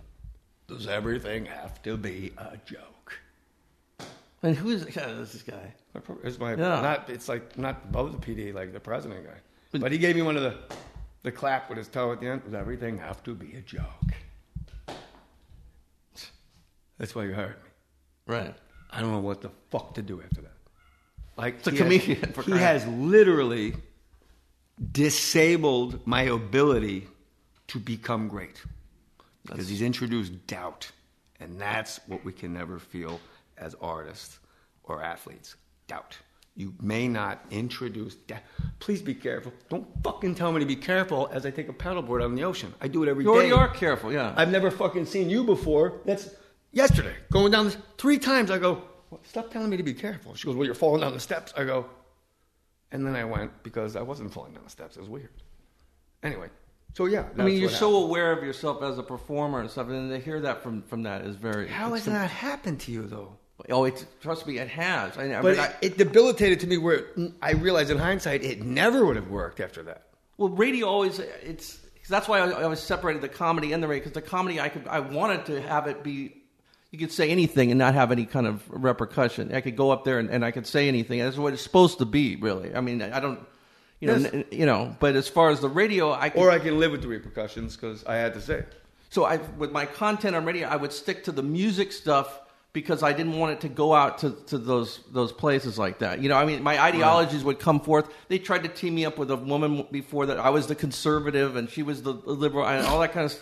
Does 0.67 0.87
everything 0.87 1.45
have 1.45 1.81
to 1.83 1.97
be 1.97 2.31
a 2.37 2.57
joke? 2.65 3.19
And 4.43 4.55
who 4.55 4.69
is 4.69 4.85
this 4.85 5.41
guy? 5.41 5.73
It's 6.23 6.37
my 6.37 6.51
Yeah. 6.51 6.81
not. 6.81 7.09
It's 7.09 7.27
like 7.27 7.57
not 7.57 7.81
above 7.89 8.11
the 8.11 8.17
PD, 8.19 8.53
like 8.53 8.73
the 8.73 8.79
president 8.79 9.25
guy. 9.25 9.39
But 9.81 9.91
he 9.91 9.97
gave 9.97 10.15
me 10.15 10.21
one 10.21 10.35
of 10.35 10.43
the 10.43 10.55
the 11.23 11.31
clap 11.31 11.69
with 11.69 11.77
his 11.79 11.87
toe 11.87 12.11
at 12.11 12.19
the 12.19 12.27
end. 12.27 12.43
Does 12.43 12.53
everything 12.53 12.99
have 12.99 13.23
to 13.23 13.33
be 13.33 13.55
a 13.55 13.61
joke? 13.61 13.83
That's 16.97 17.15
why 17.15 17.25
you 17.25 17.33
hired 17.33 17.57
me. 17.63 17.69
Right. 18.27 18.55
I 18.91 19.01
don't 19.01 19.11
know 19.11 19.19
what 19.19 19.41
the 19.41 19.49
fuck 19.69 19.95
to 19.95 20.01
do 20.01 20.21
after 20.21 20.41
that. 20.41 20.53
Like 21.35 21.55
It's 21.55 21.67
a 21.67 21.71
comedian, 21.71 22.21
Has, 22.21 22.31
for 22.33 22.43
he 22.43 22.51
has 22.57 22.87
literally 22.87 23.73
disabled 24.91 26.05
my 26.05 26.23
ability 26.23 27.07
to 27.67 27.79
become 27.79 28.27
great 28.27 28.61
because 29.45 29.67
he's 29.67 29.81
introduced 29.81 30.47
doubt, 30.47 30.89
and 31.39 31.59
that's 31.59 31.99
what 32.07 32.23
we 32.23 32.31
can 32.31 32.53
never 32.53 32.79
feel 32.79 33.19
as 33.57 33.75
artists 33.81 34.39
or 34.83 35.03
athletes. 35.03 35.55
Doubt. 35.87 36.17
You 36.55 36.73
may 36.81 37.07
not 37.09 37.45
introduce 37.51 38.15
doubt. 38.15 38.39
Please 38.79 39.01
be 39.01 39.13
careful. 39.13 39.51
Don't 39.69 39.85
fucking 40.03 40.35
tell 40.35 40.53
me 40.53 40.61
to 40.61 40.65
be 40.65 40.77
careful 40.77 41.29
as 41.33 41.45
I 41.45 41.51
take 41.51 41.67
a 41.67 41.73
paddleboard 41.73 42.21
out 42.23 42.29
in 42.29 42.35
the 42.35 42.45
ocean. 42.45 42.73
I 42.79 42.87
do 42.87 43.03
it 43.03 43.09
every 43.09 43.25
day. 43.25 43.29
You 43.29 43.33
already 43.35 43.51
are 43.51 43.67
careful. 43.67 44.13
Yeah. 44.13 44.33
I've 44.37 44.51
never 44.51 44.71
fucking 44.71 45.05
seen 45.05 45.29
you 45.29 45.43
before. 45.43 45.99
That's 46.05 46.29
yesterday. 46.71 47.13
Going 47.29 47.51
down 47.51 47.65
this 47.65 47.77
three 47.97 48.17
times. 48.19 48.51
I 48.51 48.57
go, 48.57 48.81
"Well, 49.09 49.19
stop 49.23 49.51
telling 49.51 49.69
me 49.69 49.75
to 49.75 49.83
be 49.83 49.93
careful. 49.93 50.33
She 50.35 50.45
goes, 50.45 50.55
well, 50.55 50.65
you're 50.65 50.75
falling 50.75 51.01
down 51.01 51.13
the 51.13 51.19
steps. 51.19 51.53
I 51.57 51.65
go, 51.65 51.87
and 52.91 53.05
then 53.05 53.17
I 53.17 53.25
went 53.25 53.63
because 53.63 53.97
I 53.97 54.01
wasn't 54.01 54.31
falling 54.31 54.53
down 54.53 54.63
the 54.63 54.69
steps. 54.69 54.95
It 54.95 55.01
was 55.01 55.09
weird. 55.09 55.31
Anyway, 56.23 56.47
so 56.93 57.05
yeah. 57.05 57.25
I 57.37 57.43
mean, 57.43 57.59
you're 57.59 57.69
so 57.69 57.91
happened. 57.91 58.05
aware 58.05 58.31
of 58.31 58.43
yourself 58.45 58.81
as 58.81 58.97
a 58.97 59.03
performer 59.03 59.59
and 59.59 59.69
stuff, 59.69 59.89
and 59.89 60.09
to 60.09 60.19
hear 60.19 60.39
that 60.39 60.63
from 60.63 60.83
from 60.83 61.03
that 61.03 61.21
is 61.21 61.35
very. 61.35 61.67
How 61.67 61.93
has 61.93 62.05
that 62.05 62.29
happened 62.29 62.79
to 62.81 62.93
you 62.93 63.03
though? 63.07 63.37
Oh, 63.69 63.85
it, 63.85 64.05
trust 64.21 64.45
me, 64.47 64.57
it 64.57 64.67
has. 64.69 65.17
I, 65.17 65.33
I 65.33 65.41
But 65.41 65.51
mean, 65.55 65.59
I, 65.59 65.65
it, 65.67 65.93
it 65.93 65.97
debilitated 65.97 66.59
to 66.61 66.67
me 66.67 66.77
where 66.77 67.05
I 67.41 67.51
realized 67.53 67.89
in 67.89 67.97
hindsight 67.97 68.43
it 68.43 68.63
never 68.63 69.05
would 69.05 69.15
have 69.15 69.29
worked 69.29 69.59
after 69.59 69.81
that. 69.83 70.03
Well, 70.37 70.49
radio 70.49 70.87
always 70.87 71.19
it's 71.19 71.79
that's 72.09 72.27
why 72.27 72.39
I, 72.39 72.49
I 72.49 72.63
always 72.63 72.79
separated 72.81 73.21
the 73.21 73.29
comedy 73.29 73.71
and 73.73 73.81
the 73.81 73.87
radio 73.87 74.01
because 74.03 74.13
the 74.13 74.21
comedy 74.21 74.59
I 74.59 74.69
could 74.69 74.87
I 74.87 74.99
wanted 74.99 75.45
to 75.47 75.61
have 75.61 75.87
it 75.87 76.03
be 76.03 76.35
you 76.91 76.99
could 76.99 77.11
say 77.11 77.29
anything 77.29 77.71
and 77.71 77.79
not 77.79 77.93
have 77.93 78.11
any 78.11 78.25
kind 78.25 78.45
of 78.45 78.61
repercussion. 78.69 79.53
I 79.55 79.61
could 79.61 79.75
go 79.75 79.89
up 79.91 80.03
there 80.03 80.19
and, 80.19 80.29
and 80.29 80.45
I 80.45 80.51
could 80.51 80.67
say 80.67 80.87
anything. 80.87 81.19
That's 81.19 81.37
what 81.37 81.51
it's 81.53 81.61
supposed 81.61 81.97
to 81.99 82.05
be, 82.05 82.35
really. 82.37 82.73
I 82.75 82.81
mean, 82.81 83.01
I 83.01 83.19
don't. 83.19 83.39
You 84.01 84.07
know, 84.09 84.15
Yes. 84.17 84.33
n- 84.33 84.45
you 84.51 84.65
know. 84.65 84.95
But 84.99 85.15
as 85.15 85.27
far 85.27 85.49
as 85.49 85.59
the 85.61 85.69
radio, 85.69 86.11
I 86.11 86.29
can, 86.29 86.41
Or 86.41 86.51
I 86.51 86.59
can 86.59 86.77
live 86.79 86.91
with 86.91 87.01
the 87.01 87.07
repercussions 87.07 87.75
because 87.75 88.05
I 88.05 88.15
had 88.15 88.33
to 88.35 88.41
say. 88.41 88.63
so 89.09 89.23
I 89.25 89.37
with 89.57 89.71
my 89.71 89.85
content 89.85 90.35
on 90.35 90.45
radio, 90.45 90.67
I 90.67 90.75
would 90.75 90.91
stick 90.93 91.23
to 91.25 91.31
the 91.31 91.43
music 91.43 91.91
stuff 91.93 92.39
because 92.75 93.01
I 93.01 93.13
didn't 93.13 93.39
want 93.39 93.53
it 93.53 93.61
to 93.61 93.69
go 93.69 93.95
out 93.95 94.19
to, 94.19 94.31
to 94.47 94.59
those 94.59 94.99
those 95.11 95.31
places 95.31 95.79
like 95.79 95.99
that. 95.99 96.21
You 96.21 96.29
know, 96.29 96.35
I 96.35 96.45
mean, 96.45 96.61
my 96.61 96.79
ideologies 96.79 97.43
would 97.43 97.57
come 97.57 97.79
forth. 97.79 98.07
They 98.27 98.37
tried 98.37 98.63
to 98.63 98.69
team 98.69 98.93
me 98.93 99.05
up 99.05 99.17
with 99.17 99.31
a 99.31 99.35
woman 99.35 99.87
before 99.89 100.27
that. 100.27 100.37
I 100.37 100.49
was 100.49 100.67
the 100.67 100.75
conservative 100.75 101.55
and 101.55 101.67
she 101.69 101.81
was 101.81 102.03
the 102.03 102.11
liberal, 102.11 102.67
and 102.67 102.85
all 102.85 102.99
that 102.99 103.13
kind 103.13 103.25
of 103.25 103.35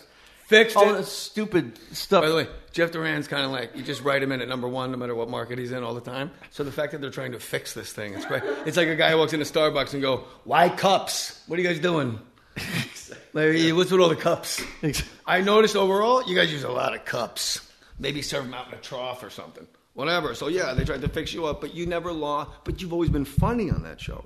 Fixed 0.46 0.76
all 0.76 0.90
it. 0.90 0.98
that 0.98 1.06
stupid 1.06 1.78
stuff. 1.96 2.22
By 2.22 2.28
the 2.28 2.36
way, 2.36 2.46
Jeff 2.70 2.92
Duran's 2.92 3.28
kind 3.28 3.46
of 3.46 3.50
like 3.50 3.74
you 3.74 3.82
just 3.82 4.02
write 4.02 4.22
him 4.22 4.30
in 4.30 4.42
at 4.42 4.48
number 4.48 4.68
one, 4.68 4.92
no 4.92 4.98
matter 4.98 5.14
what 5.14 5.30
market 5.30 5.58
he's 5.58 5.72
in, 5.72 5.82
all 5.82 5.94
the 5.94 6.02
time. 6.02 6.30
So 6.50 6.64
the 6.64 6.72
fact 6.72 6.92
that 6.92 7.00
they're 7.00 7.10
trying 7.10 7.32
to 7.32 7.40
fix 7.40 7.72
this 7.72 7.94
thing, 7.94 8.12
it's 8.12 8.26
great. 8.26 8.42
It's 8.66 8.76
like 8.76 8.88
a 8.88 8.96
guy 8.96 9.10
who 9.10 9.16
walks 9.16 9.32
into 9.32 9.46
Starbucks 9.46 9.94
and 9.94 10.02
go, 10.02 10.24
"Why 10.44 10.68
cups? 10.68 11.42
What 11.46 11.58
are 11.58 11.62
you 11.62 11.68
guys 11.68 11.80
doing? 11.80 12.18
like, 13.32 13.56
what's 13.72 13.90
with 13.90 14.00
all 14.00 14.10
the 14.10 14.16
cups?" 14.16 14.62
I 15.26 15.40
noticed 15.40 15.76
overall, 15.76 16.28
you 16.28 16.36
guys 16.36 16.52
use 16.52 16.64
a 16.64 16.70
lot 16.70 16.94
of 16.94 17.06
cups. 17.06 17.63
Maybe 17.98 18.22
serve 18.22 18.44
them 18.44 18.54
out 18.54 18.68
in 18.68 18.74
a 18.74 18.80
trough 18.80 19.22
or 19.22 19.30
something, 19.30 19.66
whatever. 19.92 20.34
So 20.34 20.48
yeah, 20.48 20.74
they 20.74 20.84
tried 20.84 21.02
to 21.02 21.08
fix 21.08 21.32
you 21.32 21.46
up, 21.46 21.60
but 21.60 21.74
you 21.74 21.86
never 21.86 22.12
lost. 22.12 22.50
But 22.64 22.82
you've 22.82 22.92
always 22.92 23.10
been 23.10 23.24
funny 23.24 23.70
on 23.70 23.82
that 23.84 24.00
show. 24.00 24.24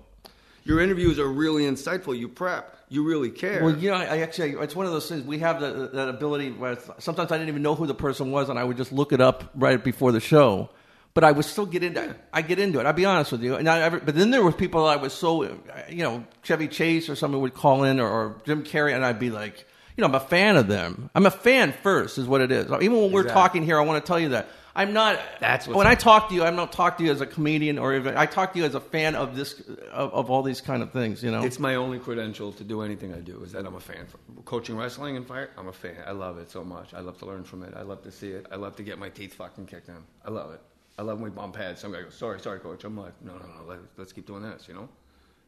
Your 0.65 0.81
interviews 0.81 1.19
are 1.19 1.29
really 1.29 1.65
insightful. 1.65 2.19
You 2.19 2.29
prep. 2.29 2.77
You 2.91 3.03
really 3.03 3.31
care. 3.31 3.65
Well, 3.65 3.77
you 3.77 3.91
know, 3.91 3.97
I, 3.97 4.19
actually, 4.19 4.53
it's 4.53 4.77
one 4.77 4.87
of 4.87 4.93
those 4.93 5.09
things. 5.09 5.25
We 5.25 5.39
have 5.39 5.61
that, 5.61 5.93
that 5.93 6.09
ability 6.09 6.51
where 6.53 6.79
sometimes 6.99 7.33
I 7.33 7.37
didn't 7.37 7.49
even 7.49 7.63
know 7.63 7.75
who 7.75 7.87
the 7.87 7.95
person 7.95 8.31
was, 8.31 8.49
and 8.49 8.59
I 8.59 8.65
would 8.65 8.77
just 8.77 8.93
look 8.93 9.13
it 9.13 9.21
up 9.21 9.51
right 9.55 9.83
before 9.83 10.13
the 10.13 10.21
show. 10.21 10.71
But 11.15 11.25
I 11.25 11.33
would 11.33 11.45
still 11.45 11.67
get 11.67 11.83
into. 11.83 12.15
I 12.33 12.43
get 12.43 12.59
into 12.59 12.81
it. 12.81 12.87
I'll 12.87 12.93
be 12.93 13.05
honest 13.05 13.33
with 13.33 13.43
you. 13.43 13.57
And 13.57 13.69
I, 13.69 13.81
ever, 13.81 14.01
but 14.01 14.15
then 14.15 14.31
there 14.31 14.43
were 14.43 14.53
people 14.53 14.87
I 14.87 14.97
was 14.97 15.13
so, 15.13 15.43
you 15.89 16.03
know, 16.05 16.25
Chevy 16.43 16.69
Chase 16.69 17.09
or 17.09 17.17
someone 17.17 17.41
would 17.43 17.55
call 17.55 17.85
in, 17.85 17.99
or, 17.99 18.09
or 18.09 18.43
Jim 18.45 18.63
Carrey, 18.63 18.95
and 18.95 19.05
I'd 19.05 19.19
be 19.19 19.31
like, 19.31 19.67
you 19.99 20.03
know, 20.03 20.09
I'm 20.09 20.15
a 20.15 20.21
fan 20.21 20.57
of 20.57 20.69
them. 20.69 21.11
I'm 21.13 21.27
a 21.27 21.31
fan 21.31 21.73
first, 21.83 22.19
is 22.19 22.27
what 22.29 22.41
it 22.41 22.53
is. 22.53 22.71
Even 22.71 23.01
when 23.01 23.11
we're 23.11 23.23
Exactly. 23.23 23.31
talking 23.43 23.63
here, 23.65 23.79
I 23.79 23.83
want 23.83 24.03
to 24.03 24.07
tell 24.07 24.21
you 24.21 24.29
that 24.29 24.49
I'm 24.77 24.93
not. 24.93 25.19
That's 25.41 25.67
when 25.67 25.89
I 25.89 25.97
talk 25.97 26.29
to 26.29 26.37
you. 26.37 26.45
I'm 26.45 26.55
not 26.55 26.71
talk 26.71 26.99
to 26.99 27.05
you 27.05 27.11
as 27.11 27.21
a 27.21 27.27
comedian 27.27 27.81
or 27.81 27.97
even. 27.97 28.17
I 28.17 28.27
talk 28.27 28.53
to 28.53 28.61
you 28.61 28.65
as 28.65 28.77
a 28.77 28.81
fan 28.81 29.17
of 29.17 29.35
this, 29.35 29.61
of, 29.91 30.15
of 30.15 30.31
all 30.31 30.45
these 30.45 30.61
kind 30.61 30.85
of 30.85 30.93
things. 30.93 31.21
You 31.21 31.33
know, 31.33 31.43
It's 31.43 31.59
my 31.59 31.75
only 31.75 31.99
credential 31.99 32.53
to 32.53 32.63
do 32.63 32.83
anything 32.83 33.13
I 33.13 33.19
do 33.19 33.43
is 33.43 33.51
that 33.53 33.67
I'm 33.67 33.75
a 33.75 33.81
fan. 33.81 34.07
Coaching 34.45 34.77
wrestling 34.77 35.17
and 35.17 35.27
fire, 35.27 35.51
I'm 35.59 35.67
a 35.67 35.73
fan. 35.73 35.97
I 36.07 36.13
love 36.13 36.39
it 36.39 36.49
so 36.49 36.63
much. 36.63 36.95
I 36.95 37.01
love 37.01 37.19
to 37.19 37.27
learn 37.27 37.43
from 37.43 37.65
it. 37.65 37.75
I 37.77 37.83
love 37.83 38.03
to 38.05 38.13
see 38.13 38.29
it. 38.29 38.47
I 38.53 38.55
love 38.55 38.77
to 38.77 38.85
get 38.85 39.01
my 39.01 39.09
teeth 39.09 39.35
fucking 39.35 39.67
kicked 39.67 39.89
in. 39.89 39.97
I 40.25 40.31
love 40.31 40.53
it. 40.55 40.61
I 40.97 41.03
love 41.03 41.19
when 41.21 41.25
we 41.33 41.35
bump 41.35 41.57
heads. 41.57 41.81
Some 41.81 41.91
guy 41.93 42.03
goes, 42.03 42.15
"Sorry, 42.15 42.39
sorry, 42.39 42.61
coach." 42.61 42.85
I'm 42.85 42.97
like, 42.97 43.15
"No, 43.21 43.33
no, 43.33 43.47
no. 43.47 43.65
Let, 43.67 43.79
let's 43.97 44.13
keep 44.13 44.27
doing 44.29 44.43
this." 44.45 44.69
You 44.69 44.75
know, 44.75 44.89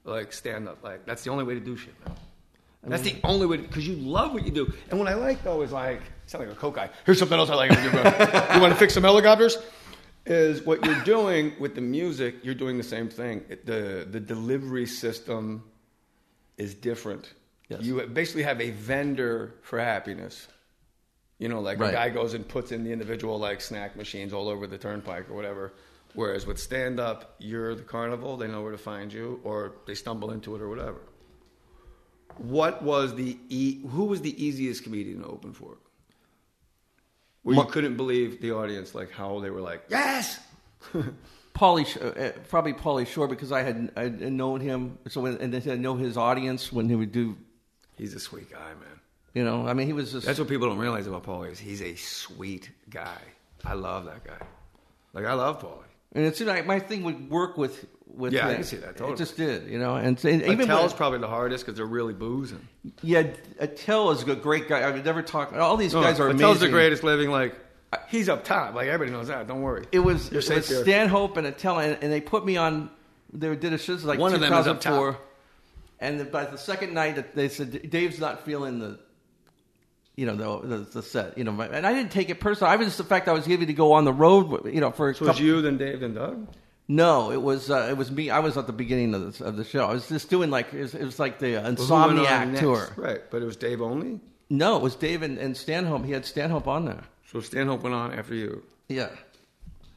like 0.02 0.32
stand 0.32 0.68
up. 0.68 0.82
Like 0.82 1.06
that's 1.06 1.22
the 1.22 1.30
only 1.30 1.44
way 1.44 1.54
to 1.54 1.60
do 1.60 1.76
shit, 1.76 1.94
man. 2.82 2.90
That's 2.90 3.02
the 3.02 3.16
only 3.24 3.46
way 3.46 3.56
because 3.58 3.86
you 3.86 3.96
love 3.96 4.32
what 4.32 4.44
you 4.44 4.50
do. 4.50 4.72
And 4.90 4.98
what 4.98 5.08
I 5.08 5.14
like 5.14 5.42
though 5.42 5.62
is 5.62 5.72
like, 5.72 6.00
sound 6.26 6.46
like 6.46 6.54
a 6.56 6.58
coke 6.58 6.76
guy. 6.76 6.90
Here's 7.06 7.18
something 7.18 7.38
else 7.38 7.50
I 7.50 7.54
like. 7.54 7.70
about 7.72 8.48
you, 8.50 8.54
you 8.56 8.60
want 8.60 8.72
to 8.72 8.78
fix 8.78 8.94
some 8.94 9.02
helicopters? 9.02 9.56
Is 10.26 10.62
what 10.62 10.84
you're 10.84 11.02
doing 11.04 11.54
with 11.58 11.74
the 11.74 11.80
music? 11.80 12.36
You're 12.42 12.54
doing 12.54 12.76
the 12.76 12.82
same 12.84 13.08
thing. 13.08 13.44
It- 13.48 13.66
the 13.66 14.06
The 14.10 14.20
delivery 14.20 14.86
system 14.86 15.62
is 16.58 16.74
different. 16.74 17.32
Yes. 17.68 17.82
You 17.82 18.00
basically 18.06 18.42
have 18.42 18.60
a 18.60 18.70
vendor 18.70 19.54
for 19.62 19.78
happiness. 19.78 20.46
You 21.38 21.48
know, 21.48 21.60
like 21.60 21.78
Right. 21.80 21.90
a 21.90 21.92
guy 21.92 22.08
goes 22.10 22.34
and 22.34 22.46
puts 22.46 22.70
in 22.72 22.84
the 22.84 22.92
individual 22.92 23.38
like 23.38 23.60
snack 23.62 23.96
machines 23.96 24.32
all 24.34 24.48
over 24.48 24.66
the 24.66 24.76
turnpike 24.76 25.30
or 25.30 25.34
whatever. 25.34 25.72
Whereas 26.14 26.44
with 26.44 26.58
stand 26.58 26.98
up, 27.00 27.36
you're 27.38 27.74
the 27.76 27.82
carnival. 27.84 28.36
They 28.36 28.48
know 28.48 28.60
where 28.62 28.72
to 28.72 28.78
find 28.78 29.12
you, 29.12 29.40
or 29.44 29.72
they 29.86 29.94
stumble 29.94 30.32
into 30.32 30.54
it 30.56 30.60
or 30.60 30.68
whatever. 30.68 31.00
What 32.40 32.82
was 32.82 33.14
the 33.14 33.36
e- 33.48 33.80
who 33.86 34.04
was 34.06 34.22
the 34.22 34.44
easiest 34.44 34.82
comedian 34.82 35.20
to 35.20 35.26
open 35.26 35.52
for? 35.52 35.76
Where 37.42 37.56
you 37.56 37.64
couldn't 37.64 37.96
believe 37.96 38.40
the 38.40 38.52
audience, 38.52 38.94
like 38.94 39.10
how 39.10 39.40
they 39.40 39.50
were 39.50 39.60
like, 39.60 39.84
yes. 39.88 40.38
Pauly, 41.54 41.86
Sh- 41.86 41.98
uh, 41.98 42.32
probably 42.48 42.72
Pauly 42.72 43.06
Shore 43.06 43.28
because 43.28 43.52
I 43.52 43.62
had 43.62 43.92
I 43.96 44.02
had 44.04 44.20
known 44.32 44.60
him. 44.60 44.98
So 45.08 45.20
when, 45.20 45.36
and 45.38 45.52
then 45.52 45.70
I 45.70 45.76
know 45.76 45.96
his 45.96 46.16
audience 46.16 46.72
when 46.72 46.88
he 46.88 46.94
would 46.94 47.12
do. 47.12 47.36
He's 47.96 48.14
a 48.14 48.20
sweet 48.20 48.50
guy, 48.50 48.68
man. 48.68 49.00
You 49.34 49.44
know, 49.44 49.66
I 49.66 49.74
mean, 49.74 49.86
he 49.86 49.92
was 49.92 50.12
just. 50.12 50.26
That's 50.26 50.38
what 50.38 50.48
people 50.48 50.68
don't 50.68 50.78
realize 50.78 51.06
about 51.06 51.24
Pauly 51.24 51.50
is 51.52 51.58
he's 51.58 51.82
a 51.82 51.94
sweet 51.96 52.70
guy. 52.88 53.18
I 53.64 53.74
love 53.74 54.06
that 54.06 54.24
guy. 54.24 54.46
Like 55.12 55.26
I 55.26 55.34
love 55.34 55.60
Pauly. 55.62 55.89
And 56.12 56.24
it's 56.24 56.40
like 56.40 56.66
my 56.66 56.78
thing 56.78 57.04
would 57.04 57.30
work 57.30 57.56
with 57.56 57.86
with. 58.06 58.32
Yeah, 58.32 58.48
I 58.48 58.54
can 58.54 58.64
see 58.64 58.76
that, 58.78 58.96
totally. 58.96 59.14
It 59.14 59.18
just 59.18 59.36
did, 59.36 59.68
you 59.68 59.78
know, 59.78 59.96
and, 59.96 60.22
and 60.24 60.42
Even 60.42 60.62
Attell's 60.62 60.92
when, 60.92 60.96
probably 60.96 61.18
the 61.18 61.28
hardest 61.28 61.64
because 61.64 61.76
they're 61.76 61.86
really 61.86 62.14
boozing. 62.14 62.66
yeah, 63.02 63.24
Attell 63.58 64.10
is 64.10 64.22
a 64.22 64.34
great 64.34 64.68
guy. 64.68 64.86
I've 64.86 65.04
never 65.04 65.22
talked. 65.22 65.54
All 65.54 65.76
these 65.76 65.94
guys 65.94 66.20
are 66.20 66.26
amazing. 66.28 66.38
Attell's 66.38 66.60
the 66.60 66.68
greatest 66.68 67.02
living. 67.04 67.30
Like 67.30 67.54
he's 68.08 68.28
up 68.28 68.44
top. 68.44 68.74
Like 68.74 68.88
everybody 68.88 69.16
knows 69.16 69.28
that. 69.28 69.46
Don't 69.46 69.62
worry. 69.62 69.86
It 69.92 70.00
was, 70.00 70.30
You're 70.30 70.40
it 70.40 70.50
was 70.50 70.68
there. 70.68 70.82
Stanhope 70.82 71.36
and 71.36 71.46
Attell, 71.46 71.78
and, 71.78 71.98
and 72.02 72.12
they 72.12 72.20
put 72.20 72.44
me 72.44 72.56
on. 72.56 72.90
They 73.32 73.54
did 73.54 73.72
a 73.72 73.78
show 73.78 73.94
like 73.94 74.18
One 74.18 74.34
of 74.34 74.40
them 74.40 74.52
is 74.52 74.66
up 74.66 74.80
2004, 74.80 75.12
top. 75.12 75.22
and 76.00 76.20
the, 76.20 76.24
by 76.24 76.46
the 76.46 76.58
second 76.58 76.94
night, 76.94 77.34
they 77.36 77.48
said 77.48 77.88
Dave's 77.88 78.18
not 78.18 78.44
feeling 78.44 78.80
the, 78.80 78.98
you 80.16 80.26
know, 80.26 80.34
the 80.60 80.68
the, 80.68 80.76
the 80.78 81.02
set. 81.02 81.36
You 81.38 81.44
know, 81.44 81.58
and 81.60 81.86
I 81.86 81.92
didn't 81.94 82.12
take 82.12 82.30
it 82.30 82.40
personal. 82.40 82.70
I 82.70 82.76
was 82.76 82.86
just 82.88 82.98
the 82.98 83.04
fact 83.04 83.28
I 83.28 83.32
was 83.32 83.46
giving 83.46 83.66
to 83.68 83.72
go 83.72 83.92
on 83.92 84.04
the 84.04 84.12
road. 84.12 84.66
You 84.72 84.80
know, 84.80 84.90
for 84.90 85.10
a 85.10 85.14
So 85.14 85.24
it 85.24 85.28
was 85.28 85.40
you, 85.40 85.62
then 85.62 85.78
Dave, 85.78 86.00
then 86.00 86.14
Doug. 86.14 86.46
no, 86.88 87.30
it 87.30 87.40
was 87.40 87.70
uh, 87.70 87.88
it 87.90 87.96
was 87.96 88.10
me. 88.10 88.30
I 88.30 88.40
was 88.40 88.56
at 88.56 88.66
the 88.66 88.72
beginning 88.72 89.14
of 89.14 89.38
the, 89.38 89.44
of 89.44 89.56
the 89.56 89.64
show. 89.64 89.86
I 89.86 89.92
was 89.92 90.08
just 90.08 90.28
doing 90.30 90.50
like 90.50 90.72
it 90.74 90.80
was, 90.82 90.94
it 90.94 91.04
was 91.04 91.18
like 91.18 91.38
the 91.38 91.52
Well, 91.54 91.64
who 91.64 91.76
Insomniac 91.76 92.48
next? 92.48 92.60
tour. 92.60 92.88
Right, 92.96 93.20
but 93.30 93.42
it 93.42 93.46
was 93.46 93.56
Dave 93.56 93.80
only. 93.80 94.20
No, 94.50 94.76
it 94.76 94.82
was 94.82 94.96
Dave 94.96 95.22
and, 95.22 95.38
and 95.38 95.56
Stanhope. 95.56 96.04
He 96.04 96.12
had 96.12 96.26
Stanhope 96.26 96.66
on 96.66 96.84
there. 96.84 97.04
So 97.30 97.40
Stanhope 97.40 97.82
went 97.84 97.94
on 97.94 98.12
after 98.12 98.34
you. 98.34 98.64
Yeah. 98.88 99.10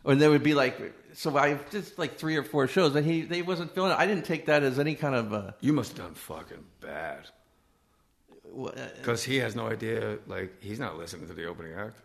and 0.05 0.21
there 0.21 0.29
would 0.29 0.43
be 0.43 0.53
like 0.53 0.93
so 1.13 1.35
I 1.37 1.55
just 1.71 1.97
like 1.97 2.17
three 2.19 2.35
or 2.37 2.43
four 2.43 2.67
shows 2.67 2.95
and 2.95 3.03
he 3.05 3.21
they 3.23 3.41
wasn't 3.41 3.73
feeling 3.73 3.91
it. 3.91 3.97
I 3.97 4.05
didn't 4.05 4.25
take 4.25 4.45
that 4.45 4.61
as 4.61 4.77
any 4.77 4.93
kind 4.93 5.15
of 5.15 5.33
uh, 5.33 5.51
You 5.61 5.73
must 5.73 5.97
have 5.97 6.05
done 6.05 6.13
fucking 6.13 6.63
bad 6.81 7.25
uh, 7.25 7.29
because 8.55 9.25
uh, 9.25 9.29
he 9.31 9.37
has 9.37 9.55
no 9.55 9.67
idea. 9.67 10.17
Like 10.27 10.61
he's 10.61 10.79
not 10.79 10.97
listening 10.97 11.27
to 11.27 11.33
the 11.33 11.45
opening 11.45 11.73
act. 11.73 11.97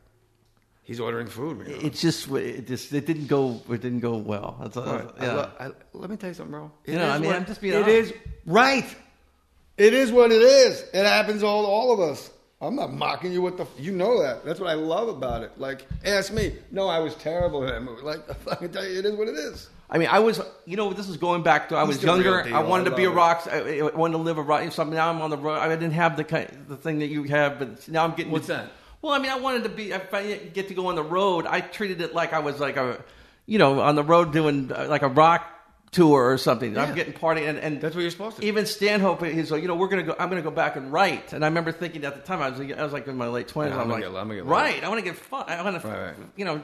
He's 0.83 1.01
ordering 1.01 1.27
food. 1.27 1.67
You 1.69 1.75
know? 1.77 1.81
it 1.87 1.93
just 1.95 2.31
it 2.31 2.67
just 2.67 2.93
it 2.95 3.05
didn't 3.07 3.27
go 3.27 3.61
it 3.71 3.81
didn't 3.83 4.01
go 4.01 4.17
well. 4.17 4.57
That's, 4.63 4.77
Right. 4.77 5.09
I 5.19 5.25
yeah. 5.27 5.33
lo- 5.35 5.51
I- 5.61 5.71
let 5.93 6.09
me 6.11 6.17
tell 6.17 6.31
you 6.31 6.35
something, 6.35 6.51
bro. 6.53 6.71
It 6.85 6.93
You 6.93 6.99
know, 6.99 7.11
I 7.11 7.19
mean, 7.19 7.27
what- 7.29 7.37
I'm 7.37 7.45
just 7.47 7.61
being 7.61 7.75
It 7.75 7.83
honest. 7.83 8.13
is 8.13 8.13
right. 8.47 8.97
It 9.77 9.93
is 9.95 10.11
what 10.11 10.33
it 10.33 10.41
is. 10.43 10.81
It 10.95 11.05
happens 11.05 11.43
to 11.43 11.47
all 11.47 11.67
all 11.67 11.93
of 11.93 12.01
us. 12.01 12.31
I'm 12.61 12.75
not 12.75 12.93
mocking 12.93 13.33
you. 13.33 13.41
What 13.41 13.57
the 13.57 13.67
you 13.79 13.93
know 13.93 14.21
that. 14.21 14.45
That's 14.45 14.59
what 14.59 14.69
I 14.69 14.75
love 14.75 15.09
about 15.09 15.43
it. 15.43 15.53
Like, 15.59 15.87
ask 16.05 16.33
me. 16.33 16.57
No, 16.73 16.89
I 16.89 16.99
was 16.99 17.15
terrible 17.15 17.63
in 17.63 17.69
that 17.69 17.83
movie. 17.83 18.03
Like, 18.03 18.21
I 18.51 18.57
can 18.57 18.73
tell 18.73 18.85
you, 18.85 18.99
it 18.99 19.05
is 19.05 19.15
what 19.15 19.29
it 19.29 19.37
is. 19.37 19.71
I 19.91 19.97
mean, 19.97 20.09
I 20.09 20.19
was, 20.19 20.41
you 20.67 20.77
know, 20.77 20.93
this 20.93 21.09
is 21.09 21.17
going 21.17 21.43
back 21.43 21.69
to 21.71 21.77
I 21.77 21.87
He's 21.87 21.97
was 21.97 22.03
younger. 22.03 22.37
real 22.37 22.45
deal. 22.45 22.57
I 22.57 22.63
wanted 22.63 22.89
I 22.89 22.91
to 22.91 22.97
be 22.97 23.05
a 23.05 23.09
love 23.09 23.17
rock. 23.17 23.49
I, 23.51 23.79
I 23.81 23.83
wanted 23.97 24.19
to 24.19 24.23
live 24.23 24.39
a 24.39 24.43
rock. 24.43 24.71
Something 24.73 24.97
now 24.97 25.09
I'm 25.09 25.23
on 25.23 25.31
the 25.31 25.39
road. 25.39 25.59
I 25.59 25.69
didn't 25.69 25.93
have 25.93 26.17
the 26.17 26.25
kind, 26.25 26.67
the 26.69 26.77
thing 26.77 26.99
that 26.99 27.07
you 27.07 27.23
have, 27.25 27.59
but 27.59 27.89
now 27.89 28.05
I'm 28.05 28.15
getting. 28.15 28.33
What's 28.33 28.49
that? 28.49 28.71
Well, 29.01 29.13
I 29.13 29.19
mean, 29.19 29.31
I 29.31 29.39
wanted 29.39 29.63
to 29.63 29.69
be. 29.69 29.93
If 29.93 30.13
I 30.13 30.35
get 30.37 30.67
to 30.69 30.75
go 30.75 30.89
on 30.89 30.97
the 30.97 31.05
road, 31.05 31.47
I 31.47 31.61
treated 31.61 32.01
it 32.01 32.13
like 32.13 32.33
I 32.33 32.41
was 32.41 32.59
like 32.59 32.77
a, 32.77 33.03
you 33.47 33.59
know, 33.59 33.81
on 33.81 33.95
the 33.95 34.03
road 34.03 34.33
doing 34.33 34.73
uh, 34.73 34.87
like 34.89 35.03
a 35.03 35.09
rock 35.09 35.47
tour 35.91 36.31
or 36.33 36.39
something. 36.39 36.75
Yeah. 36.75 36.83
I'm 36.85 36.95
getting 36.95 37.13
party 37.13 37.45
and, 37.45 37.59
and 37.59 37.81
That's 37.81 37.95
what 37.95 38.03
you're 38.03 38.11
supposed 38.11 38.37
to. 38.39 38.45
even 38.45 38.67
Stanhope, 38.67 39.25
he's 39.25 39.51
like, 39.51 39.63
you 39.63 39.69
know, 39.69 39.75
we're 39.75 39.89
gonna 39.89 40.03
go. 40.03 40.15
I'm 40.19 40.29
gonna 40.29 40.43
go 40.43 40.51
back 40.51 40.77
and 40.77 40.93
write. 40.93 41.33
And 41.33 41.45
I 41.45 41.49
remember 41.49 41.73
thinking 41.73 42.05
at 42.05 42.15
the 42.15 42.21
time, 42.23 42.43
I 42.43 42.51
was, 42.51 42.59
like, 42.59 42.77
I 42.79 42.83
was 42.85 42.93
like 42.93 43.07
in 43.07 43.17
my 43.17 43.29
late 43.29 43.49
twenties. 43.49 43.71
Yeah, 43.75 43.77
I'm 43.77 43.83
I'm 43.83 43.89
gonna 44.01 44.05
like, 44.13 44.31
get- 44.31 44.43
I'm 44.43 44.49
right. 44.49 44.85
I 44.85 44.89
want 44.89 44.99
to 44.99 45.05
get 45.05 45.17
fun. 45.17 45.45
I 45.49 45.63
want 45.63 45.81
to, 45.81 45.89
Right, 45.89 46.01
right. 46.09 46.17
you 46.37 46.45
know, 46.45 46.61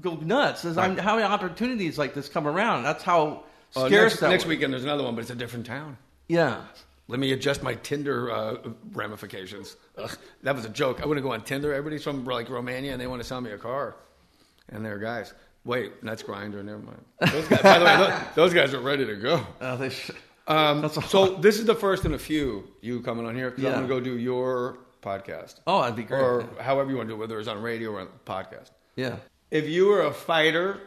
go 0.00 0.16
nuts. 0.16 0.64
I'm- 0.64 0.96
how 0.98 1.16
many 1.16 1.26
opportunities 1.26 1.98
like 1.98 2.14
this 2.14 2.28
come 2.28 2.46
around? 2.46 2.82
That's 2.84 3.02
how 3.02 3.44
Oh, 3.76 3.86
scarce 3.86 4.12
next, 4.12 4.20
that 4.20 4.30
next 4.30 4.46
weekend 4.46 4.72
there's 4.72 4.84
another 4.84 5.04
one, 5.04 5.14
but 5.14 5.20
it's 5.22 5.30
a 5.30 5.34
different 5.34 5.66
town. 5.66 5.98
Yeah. 6.28 6.62
Let 7.06 7.20
me 7.20 7.32
adjust 7.32 7.62
my 7.62 7.74
Tinder 7.74 8.30
uh, 8.30 8.56
ramifications. 8.92 9.76
Ugh, 9.96 10.10
that 10.42 10.54
was 10.54 10.64
a 10.64 10.68
joke. 10.68 11.00
I 11.02 11.06
wouldn't 11.06 11.24
go 11.24 11.32
on 11.32 11.42
Tinder. 11.42 11.72
Everybody's 11.72 12.02
from 12.04 12.24
like 12.24 12.48
Romania 12.50 12.92
and 12.92 13.00
they 13.00 13.06
want 13.06 13.20
to 13.22 13.26
sell 13.28 13.40
me 13.40 13.50
a 13.50 13.58
car, 13.58 13.96
and 14.68 14.84
they're 14.84 14.98
guys. 14.98 15.32
Wait, 15.68 16.02
that's 16.02 16.22
Grindr. 16.22 16.64
Never 16.64 16.78
mind. 16.78 17.04
Those 17.30 17.46
guys, 17.46 17.62
by 17.62 17.78
the 17.78 17.84
way, 17.84 17.96
those, 17.98 18.34
those 18.34 18.54
guys 18.54 18.72
are 18.72 18.80
ready 18.80 19.04
to 19.04 19.16
go. 19.16 19.46
Uh, 19.60 19.76
they 19.76 19.90
Um, 20.46 20.88
so 20.88 21.34
this 21.36 21.58
is 21.58 21.66
the 21.66 21.74
first 21.74 22.06
in 22.06 22.14
a 22.14 22.18
few 22.18 22.66
you 22.80 23.00
coming 23.02 23.26
on 23.26 23.36
here 23.36 23.50
because 23.50 23.64
Yeah. 23.64 23.70
I'm 23.76 23.86
going 23.86 24.02
to 24.02 24.10
go 24.10 24.16
do 24.16 24.18
your 24.18 24.78
podcast 25.02 25.56
oh, 25.66 25.82
that'd 25.82 25.94
be 25.94 26.04
great. 26.04 26.20
or 26.22 26.48
however 26.58 26.90
you 26.90 26.96
want 26.96 27.08
to 27.10 27.14
do 27.14 27.16
it, 27.16 27.20
whether 27.20 27.38
it's 27.38 27.48
on 27.48 27.60
radio 27.60 27.90
or 27.90 28.00
on 28.00 28.08
podcast. 28.24 28.70
yeah. 28.96 29.16
If 29.50 29.66
you 29.68 29.86
were 29.88 30.02
a 30.06 30.10
fighter, 30.12 30.80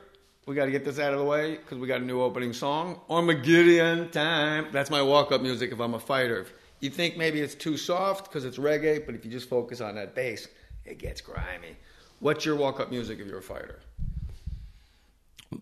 we 0.48 0.56
got 0.56 0.66
to 0.66 0.72
get 0.72 0.84
this 0.84 0.98
out 0.98 1.14
of 1.14 1.20
the 1.20 1.26
way 1.26 1.58
because 1.58 1.78
we 1.78 1.88
got 1.88 2.02
a 2.02 2.04
new 2.04 2.20
opening 2.22 2.52
song. 2.52 3.02
Armagideon 3.10 4.12
Time. 4.12 4.68
That's 4.72 4.90
my 4.90 5.02
walk-up 5.04 5.42
music. 5.44 5.72
If 5.72 5.80
I'm 5.80 5.94
a 5.94 6.00
fighter, 6.00 6.40
if 6.42 6.54
you 6.80 6.90
think 6.90 7.18
maybe 7.18 7.40
it's 7.40 7.54
too 7.56 7.78
soft 7.78 8.26
because 8.26 8.46
it's 8.46 8.58
reggae, 8.58 9.06
but 9.06 9.14
if 9.16 9.26
you 9.26 9.32
just 9.32 9.48
focus 9.48 9.80
on 9.80 9.94
that 9.96 10.16
bass, 10.16 10.48
it 10.86 10.98
gets 10.98 11.22
grimy. 11.22 11.76
What's 12.20 12.46
your 12.46 12.56
walk-up 12.56 12.90
music 12.92 13.20
if 13.20 13.28
you're 13.28 13.40
a 13.40 13.44
fighter? 13.44 13.80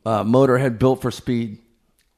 Uh, 0.06 0.24
Motorhead 0.24 0.80
built 0.80 1.02
for 1.02 1.12
speed. 1.12 1.60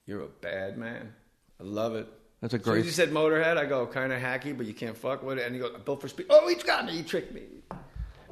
You're 0.05 0.21
a 0.21 0.27
bad 0.27 0.77
man. 0.77 1.13
I 1.59 1.63
love 1.63 1.95
it. 1.95 2.07
That's 2.41 2.53
a 2.55 2.57
great. 2.59 2.83
you 2.85 2.91
said 2.91 3.11
Motorhead. 3.11 3.57
I 3.57 3.65
go 3.65 3.85
kind 3.85 4.11
of 4.11 4.19
hacky, 4.19 4.57
but 4.57 4.65
you 4.65 4.73
can't 4.73 4.97
fuck 4.97 5.21
with 5.23 5.37
it. 5.37 5.45
And 5.45 5.53
he 5.55 5.61
goes, 5.61 5.71
built 5.85 6.01
for 6.01 6.07
speed. 6.07 6.25
Oh, 6.29 6.47
he's 6.47 6.63
got 6.63 6.85
me. 6.85 6.93
He 6.93 7.03
tricked 7.03 7.33
me. 7.33 7.43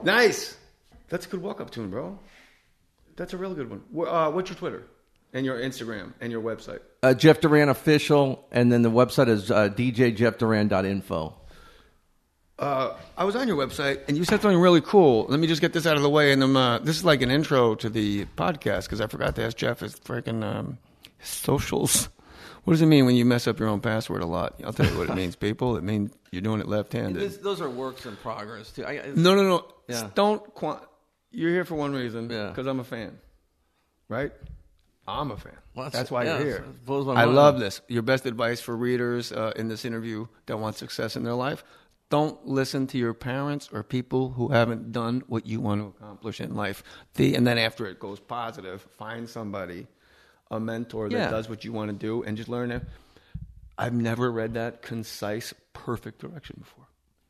Nice. 0.03 0.57
That's 1.09 1.25
a 1.25 1.29
good 1.29 1.41
walk 1.41 1.61
up 1.61 1.69
tune, 1.71 1.89
bro. 1.89 2.17
That's 3.15 3.33
a 3.33 3.37
real 3.37 3.53
good 3.53 3.69
one. 3.69 4.07
Uh, 4.07 4.31
what's 4.31 4.49
your 4.49 4.57
Twitter 4.57 4.83
and 5.33 5.45
your 5.45 5.59
Instagram 5.59 6.13
and 6.21 6.31
your 6.31 6.41
website? 6.41 6.79
Uh, 7.03 7.13
Jeff 7.13 7.39
Duran 7.41 7.69
official, 7.69 8.47
and 8.51 8.71
then 8.71 8.81
the 8.81 8.91
website 8.91 9.27
is 9.27 9.51
uh, 9.51 9.69
djjeffduran.info. 9.69 11.35
Uh, 12.59 12.97
I 13.17 13.23
was 13.23 13.35
on 13.37 13.47
your 13.47 13.55
website 13.57 14.01
and 14.09 14.17
you 14.17 14.25
said 14.25 14.41
something 14.41 14.59
really 14.59 14.81
cool. 14.81 15.25
Let 15.29 15.39
me 15.39 15.47
just 15.47 15.61
get 15.61 15.71
this 15.71 15.85
out 15.85 15.95
of 15.95 16.01
the 16.03 16.09
way. 16.09 16.33
And 16.33 16.41
then, 16.41 16.55
uh, 16.57 16.79
this 16.79 16.97
is 16.97 17.05
like 17.05 17.21
an 17.21 17.31
intro 17.31 17.73
to 17.75 17.89
the 17.89 18.25
podcast 18.37 18.83
because 18.83 18.99
I 18.99 19.07
forgot 19.07 19.35
to 19.37 19.43
ask 19.45 19.55
Jeff 19.55 19.79
his 19.79 19.95
freaking 19.95 20.43
um, 20.43 20.77
socials. 21.21 22.09
What 22.65 22.73
does 22.73 22.81
it 22.83 22.87
mean 22.87 23.05
when 23.05 23.15
you 23.15 23.25
mess 23.25 23.47
up 23.47 23.57
your 23.57 23.69
own 23.69 23.79
password 23.79 24.21
a 24.21 24.27
lot? 24.27 24.55
I'll 24.63 24.73
tell 24.73 24.85
you 24.85 24.95
what 24.97 25.09
it 25.09 25.15
means, 25.15 25.35
people. 25.47 25.77
It 25.77 25.83
means 25.83 26.11
you're 26.29 26.41
doing 26.43 26.59
it 26.59 26.67
left 26.67 26.91
handed. 26.93 27.41
Those 27.41 27.61
are 27.61 27.69
works 27.69 28.05
in 28.05 28.15
progress 28.17 28.69
too. 28.71 28.85
I, 28.85 28.91
I- 28.99 29.13
No, 29.15 29.33
no, 29.33 29.43
no. 29.43 29.65
Yeah. 29.87 30.09
Don't. 30.13 30.43
Qua- 30.53 30.81
you're 31.31 31.49
here 31.49 31.65
for 31.65 31.75
one 31.75 31.93
reason. 31.93 32.29
Yeah. 32.29 32.49
Because 32.49 32.67
I'm 32.67 32.79
a 32.79 32.83
fan. 32.83 33.17
Right? 34.07 34.31
I'm 35.07 35.31
a 35.31 35.37
fan. 35.37 35.53
Well, 35.73 35.85
that's, 35.85 35.93
that's- 35.95 36.11
why 36.11 36.25
yeah, 36.25 36.37
you're 36.37 36.45
here. 36.47 36.55
it 36.57 36.85
blows 36.85 37.07
my 37.07 37.13
I 37.21 37.23
love 37.23 37.59
this. 37.59 37.81
Your 37.87 38.03
best 38.03 38.25
advice 38.27 38.59
for 38.61 38.75
readers 38.75 39.31
uh, 39.31 39.53
in 39.55 39.67
this 39.69 39.83
interview 39.85 40.27
that 40.45 40.57
want 40.57 40.75
success 40.75 41.15
in 41.15 41.23
their 41.23 41.33
life: 41.35 41.63
don't 42.09 42.45
listen 42.47 42.87
to 42.87 42.97
your 42.97 43.13
parents 43.13 43.69
or 43.71 43.83
people 43.83 44.31
who 44.31 44.49
haven't 44.49 44.91
done 44.91 45.23
what 45.27 45.45
you 45.45 45.61
want 45.61 45.81
to 45.81 45.87
accomplish 45.87 46.41
in 46.41 46.55
life. 46.55 46.83
The 47.15 47.35
and 47.35 47.45
then 47.45 47.57
after 47.57 47.85
it 47.85 47.99
goes 47.99 48.19
positive, 48.19 48.81
find 48.97 49.29
somebody, 49.29 49.87
a 50.49 50.59
mentor 50.59 51.07
that 51.09 51.15
Yeah. 51.15 51.29
does 51.29 51.47
what 51.49 51.63
you 51.63 51.71
want 51.71 51.91
to 51.91 51.95
do, 51.95 52.23
and 52.23 52.35
just 52.35 52.49
learn 52.49 52.71
it. 52.71 52.83
I've 53.77 53.93
never 53.93 54.31
read 54.31 54.55
that 54.55 54.81
concise, 54.81 55.53
perfect 55.73 56.19
direction 56.19 56.57
before 56.59 56.87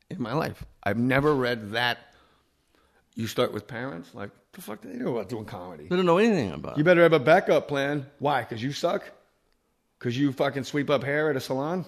in 0.08 0.20
my 0.20 0.32
life. 0.32 0.64
I've 0.82 0.98
never 0.98 1.34
read 1.34 1.72
that. 1.72 1.98
You 3.14 3.26
start 3.26 3.52
with 3.52 3.66
parents, 3.66 4.14
like 4.14 4.30
the 4.52 4.62
fuck 4.62 4.80
do 4.80 4.88
they 4.88 4.96
know 4.98 5.12
about 5.16 5.28
doing 5.28 5.44
comedy? 5.44 5.86
they 5.88 5.96
don't 5.96 6.06
know 6.06 6.18
anything 6.18 6.52
about. 6.52 6.78
You 6.78 6.84
better 6.84 7.02
have 7.02 7.12
a 7.12 7.18
backup 7.20 7.68
plan. 7.68 8.06
Why? 8.18 8.40
Because 8.40 8.62
you 8.62 8.72
suck? 8.72 9.04
Because 9.98 10.16
you 10.18 10.32
fucking 10.32 10.64
sweep 10.64 10.88
up 10.88 11.04
hair 11.04 11.28
at 11.28 11.36
a 11.36 11.40
salon? 11.40 11.84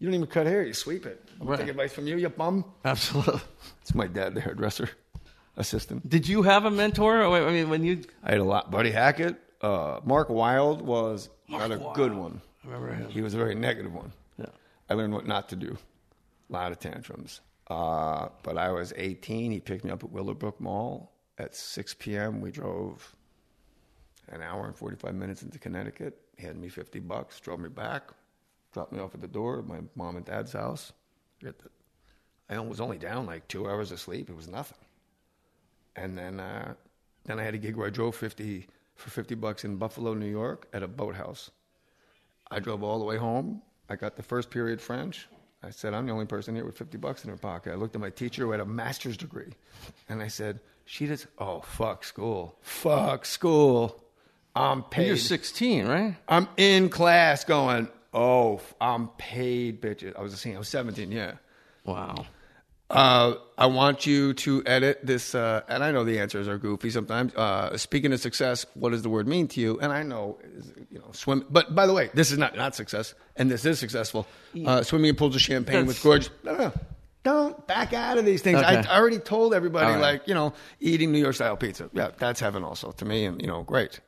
You 0.00 0.06
don't 0.06 0.14
even 0.14 0.26
cut 0.26 0.46
hair, 0.46 0.62
you 0.64 0.72
sweep 0.74 1.06
it. 1.06 1.24
I'm 1.40 1.46
Right. 1.48 1.58
Take 1.58 1.68
advice 1.68 1.92
from 1.92 2.06
you, 2.06 2.16
you 2.16 2.28
bum. 2.28 2.64
Absolutely. 2.84 3.40
It's 3.82 3.94
my 3.94 4.06
dad, 4.06 4.34
the 4.34 4.40
hairdresser 4.40 4.90
assistant. 5.56 6.08
Did 6.08 6.28
you 6.28 6.42
have 6.42 6.64
a 6.66 6.70
mentor? 6.70 7.22
I 7.24 7.50
mean, 7.50 7.70
when 7.70 7.82
you 7.84 8.02
I 8.22 8.32
had 8.32 8.40
a 8.40 8.44
lot. 8.44 8.70
Buddy 8.70 8.90
Hackett, 8.90 9.36
uh, 9.62 10.00
Mark 10.04 10.28
Wild 10.28 10.82
was 10.82 11.28
not 11.48 11.70
a 11.72 11.78
Wild. 11.78 11.94
good 11.96 12.12
one. 12.14 12.40
I 12.62 12.66
remember 12.68 12.94
him. 12.94 13.08
He 13.10 13.22
was 13.22 13.34
a 13.34 13.38
very 13.38 13.54
negative 13.54 13.92
one. 13.94 14.12
Yeah. 14.38 14.46
I 14.90 14.94
learned 14.94 15.14
what 15.14 15.26
not 15.26 15.48
to 15.50 15.56
do. 15.56 15.76
A 16.50 16.52
lot 16.52 16.70
of 16.72 16.78
tantrums. 16.78 17.40
Uh, 17.68 18.28
but 18.42 18.56
I 18.58 18.70
was 18.70 18.92
18. 18.96 19.50
He 19.52 19.60
picked 19.60 19.84
me 19.84 19.90
up 19.90 20.04
at 20.04 20.10
Willowbrook 20.10 20.60
Mall 20.60 21.12
at 21.38 21.54
6 21.56 21.94
p.m. 21.98 22.40
We 22.40 22.50
drove 22.50 23.14
an 24.30 24.42
hour 24.42 24.66
and 24.66 24.76
45 24.76 25.14
minutes 25.14 25.42
into 25.42 25.58
Connecticut. 25.58 26.20
He 26.36 26.46
had 26.46 26.56
me 26.56 26.68
50 26.68 27.00
bucks, 27.00 27.40
drove 27.40 27.60
me 27.60 27.68
back, 27.68 28.10
dropped 28.72 28.92
me 28.92 29.00
off 29.00 29.14
at 29.14 29.20
the 29.20 29.28
door 29.28 29.58
of 29.58 29.66
my 29.66 29.78
mom 29.94 30.16
and 30.16 30.24
dad's 30.24 30.52
house. 30.52 30.92
I 32.50 32.58
was 32.60 32.80
only 32.80 32.98
down 32.98 33.26
like 33.26 33.48
two 33.48 33.68
hours 33.68 33.92
of 33.92 34.00
sleep. 34.00 34.30
It 34.30 34.36
was 34.36 34.48
nothing. 34.48 34.78
And 35.96 36.16
then, 36.16 36.40
uh, 36.40 36.74
then 37.24 37.38
I 37.38 37.44
had 37.44 37.54
a 37.54 37.58
gig 37.58 37.76
where 37.76 37.86
I 37.86 37.90
drove 37.90 38.14
50 38.14 38.66
for 38.94 39.10
50 39.10 39.34
bucks 39.36 39.64
in 39.64 39.76
Buffalo, 39.76 40.14
New 40.14 40.30
York 40.30 40.66
at 40.72 40.82
a 40.82 40.88
boathouse. 40.88 41.50
I 42.50 42.60
drove 42.60 42.82
all 42.82 42.98
the 42.98 43.04
way 43.04 43.16
home. 43.16 43.62
I 43.88 43.96
got 43.96 44.16
the 44.16 44.22
first 44.22 44.50
period 44.50 44.80
French. 44.80 45.28
I 45.62 45.70
said, 45.70 45.92
I'm 45.92 46.06
the 46.06 46.12
only 46.12 46.26
person 46.26 46.54
here 46.54 46.64
with 46.64 46.76
50 46.76 46.98
bucks 46.98 47.24
in 47.24 47.30
her 47.30 47.36
pocket. 47.36 47.72
I 47.72 47.76
looked 47.76 47.94
at 47.94 48.00
my 48.00 48.10
teacher 48.10 48.44
who 48.44 48.52
had 48.52 48.60
a 48.60 48.64
master's 48.64 49.16
degree. 49.16 49.52
And 50.08 50.22
I 50.22 50.28
said, 50.28 50.60
she 50.84 51.06
does, 51.06 51.26
oh, 51.38 51.60
fuck 51.60 52.04
school. 52.04 52.56
Fuck 52.62 53.26
school. 53.26 54.02
I'm 54.54 54.82
paid. 54.82 55.08
You're 55.08 55.16
16, 55.16 55.86
right? 55.86 56.16
I'm 56.28 56.48
in 56.56 56.88
class 56.88 57.44
going, 57.44 57.88
oh, 58.18 58.60
I'm 58.80 59.08
paid, 59.08 59.80
bitches. 59.80 60.16
I 60.18 60.22
was 60.22 60.32
just 60.32 60.42
saying, 60.42 60.56
I 60.56 60.58
was 60.58 60.68
17, 60.68 61.12
yeah. 61.12 61.34
Wow. 61.84 62.26
Uh, 62.90 63.34
I 63.58 63.66
want 63.66 64.06
you 64.06 64.32
to 64.32 64.62
edit 64.64 65.00
this, 65.04 65.34
uh, 65.34 65.60
and 65.68 65.84
I 65.84 65.92
know 65.92 66.04
the 66.04 66.18
answers 66.18 66.48
are 66.48 66.56
goofy 66.56 66.90
sometimes. 66.90 67.34
Uh, 67.34 67.76
speaking 67.76 68.12
of 68.14 68.20
success, 68.20 68.64
what 68.74 68.90
does 68.90 69.02
the 69.02 69.10
word 69.10 69.28
mean 69.28 69.46
to 69.48 69.60
you? 69.60 69.78
And 69.78 69.92
I 69.92 70.02
know, 70.02 70.38
you 70.90 70.98
know, 70.98 71.10
swim. 71.12 71.44
But 71.50 71.74
by 71.74 71.86
the 71.86 71.92
way, 71.92 72.08
this 72.14 72.32
is 72.32 72.38
not 72.38 72.56
not 72.56 72.74
success, 72.74 73.14
and 73.36 73.50
this 73.50 73.66
is 73.66 73.78
successful. 73.78 74.26
Uh, 74.64 74.82
swimming 74.82 75.10
in 75.10 75.16
pools 75.16 75.34
of 75.34 75.42
champagne 75.42 75.86
with 75.86 76.02
That's- 76.02 76.02
gorgeous. 76.02 76.30
No, 76.42 76.52
no, 76.52 76.58
no. 76.58 76.72
Don't 77.24 77.66
back 77.66 77.92
out 77.92 78.16
of 78.16 78.24
these 78.24 78.40
things. 78.40 78.58
Okay. 78.58 78.76
I, 78.76 78.80
I 78.80 78.98
already 78.98 79.18
told 79.18 79.52
everybody, 79.52 79.92
right. 79.92 80.00
like 80.00 80.28
you 80.28 80.32
know, 80.32 80.54
eating 80.80 81.12
New 81.12 81.18
York 81.18 81.34
style 81.34 81.58
pizza. 81.58 81.90
Yeah, 81.92 82.10
that's 82.16 82.40
heaven 82.40 82.64
also 82.64 82.92
to 82.92 83.04
me, 83.04 83.26
and 83.26 83.42
you 83.42 83.48
know, 83.48 83.64
great. 83.64 84.00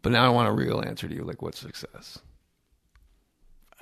But 0.00 0.12
now 0.12 0.24
I 0.24 0.30
want 0.30 0.48
a 0.48 0.52
real 0.52 0.80
answer 0.80 1.08
to 1.08 1.14
you, 1.14 1.24
like 1.24 1.42
what's 1.42 1.58
success? 1.58 2.18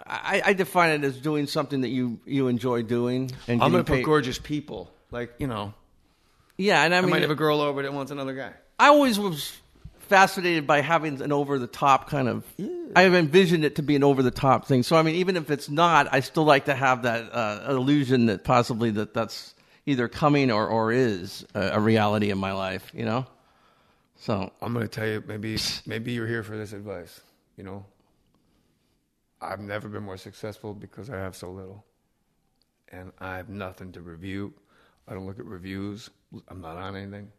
I, 0.07 0.43
I 0.47 0.53
define 0.53 0.91
it 0.91 1.05
as 1.05 1.17
doing 1.17 1.47
something 1.47 1.83
that 1.83 1.89
you, 1.89 2.21
you 2.27 2.49
enjoy 2.49 2.83
doing. 2.83 3.31
And 3.49 3.63
I'm 3.63 3.73
gonna 3.73 3.85
put 3.85 4.03
gorgeous 4.05 4.39
people, 4.39 4.91
like 5.11 5.35
you 5.39 5.47
know. 5.47 5.75
Yeah, 6.57 6.83
and 6.85 6.95
I 6.95 6.99
I, 6.99 7.01
mean, 7.01 7.11
might 7.11 7.23
have 7.23 7.31
a 7.31 7.37
girl 7.37 7.61
over 7.61 7.83
that 7.83 7.93
wants 7.93 8.11
another 8.11 8.35
guy. 8.35 8.53
I 8.79 8.89
always 8.89 9.19
was 9.19 9.57
fascinated 10.01 10.67
by 10.67 10.81
having 10.81 11.23
an 11.23 11.33
over 11.33 11.59
the 11.59 11.67
top 11.67 12.11
kind 12.11 12.29
of. 12.29 12.45
I 12.95 13.03
have 13.03 13.15
envisioned 13.15 13.65
it 13.65 13.77
to 13.77 13.83
be 13.83 13.97
an 13.97 14.05
over 14.05 14.23
the 14.23 14.31
top 14.31 14.67
thing. 14.67 14.83
So 14.83 14.97
I 14.97 15.03
mean, 15.03 15.15
even 15.17 15.37
if 15.37 15.51
it's 15.51 15.71
not, 15.71 16.13
I 16.13 16.21
still 16.21 16.45
like 16.45 16.67
to 16.67 16.75
have 16.75 17.03
that 17.03 17.33
uh, 17.33 17.67
illusion 17.71 18.27
that 18.27 18.45
possibly 18.45 18.91
that 18.91 19.15
that's 19.15 19.55
either 19.87 20.09
coming 20.09 20.51
or 20.51 20.67
or 20.67 20.93
is 20.93 21.47
a, 21.55 21.71
a 21.75 21.81
reality 21.81 22.31
in 22.31 22.39
my 22.39 22.53
life. 22.53 22.91
You 22.95 23.05
know. 23.05 23.27
So 24.17 24.53
I'm 24.61 24.75
going 24.75 24.87
to 24.87 24.89
tell 24.89 25.07
you, 25.07 25.25
maybe 25.27 25.57
maybe 25.87 26.13
you're 26.13 26.27
here 26.27 26.43
for 26.43 26.57
this 26.57 26.73
advice. 26.73 27.21
You 27.57 27.65
know, 27.65 27.87
I've 29.41 29.61
never 29.61 29.89
been 29.89 30.03
more 30.03 30.17
successful 30.17 30.75
because 30.75 31.11
I 31.11 31.17
have 31.17 31.35
so 31.35 31.51
little, 31.51 31.85
and 32.89 33.13
I 33.19 33.37
have 33.37 33.49
nothing 33.49 33.93
to 33.93 34.03
review. 34.03 34.53
I 35.09 35.15
don't 35.15 35.27
look 35.27 35.39
at 35.39 35.47
reviews. 35.47 36.11
I'm 36.49 36.61
not 36.61 36.77
on 36.77 36.97
anything. 36.97 37.33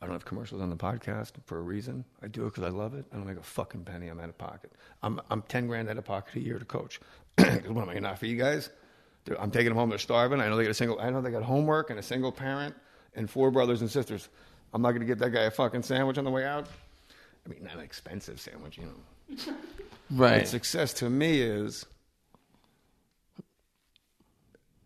I 0.00 0.06
don't 0.06 0.14
have 0.14 0.24
commercials 0.24 0.60
on 0.60 0.70
the 0.70 0.76
podcast 0.76 1.32
for 1.46 1.58
a 1.58 1.62
reason. 1.62 2.04
I 2.22 2.26
do 2.26 2.42
it 2.42 2.54
because 2.54 2.64
I 2.64 2.68
love 2.68 2.94
it. 2.94 3.04
I 3.12 3.16
don't 3.16 3.26
make 3.26 3.38
a 3.38 3.42
fucking 3.42 3.84
penny. 3.84 4.08
I'm 4.08 4.18
out 4.18 4.28
of 4.28 4.38
pocket. 4.38 4.72
I'm 5.02 5.20
I'm 5.30 5.42
ten 5.42 5.66
grand 5.66 5.88
out 5.88 5.98
of 5.98 6.04
pocket 6.04 6.34
a 6.36 6.40
year 6.40 6.58
to 6.58 6.64
coach. 6.64 7.00
what 7.36 7.48
am 7.48 7.78
I 7.88 7.92
going 7.92 8.02
to 8.02 8.10
offer 8.10 8.26
you 8.26 8.36
guys? 8.36 8.70
Dude, 9.24 9.36
I'm 9.38 9.50
taking 9.50 9.68
them 9.68 9.76
home. 9.76 9.90
They're 9.90 9.98
starving. 9.98 10.40
I 10.40 10.48
know 10.48 10.56
they 10.56 10.64
got 10.64 10.70
a 10.70 10.74
single. 10.74 11.00
I 11.00 11.10
know 11.10 11.20
they 11.20 11.30
got 11.30 11.44
homework 11.44 11.90
and 11.90 11.98
a 11.98 12.02
single 12.02 12.32
parent 12.32 12.74
and 13.14 13.30
four 13.30 13.50
brothers 13.50 13.80
and 13.80 13.90
sisters. 13.90 14.28
I'm 14.74 14.82
not 14.82 14.90
going 14.90 15.00
to 15.02 15.06
get 15.06 15.18
that 15.18 15.30
guy 15.30 15.42
a 15.42 15.50
fucking 15.50 15.82
sandwich 15.82 16.18
on 16.18 16.24
the 16.24 16.30
way 16.30 16.44
out. 16.44 16.66
I 17.46 17.48
mean, 17.48 17.62
not 17.62 17.74
an 17.74 17.80
expensive 17.80 18.40
sandwich, 18.40 18.78
you 18.78 18.84
know. 18.84 19.52
right. 20.12 20.40
But 20.40 20.48
success 20.48 20.92
to 20.94 21.10
me 21.10 21.40
is 21.40 21.86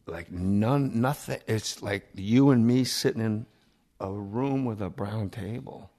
like 0.06 0.30
none, 0.30 1.00
nothing. 1.00 1.40
It's 1.46 1.82
like 1.82 2.06
you 2.14 2.50
and 2.50 2.66
me 2.66 2.84
sitting 2.84 3.22
in 3.22 3.46
a 4.00 4.10
room 4.10 4.64
with 4.64 4.80
a 4.80 4.90
brown 4.90 5.30
table. 5.30 5.90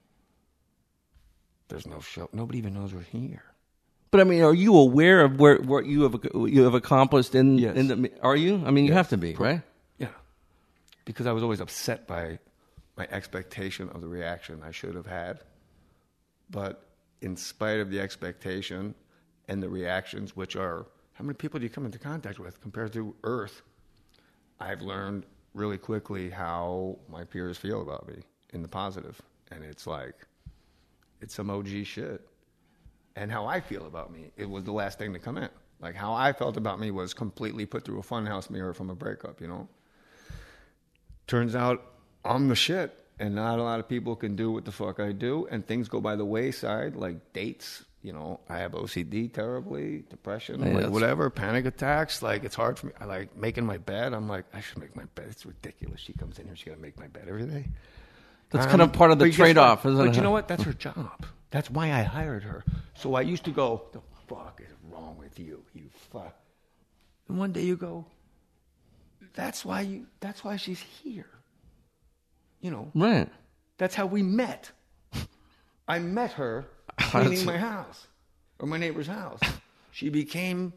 There's 1.68 1.86
no 1.86 2.00
show. 2.00 2.28
Nobody 2.32 2.58
even 2.58 2.74
knows 2.74 2.94
we're 2.94 3.02
here. 3.02 3.42
But 4.10 4.22
I 4.22 4.24
mean, 4.24 4.42
are 4.42 4.54
you 4.54 4.74
aware 4.76 5.20
of 5.22 5.38
where 5.38 5.56
what 5.58 5.84
you 5.84 6.02
have 6.02 6.18
you 6.34 6.62
have 6.62 6.72
accomplished 6.74 7.34
in 7.34 7.58
Yes. 7.58 7.76
in 7.76 7.88
the? 7.88 8.10
Are 8.22 8.36
you? 8.36 8.62
I 8.64 8.70
mean, 8.70 8.84
you 8.86 8.92
Yes. 8.92 8.96
have 8.96 9.08
to 9.10 9.18
be, 9.18 9.34
right? 9.34 9.60
Yeah. 9.98 10.08
Because 11.04 11.26
I 11.26 11.32
was 11.32 11.42
always 11.42 11.60
upset 11.60 12.06
by 12.06 12.38
my 12.96 13.06
expectation 13.10 13.90
of 13.90 14.00
the 14.00 14.08
reaction 14.08 14.62
I 14.64 14.70
should 14.70 14.94
have 14.94 15.06
had. 15.06 15.40
But 16.48 16.82
in 17.20 17.36
spite 17.36 17.80
of 17.80 17.90
the 17.90 18.00
expectation 18.00 18.94
and 19.48 19.62
the 19.62 19.68
reactions, 19.68 20.36
which 20.36 20.56
are 20.56 20.86
how 21.14 21.24
many 21.24 21.34
people 21.34 21.58
do 21.58 21.64
you 21.64 21.70
come 21.70 21.84
into 21.84 21.98
contact 21.98 22.38
with 22.38 22.60
compared 22.60 22.92
to 22.92 23.14
Earth? 23.24 23.62
I've 24.60 24.82
learned 24.82 25.26
really 25.54 25.78
quickly 25.78 26.30
how 26.30 26.98
my 27.08 27.24
peers 27.24 27.58
feel 27.58 27.82
about 27.82 28.06
me 28.06 28.22
in 28.52 28.62
the 28.62 28.68
positive. 28.68 29.20
And 29.50 29.64
it's 29.64 29.86
like, 29.86 30.14
it's 31.20 31.34
some 31.34 31.50
OG 31.50 31.84
shit. 31.84 32.26
And 33.16 33.32
how 33.32 33.46
I 33.46 33.60
feel 33.60 33.86
about 33.86 34.12
me, 34.12 34.30
it 34.36 34.48
was 34.48 34.62
the 34.62 34.72
last 34.72 34.98
thing 34.98 35.12
to 35.12 35.18
come 35.18 35.38
in. 35.38 35.48
Like 35.80 35.96
how 35.96 36.12
I 36.12 36.32
felt 36.32 36.56
about 36.56 36.78
me 36.78 36.90
was 36.90 37.14
completely 37.14 37.66
put 37.66 37.84
through 37.84 37.98
a 37.98 38.02
funhouse 38.02 38.50
mirror 38.50 38.74
from 38.74 38.90
a 38.90 38.94
breakup, 38.94 39.40
you 39.40 39.48
know? 39.48 39.68
Turns 41.26 41.54
out 41.54 41.84
I'm 42.24 42.48
the 42.48 42.54
shit, 42.54 43.04
and 43.18 43.34
not 43.34 43.58
a 43.58 43.62
lot 43.62 43.80
of 43.80 43.88
people 43.88 44.16
can 44.16 44.36
do 44.36 44.50
what 44.50 44.64
the 44.64 44.72
fuck 44.72 45.00
I 45.00 45.12
do, 45.12 45.46
and 45.50 45.66
things 45.66 45.88
go 45.88 46.00
by 46.00 46.16
the 46.16 46.24
wayside, 46.24 46.94
like 46.96 47.32
dates. 47.32 47.84
You 48.02 48.12
know, 48.12 48.40
I 48.48 48.58
have 48.58 48.72
OCD 48.72 49.32
terribly, 49.32 50.04
depression, 50.08 50.60
Yeah, 50.64 50.72
like 50.82 50.90
whatever, 50.90 51.30
panic 51.30 51.66
attacks. 51.66 52.22
Like 52.22 52.44
it's 52.44 52.54
hard 52.54 52.78
for 52.78 52.86
me. 52.86 52.92
I 53.00 53.06
like 53.06 53.36
making 53.36 53.66
my 53.66 53.76
bed. 53.78 54.12
I'm 54.14 54.28
like, 54.28 54.44
I 54.54 54.60
should 54.60 54.78
make 54.78 54.94
my 54.94 55.04
bed. 55.16 55.26
It's 55.30 55.44
ridiculous. 55.44 56.00
She 56.00 56.12
comes 56.12 56.38
in 56.38 56.46
here, 56.46 56.54
she 56.56 56.66
got 56.66 56.76
to 56.76 56.80
make 56.82 56.98
my 56.98 57.08
bed 57.08 57.24
every 57.28 57.44
day. 57.44 57.66
That's 58.50 58.64
Um, 58.66 58.70
kind 58.70 58.82
of 58.82 58.92
part 58.92 59.10
of 59.10 59.18
the 59.18 59.30
trade 59.32 59.58
off, 59.58 59.84
isn't 59.84 59.98
but 59.98 60.08
it? 60.10 60.16
you 60.16 60.22
know 60.22 60.30
what? 60.30 60.46
That's 60.48 60.62
her 60.62 60.72
job. 60.72 61.26
That's 61.50 61.70
why 61.70 61.92
I 61.92 62.02
hired 62.02 62.44
her. 62.44 62.64
So 62.94 63.14
I 63.14 63.22
used 63.22 63.44
to 63.44 63.50
go, 63.50 63.82
the 63.92 64.00
fuck 64.28 64.60
is 64.64 64.72
wrong 64.90 65.16
with 65.18 65.38
you? 65.38 65.64
You 65.74 65.90
fuck. 66.12 66.34
And 67.28 67.36
one 67.38 67.52
day 67.52 67.62
you 67.64 67.76
go, 67.76 68.06
that's 69.34 69.64
why 69.64 69.80
you, 69.82 70.06
that's 70.20 70.44
why 70.44 70.56
she's 70.56 70.80
here. 70.80 71.28
You 72.60 72.70
know, 72.70 72.90
Right. 72.94 73.28
that's 73.76 73.94
how 73.94 74.06
we 74.06 74.22
met. 74.22 74.70
I 75.88 75.98
met 75.98 76.32
her 76.32 76.66
cleaning 77.10 77.44
my 77.44 77.56
house 77.56 78.06
or 78.58 78.66
my 78.68 78.78
neighbor's 78.78 79.06
house. 79.06 79.40
She 79.92 80.08
became 80.08 80.72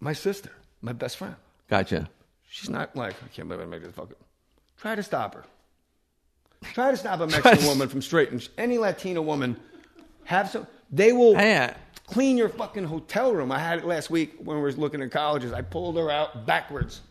my 0.00 0.12
sister, 0.12 0.50
my 0.82 0.92
best 0.92 1.16
friend. 1.16 1.36
Gotcha. 1.68 2.08
She's 2.48 2.68
not 2.68 2.96
like, 2.96 3.14
I 3.22 3.28
can't 3.28 3.48
believe 3.48 3.62
I 3.62 3.66
made 3.66 3.82
this 3.82 3.94
fucking. 3.94 4.16
Try 4.78 4.94
to 4.94 5.02
stop 5.02 5.34
her. 5.34 5.44
Try 6.72 6.90
to 6.90 6.96
stop 6.96 7.20
a 7.20 7.26
Mexican 7.28 7.64
woman 7.66 7.88
from 7.88 8.02
straightening. 8.02 8.42
Any 8.58 8.78
Latina 8.78 9.22
woman 9.22 9.56
have 10.24 10.50
some. 10.50 10.66
They 10.90 11.12
will 11.12 11.36
clean 12.06 12.36
your 12.36 12.48
fucking 12.48 12.84
hotel 12.84 13.32
room. 13.32 13.52
I 13.52 13.58
had 13.58 13.78
it 13.78 13.84
last 13.84 14.10
week 14.10 14.34
when 14.42 14.56
we 14.56 14.62
were 14.62 14.72
looking 14.72 15.00
at 15.02 15.10
colleges. 15.10 15.52
I 15.52 15.62
pulled 15.62 15.96
her 15.96 16.10
out 16.10 16.46
backwards. 16.46 17.02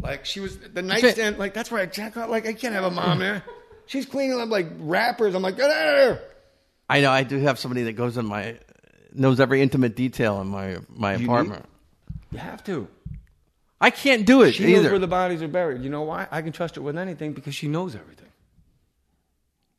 Like 0.00 0.24
she 0.24 0.40
was 0.40 0.58
the 0.58 0.82
nightstand. 0.82 1.38
Like 1.38 1.54
that's 1.54 1.70
where 1.70 1.80
I 1.80 1.86
check 1.86 2.16
out. 2.16 2.28
Like 2.28 2.46
I 2.46 2.52
can't 2.52 2.74
have 2.74 2.84
a 2.84 2.90
mom 2.90 3.20
there. 3.20 3.44
She's 3.86 4.04
cleaning 4.06 4.40
up 4.40 4.48
like 4.48 4.66
wrappers. 4.78 5.34
I'm 5.34 5.42
like, 5.42 5.56
get 5.56 5.70
out 5.70 5.88
of 5.88 6.16
here. 6.18 6.22
I 6.88 7.00
know 7.00 7.10
I 7.10 7.22
do 7.22 7.38
have 7.38 7.58
somebody 7.58 7.84
that 7.84 7.92
goes 7.94 8.16
in 8.16 8.26
my 8.26 8.58
knows 9.14 9.40
every 9.40 9.62
intimate 9.62 9.96
detail 9.96 10.40
in 10.40 10.48
my 10.48 10.78
my 10.88 11.16
You 11.16 11.24
apartment. 11.24 11.66
You 12.30 12.38
have 12.38 12.64
to. 12.64 12.88
I 13.80 13.90
can't 13.90 14.24
do 14.24 14.42
it 14.42 14.52
She 14.52 14.72
knows 14.72 14.86
where 14.86 14.98
the 15.00 15.08
bodies 15.08 15.42
are 15.42 15.48
buried. 15.48 15.82
You 15.82 15.90
know 15.90 16.02
why? 16.02 16.28
I 16.30 16.40
can 16.42 16.52
trust 16.52 16.76
her 16.76 16.82
with 16.82 16.96
anything 16.96 17.32
because 17.32 17.54
she 17.54 17.66
knows 17.66 17.96
everything. 17.96 18.28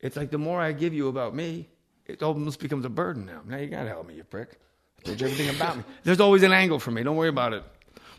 It's 0.02 0.18
like 0.18 0.30
the 0.30 0.38
more 0.38 0.60
I 0.60 0.74
give 0.74 0.94
you 0.94 1.08
about 1.08 1.34
me, 1.34 1.70
it 2.06 2.22
almost 2.22 2.60
becomes 2.60 2.84
a 2.84 2.90
burden 2.90 3.26
now. 3.26 3.42
Now 3.46 3.58
you 3.58 3.68
gotta 3.68 3.88
help 3.88 4.06
me, 4.06 4.16
you 4.16 4.24
prick. 4.26 4.60
I 5.00 5.04
told 5.04 5.22
you 5.22 5.28
everything 5.28 5.56
about 5.56 5.78
me. 5.78 5.84
There's 6.04 6.20
always 6.20 6.44
an 6.44 6.52
angle 6.52 6.80
for 6.80 6.92
me. 6.92 7.02
Don't 7.04 7.16
worry 7.16 7.30
about 7.30 7.54
it. 7.54 7.64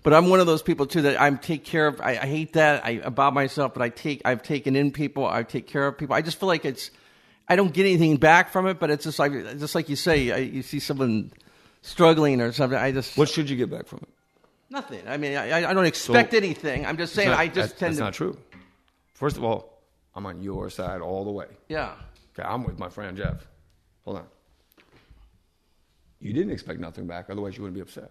But 0.03 0.15
I'm 0.15 0.29
one 0.29 0.41
of 0.41 0.47
those 0.47 0.63
people 0.63 0.87
too 0.87 1.03
that 1.03 1.21
I'm 1.21 1.39
take 1.39 1.65
care 1.65 1.87
of. 1.87 2.01
I, 2.01 2.13
I 2.13 2.27
hate 2.27 2.55
that 2.55 2.85
I 2.85 2.93
about 3.05 3.35
myself, 3.35 3.75
but 3.75 3.83
I 3.83 3.91
take 3.91 4.23
I've 4.25 4.43
taken 4.43 4.77
in 4.77 4.91
people. 4.91 5.27
I 5.27 5.43
take 5.43 5.67
care 5.67 5.87
of 5.87 5.99
people. 5.99 6.15
I 6.15 6.23
just 6.23 6.41
feel 6.41 6.47
like 6.47 6.65
it's 6.65 6.91
I 7.49 7.57
don't 7.57 7.73
get 7.73 7.85
anything 7.85 8.17
back 8.17 8.51
from 8.51 8.67
it, 8.67 8.79
but 8.79 8.91
it's 8.91 9.05
just 9.05 9.19
like 9.19 9.33
just 9.59 9.75
like 9.75 9.89
you 9.89 9.97
say, 9.97 10.31
I, 10.33 10.37
you 10.39 10.63
see 10.63 10.81
someone 10.81 11.33
struggling 11.83 12.41
or 12.41 12.53
something. 12.53 12.79
I 12.79 12.93
just 12.93 13.17
What 13.19 13.29
should 13.29 13.51
you 13.51 13.57
get 13.57 13.71
back 13.71 13.87
from 13.87 14.01
it? 14.03 14.09
nothing. 14.71 15.03
I 15.07 15.17
mean, 15.19 15.37
I, 15.37 15.71
I 15.71 15.75
don't 15.75 15.87
expect 15.87 16.33
So- 16.33 16.37
anything. 16.37 16.85
I'm 16.85 16.97
just 16.97 17.15
saying 17.15 17.29
not- 17.31 17.39
I 17.39 17.47
just 17.47 17.75
that- 17.75 17.79
tend 17.79 17.97
that's 17.97 17.99
to 17.99 18.05
That's 18.05 18.21
not 18.21 18.35
true. 18.35 18.39
First 19.13 19.37
of 19.37 19.45
all, 19.45 19.83
I'm 20.17 20.27
on 20.27 20.43
your 20.43 20.69
side 20.71 21.01
all 21.01 21.25
the 21.25 21.31
way. 21.31 21.47
yeah. 21.69 21.93
Okay, 22.37 22.49
I'm 22.49 22.65
with 22.65 22.79
my 22.81 22.89
friend 22.89 23.17
Jeff. 23.17 23.47
Hold 24.05 24.17
on. 24.19 24.27
You 26.19 26.33
didn't 26.33 26.51
expect 26.51 26.81
nothing 26.81 27.07
back, 27.07 27.27
otherwise 27.31 27.57
you 27.57 27.63
wouldn't 27.63 27.77
be 27.77 27.81
upset. 27.83 28.11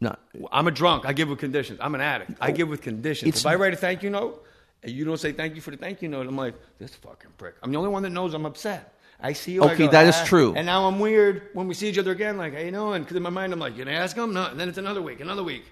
No, 0.00 0.16
I'm 0.52 0.66
a 0.66 0.70
drunk. 0.70 1.06
I 1.06 1.12
give 1.12 1.28
with 1.28 1.38
conditions. 1.38 1.78
I'm 1.82 1.94
an 1.94 2.00
addict. 2.00 2.32
I 2.40 2.50
oh, 2.50 2.52
give 2.52 2.68
with 2.68 2.82
conditions. 2.82 3.36
If 3.36 3.46
I 3.46 3.54
write 3.54 3.72
a 3.74 3.76
thank 3.76 4.02
you 4.02 4.10
note 4.10 4.44
and 4.82 4.92
you 4.92 5.04
don't 5.04 5.18
say 5.18 5.32
thank 5.32 5.54
you 5.54 5.60
for 5.60 5.70
the 5.70 5.76
thank 5.76 6.02
you 6.02 6.08
note, 6.08 6.26
I'm 6.26 6.36
like, 6.36 6.54
this 6.78 6.94
fucking 6.94 7.32
prick. 7.38 7.54
I'm 7.62 7.70
the 7.70 7.78
only 7.78 7.90
one 7.90 8.02
that 8.04 8.10
knows 8.10 8.34
I'm 8.34 8.46
upset. 8.46 8.92
I 9.20 9.32
see 9.32 9.52
you. 9.52 9.62
Okay, 9.62 9.86
go, 9.86 9.92
that 9.92 10.06
is 10.06 10.16
"Ah," 10.16 10.24
true. 10.26 10.52
And 10.54 10.66
now 10.66 10.86
I'm 10.86 10.98
weird 10.98 11.48
when 11.54 11.68
we 11.68 11.74
see 11.74 11.88
each 11.88 11.98
other 11.98 12.10
again. 12.10 12.36
Like, 12.36 12.52
how 12.54 12.60
you 12.60 12.70
doing? 12.70 13.02
Because 13.02 13.16
in 13.16 13.22
my 13.22 13.30
mind, 13.30 13.52
I'm 13.52 13.58
like, 13.58 13.76
you 13.76 13.84
gonna 13.84 13.96
ask 13.96 14.14
him? 14.16 14.34
No. 14.34 14.44
And 14.46 14.60
then 14.60 14.68
it's 14.68 14.78
another 14.78 15.00
week, 15.00 15.20
another 15.20 15.42
week. 15.42 15.64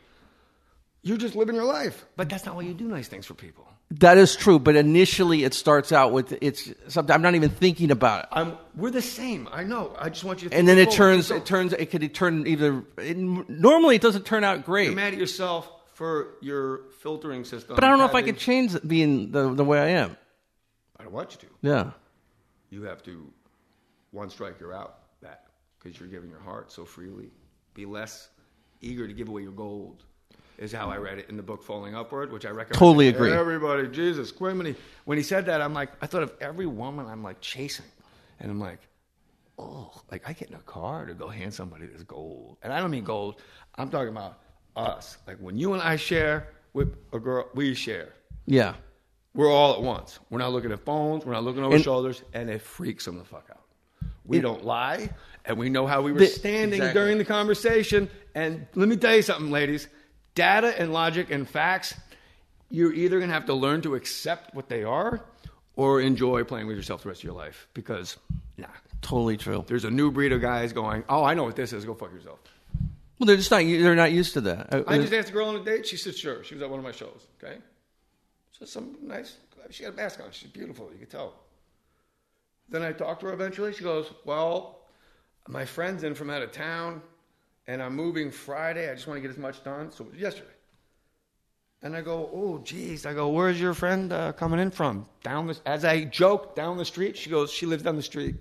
You're 1.03 1.19
just 1.19 1.37
living 1.37 1.55
your 1.55 1.65
life. 1.65 2.07
But 2.17 2.31
that's 2.31 2.47
not 2.47 2.57
why 2.57 2.63
you 2.63 2.73
do 2.73 2.89
nice 2.89 3.09
things 3.09 3.27
for 3.27 3.35
people. 3.35 3.69
that 3.91 4.17
is 4.17 4.35
true. 4.35 4.59
But 4.59 4.77
initially, 4.77 5.45
it 5.45 5.53
starts 5.53 5.93
out 5.93 6.13
with 6.13 6.33
it's 6.41 6.73
something 6.89 7.15
I'm 7.15 7.21
not 7.21 7.35
even 7.35 7.51
thinking 7.51 7.91
about 7.91 8.25
it. 8.25 8.29
I'm. 8.33 8.57
We're 8.75 8.91
the 8.91 9.03
same. 9.03 9.47
I 9.53 9.65
know. 9.65 9.95
I 9.99 10.09
just 10.09 10.25
want 10.25 10.43
you 10.43 10.49
to. 10.49 10.57
and 10.57 10.67
then 10.67 10.79
it 10.79 10.91
turns 10.91 11.31
it 11.31 11.45
turns 11.45 11.75
it 11.75 11.91
could 11.91 12.15
turn 12.15 12.47
either 12.47 12.83
it, 12.97 13.19
normally 13.19 13.97
it 13.97 14.03
doesn't 14.03 14.25
turn 14.25 14.43
out 14.43 14.65
great 14.65 14.87
You're 14.87 14.97
mad 14.97 15.13
at 15.13 15.19
yourself 15.19 15.71
for 15.95 16.34
your 16.42 16.90
filtering 17.01 17.45
system. 17.45 17.74
but 17.74 17.84
i 17.84 17.88
don't 17.88 17.99
know 17.99 18.05
if 18.05 18.14
i 18.14 18.18
having- 18.18 18.34
could 18.34 18.40
change 18.40 18.76
being 18.86 19.30
the, 19.30 19.55
the 19.55 19.64
way 19.64 19.80
i 19.80 19.88
am. 19.88 20.16
I 20.99 21.03
don't 21.05 21.12
want 21.12 21.32
you 21.32 21.38
to. 21.49 21.55
yeah. 21.62 21.90
You 22.70 22.82
have 22.82 23.03
to 23.05 23.30
one 24.11 24.30
strike 24.30 24.59
you're 24.61 24.72
out 24.72 24.99
that 25.22 25.47
because 25.78 25.99
you're 25.99 26.09
giving 26.09 26.30
your 26.30 26.40
heart 26.40 26.70
so 26.72 26.84
freely. 26.84 27.30
Be 27.74 27.84
less 27.86 28.28
eager 28.80 29.07
to 29.07 29.12
give 29.12 29.28
away 29.28 29.42
your 29.42 29.53
gold 29.53 30.05
is 30.59 30.70
how 30.72 30.88
i 30.88 30.97
read 30.97 31.18
it 31.18 31.28
in 31.28 31.36
the 31.36 31.42
book 31.42 31.62
falling 31.64 31.95
upward 31.97 32.30
which 32.32 32.47
i 32.47 32.49
recommend 32.51 32.78
Totally 32.78 33.11
to 33.11 33.16
agree. 33.16 33.32
everybody. 33.32 33.88
Jesus 33.88 34.30
he, 34.38 34.74
when 35.05 35.18
he 35.18 35.24
said 35.24 35.47
that 35.47 35.61
i'm 35.61 35.74
like 35.74 35.90
i 36.01 36.07
thought 36.07 36.22
of 36.22 36.32
every 36.40 36.66
woman 36.66 37.07
i'm 37.07 37.22
like 37.24 37.40
chasing. 37.40 37.86
And 38.40 38.51
i'm 38.51 38.61
like 38.61 38.78
oh 39.59 39.90
like 40.12 40.28
i 40.28 40.32
get 40.32 40.49
in 40.51 40.55
a 40.55 40.61
car 40.61 41.07
to 41.07 41.14
go 41.14 41.28
hand 41.28 41.53
somebody 41.53 41.86
this 41.86 42.03
gold. 42.03 42.59
And 42.62 42.72
i 42.72 42.80
don't 42.80 42.90
mean 42.90 43.05
gold. 43.05 43.40
I'm 43.76 43.88
talking 43.90 44.09
about 44.09 44.38
us 44.77 45.18
like 45.27 45.37
when 45.39 45.57
you 45.57 45.72
and 45.72 45.83
i 45.83 45.97
share 45.97 46.49
with 46.72 46.97
a 47.12 47.18
girl 47.18 47.49
we 47.55 47.75
share 47.75 48.12
yeah 48.47 48.75
we're 49.37 49.51
all 49.51 49.75
at 49.75 49.83
once. 49.83 50.20
We're 50.31 50.39
not 50.39 50.53
looking 50.53 50.70
at 50.70 50.85
phones. 50.85 51.27
We're 51.27 51.33
not 51.33 51.43
looking 51.43 51.64
over 51.64 51.75
And- 51.75 51.83
shoulders, 51.83 52.22
and 52.35 52.49
it 52.49 52.62
freaks 52.62 53.05
them 53.05 53.18
the 53.18 53.25
fuck 53.25 53.49
out. 53.51 53.64
We 54.25 54.39
don't 54.39 54.64
lie, 54.64 55.11
and 55.45 55.59
we 55.59 55.68
know 55.70 55.89
how 55.89 56.03
we 56.03 56.12
were 56.12 56.20
The- 56.20 56.27
standing 56.29 56.79
Exactly. 56.79 57.01
during 57.01 57.18
the 57.18 57.25
conversation. 57.25 58.09
And 58.37 58.64
let 58.77 58.89
me 58.89 58.97
tell 58.97 59.16
you 59.16 59.22
something, 59.22 59.51
ladies: 59.51 59.89
data 60.37 60.81
and 60.81 60.93
logic 60.93 61.33
and 61.33 61.49
facts. 61.49 61.95
You're 62.70 62.93
either 62.93 63.18
going 63.18 63.29
to 63.29 63.35
have 63.35 63.47
to 63.47 63.55
learn 63.55 63.81
to 63.83 63.97
accept 63.97 64.55
what 64.55 64.68
they 64.68 64.85
are, 64.85 65.20
or 65.75 66.01
enjoy 66.01 66.45
playing 66.45 66.68
with 66.68 66.77
yourself 66.77 67.03
the 67.03 67.09
rest 67.09 67.22
of 67.22 67.25
your 67.25 67.35
life. 67.35 67.66
Because, 67.75 68.16
nah, 68.57 68.68
totally 69.03 69.37
true 69.37 69.64
there's 69.66 69.85
a 69.85 69.91
new 69.91 70.12
breed 70.12 70.31
of 70.31 70.43
guys 70.43 70.72
going, 70.72 71.03
"Oh, 71.09 71.25
I 71.25 71.35
know 71.35 71.43
what 71.43 71.57
this 71.57 71.72
is. 71.72 71.85
Go 71.85 71.95
fuck 71.95 72.12
yourself." 72.12 72.39
Well 73.19 73.27
they're 73.27 73.37
just 73.37 73.51
not 73.51 73.59
they're 73.59 73.95
not 73.95 74.12
used 74.12 74.33
to 74.35 74.41
that 74.43 74.73
Uh, 74.73 74.83
I 74.87 74.99
just 74.99 75.12
asked 75.12 75.31
a 75.31 75.33
girl 75.33 75.49
on 75.49 75.57
a 75.57 75.65
date. 75.65 75.87
She 75.87 75.97
said, 75.97 76.15
"Sure." 76.17 76.43
She 76.45 76.55
was 76.55 76.62
at 76.62 76.71
one 76.71 76.79
of 76.79 76.85
my 76.85 76.93
shows. 76.93 77.27
Okay, 77.43 77.59
so 78.53 78.65
some 78.65 78.97
nice. 79.03 79.37
She 79.71 79.83
got 79.85 79.93
a 79.95 79.97
mask 79.97 80.21
on. 80.21 80.31
She's 80.31 80.51
beautiful. 80.51 80.91
You 80.93 80.99
could 80.99 81.11
tell. 81.11 81.35
Then 82.69 82.83
I 82.83 82.93
talked 82.93 83.21
to 83.21 83.27
her 83.27 83.33
eventually. 83.33 83.73
She 83.73 83.83
goes, 83.85 84.07
"Well, 84.25 84.81
my 85.49 85.65
friend's 85.65 86.03
in 86.05 86.15
from 86.15 86.31
out 86.31 86.43
of 86.43 86.53
town, 86.53 87.03
and 87.67 87.83
I'm 87.83 87.95
moving 87.95 88.31
Friday. 88.31 88.91
I 88.91 88.95
just 88.95 89.07
want 89.07 89.19
to 89.19 89.23
get 89.23 89.31
as 89.31 89.39
much 89.39 89.62
done." 89.65 89.91
So 89.91 90.07
yesterday. 90.17 90.49
And 91.83 91.95
I 91.95 92.01
go, 92.01 92.31
"Oh, 92.33 92.59
geez." 92.65 93.05
I 93.05 93.12
go, 93.12 93.29
"Where's 93.29 93.61
your 93.61 93.75
friend 93.75 94.12
uh, 94.12 94.33
coming 94.33 94.59
in 94.61 94.71
from?" 94.71 95.07
Down 95.23 95.47
the. 95.47 95.59
As 95.67 95.85
I 95.85 96.05
joke, 96.05 96.57
down 96.57 96.79
the 96.79 96.85
street. 96.85 97.17
She 97.17 97.31
goes, 97.31 97.51
"She 97.51 97.67
lives 97.67 97.83
down 97.83 97.97
the 97.97 98.03
street." 98.03 98.37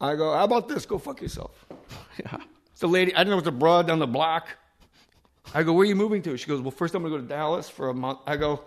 I 0.00 0.14
go, 0.14 0.32
"How 0.34 0.44
about 0.44 0.68
this? 0.68 0.84
Go 0.86 0.98
fuck 0.98 1.20
yourself." 1.22 1.64
yeah. 2.18 2.36
It's 2.76 2.82
the 2.82 2.88
lady, 2.88 3.14
I 3.14 3.24
don't 3.24 3.30
know, 3.30 3.38
it's 3.38 3.46
a 3.48 3.52
broad 3.52 3.86
down 3.86 4.00
the 4.00 4.06
block. 4.06 4.48
I 5.54 5.62
go, 5.62 5.72
where 5.72 5.80
are 5.84 5.86
you 5.88 5.94
moving 5.94 6.20
to? 6.24 6.36
She 6.36 6.46
goes, 6.46 6.60
well, 6.60 6.70
first 6.70 6.94
I'm 6.94 7.00
going 7.00 7.10
to 7.14 7.18
go 7.20 7.22
to 7.22 7.26
Dallas 7.26 7.70
for 7.70 7.88
a 7.88 7.94
month. 7.94 8.18
I 8.26 8.36
go, 8.36 8.60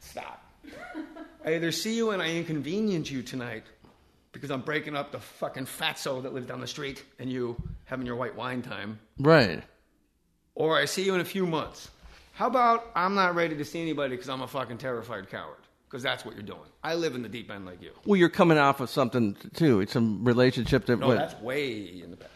stop. 0.00 0.44
I 1.42 1.54
either 1.54 1.72
see 1.72 1.96
you 1.96 2.10
and 2.10 2.20
I 2.20 2.34
inconvenience 2.34 3.10
you 3.10 3.22
tonight 3.22 3.62
because 4.32 4.50
I'm 4.50 4.60
breaking 4.60 4.94
up 4.94 5.10
the 5.10 5.20
fucking 5.20 5.64
fatso 5.64 6.22
that 6.24 6.34
lives 6.34 6.46
down 6.46 6.60
the 6.60 6.66
street 6.66 7.02
and 7.18 7.32
you 7.32 7.56
having 7.86 8.04
your 8.04 8.16
white 8.16 8.36
wine 8.36 8.60
time, 8.60 8.98
right 9.18 9.62
or 10.54 10.76
I 10.76 10.84
see 10.84 11.04
you 11.04 11.14
in 11.14 11.22
a 11.22 11.24
few 11.24 11.46
months. 11.46 11.90
How 12.34 12.48
about 12.48 12.90
I'm 12.94 13.14
not 13.14 13.34
ready 13.34 13.56
to 13.56 13.64
see 13.64 13.80
anybody 13.80 14.16
because 14.16 14.28
I'm 14.28 14.42
a 14.42 14.46
fucking 14.48 14.76
terrified 14.76 15.30
coward? 15.30 15.56
Because 15.88 16.02
that's 16.02 16.24
what 16.26 16.34
you're 16.34 16.42
doing. 16.42 16.68
I 16.82 16.94
live 16.96 17.14
in 17.14 17.22
the 17.22 17.28
deep 17.28 17.50
end 17.50 17.64
like 17.64 17.80
you. 17.80 17.92
well 18.04 18.16
you're 18.16 18.28
coming 18.28 18.58
off 18.58 18.80
of 18.80 18.90
something 18.90 19.36
too 19.54 19.80
it's 19.80 19.92
some 19.92 20.24
relationship 20.24 20.84
that 20.86 20.98
No, 20.98 21.08
went- 21.08 21.20
that's 21.20 21.40
way 21.40 22.02
in 22.02 22.10
the 22.10 22.16
past. 22.16 22.32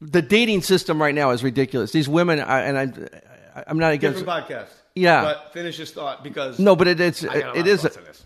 The 0.00 0.22
dating 0.22 0.62
system 0.62 1.00
right 1.00 1.14
now 1.14 1.30
is 1.30 1.42
ridiculous 1.42 1.92
these 1.92 2.08
women 2.08 2.40
I, 2.40 2.60
and 2.60 2.78
i 2.78 3.62
i'm 3.66 3.78
not 3.78 3.92
against 3.92 4.20
Different 4.20 4.48
podcast. 4.48 4.68
Yeah. 4.94 5.22
But 5.22 5.52
finish 5.52 5.78
this 5.78 5.92
thought 5.92 6.24
because 6.24 6.58
no 6.58 6.74
but 6.74 6.88
it, 6.88 7.00
it's 7.00 7.24
I 7.24 7.26
got 7.26 7.36
a 7.36 7.46
lot 7.46 7.56
it 7.56 7.60
of 7.60 7.66
is 7.68 7.82
thoughts 7.82 7.96
on 7.96 8.04
this. 8.04 8.24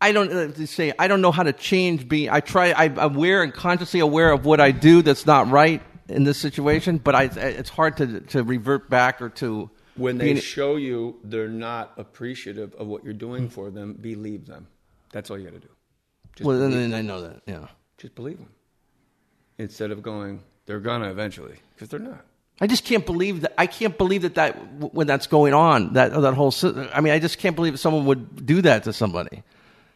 I 0.00 0.10
don't 0.10 0.32
uh, 0.32 0.66
say 0.66 0.92
I 0.98 1.06
don't 1.06 1.20
know 1.20 1.30
how 1.30 1.44
to 1.44 1.52
change. 1.52 2.08
Being 2.08 2.28
I 2.28 2.40
try. 2.40 2.72
I, 2.72 2.84
I'm 2.86 3.16
aware 3.16 3.44
and 3.44 3.54
consciously 3.54 4.00
aware 4.00 4.32
of 4.32 4.44
what 4.44 4.60
I 4.60 4.72
do 4.72 5.00
that's 5.00 5.26
not 5.26 5.48
right 5.48 5.80
in 6.08 6.24
this 6.24 6.38
situation. 6.38 6.98
But 6.98 7.14
I, 7.14 7.24
it's 7.24 7.70
hard 7.70 7.96
to 7.98 8.20
to 8.20 8.42
revert 8.42 8.90
back 8.90 9.22
or 9.22 9.28
to 9.30 9.70
When 9.96 10.18
they 10.18 10.40
show 10.40 10.74
you 10.74 11.20
they're 11.22 11.48
not 11.48 11.92
appreciative 11.98 12.74
of 12.74 12.88
what 12.88 13.04
you're 13.04 13.12
doing 13.14 13.48
for 13.48 13.70
them, 13.70 13.92
believe 13.94 14.46
them. 14.46 14.66
That's 15.12 15.30
all 15.30 15.38
you 15.38 15.44
got 15.44 15.54
to 15.54 15.60
do. 15.60 15.68
Just, 16.34 16.46
well, 16.46 16.58
then, 16.58 16.72
then 16.72 16.94
I 16.94 17.02
know 17.02 17.20
that. 17.20 17.42
Yeah. 17.46 17.68
just 17.98 18.14
believe 18.16 18.38
them. 18.38 18.48
Instead 19.62 19.92
of 19.92 20.02
going, 20.02 20.42
they're 20.66 20.80
gonna 20.80 21.10
eventually, 21.10 21.56
because 21.74 21.88
they're 21.88 22.00
not. 22.00 22.24
I 22.60 22.66
just 22.66 22.84
can't 22.84 23.06
believe 23.06 23.42
that. 23.42 23.54
I 23.56 23.66
can't 23.66 23.96
believe 23.96 24.22
that 24.22 24.34
that 24.34 24.52
when 24.92 25.06
that's 25.06 25.26
going 25.26 25.54
on 25.54 25.94
that 25.94 26.12
that 26.12 26.34
whole. 26.34 26.52
I 26.92 27.00
mean, 27.00 27.12
I 27.12 27.18
just 27.18 27.38
can't 27.38 27.56
believe 27.56 27.78
someone 27.78 28.04
would 28.06 28.44
do 28.44 28.62
that 28.62 28.84
to 28.84 28.92
somebody, 28.92 29.42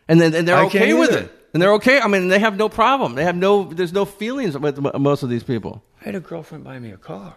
and 0.09 0.21
then 0.21 0.35
and 0.35 0.47
they're 0.47 0.57
I 0.57 0.67
okay 0.67 0.95
with 0.95 1.13
it. 1.13 1.33
And 1.53 1.63
they're 1.63 1.75
okay. 1.75 2.01
I 2.01 2.07
mean, 2.07 2.29
they 2.29 2.39
have 2.39 2.57
no 2.57 2.69
problem. 2.69 3.15
They 3.15 3.25
have 3.25 3.37
no. 3.37 3.65
There's 3.65 3.93
no 3.93 4.05
feelings 4.05 4.57
with 4.59 4.79
most 4.79 5.23
of 5.23 5.31
these 5.31 5.43
people. 5.43 5.83
I 6.01 6.05
had 6.05 6.15
a 6.15 6.21
girlfriend 6.21 6.65
buy 6.65 6.79
me 6.79 6.91
a 6.93 6.97
car 6.97 7.37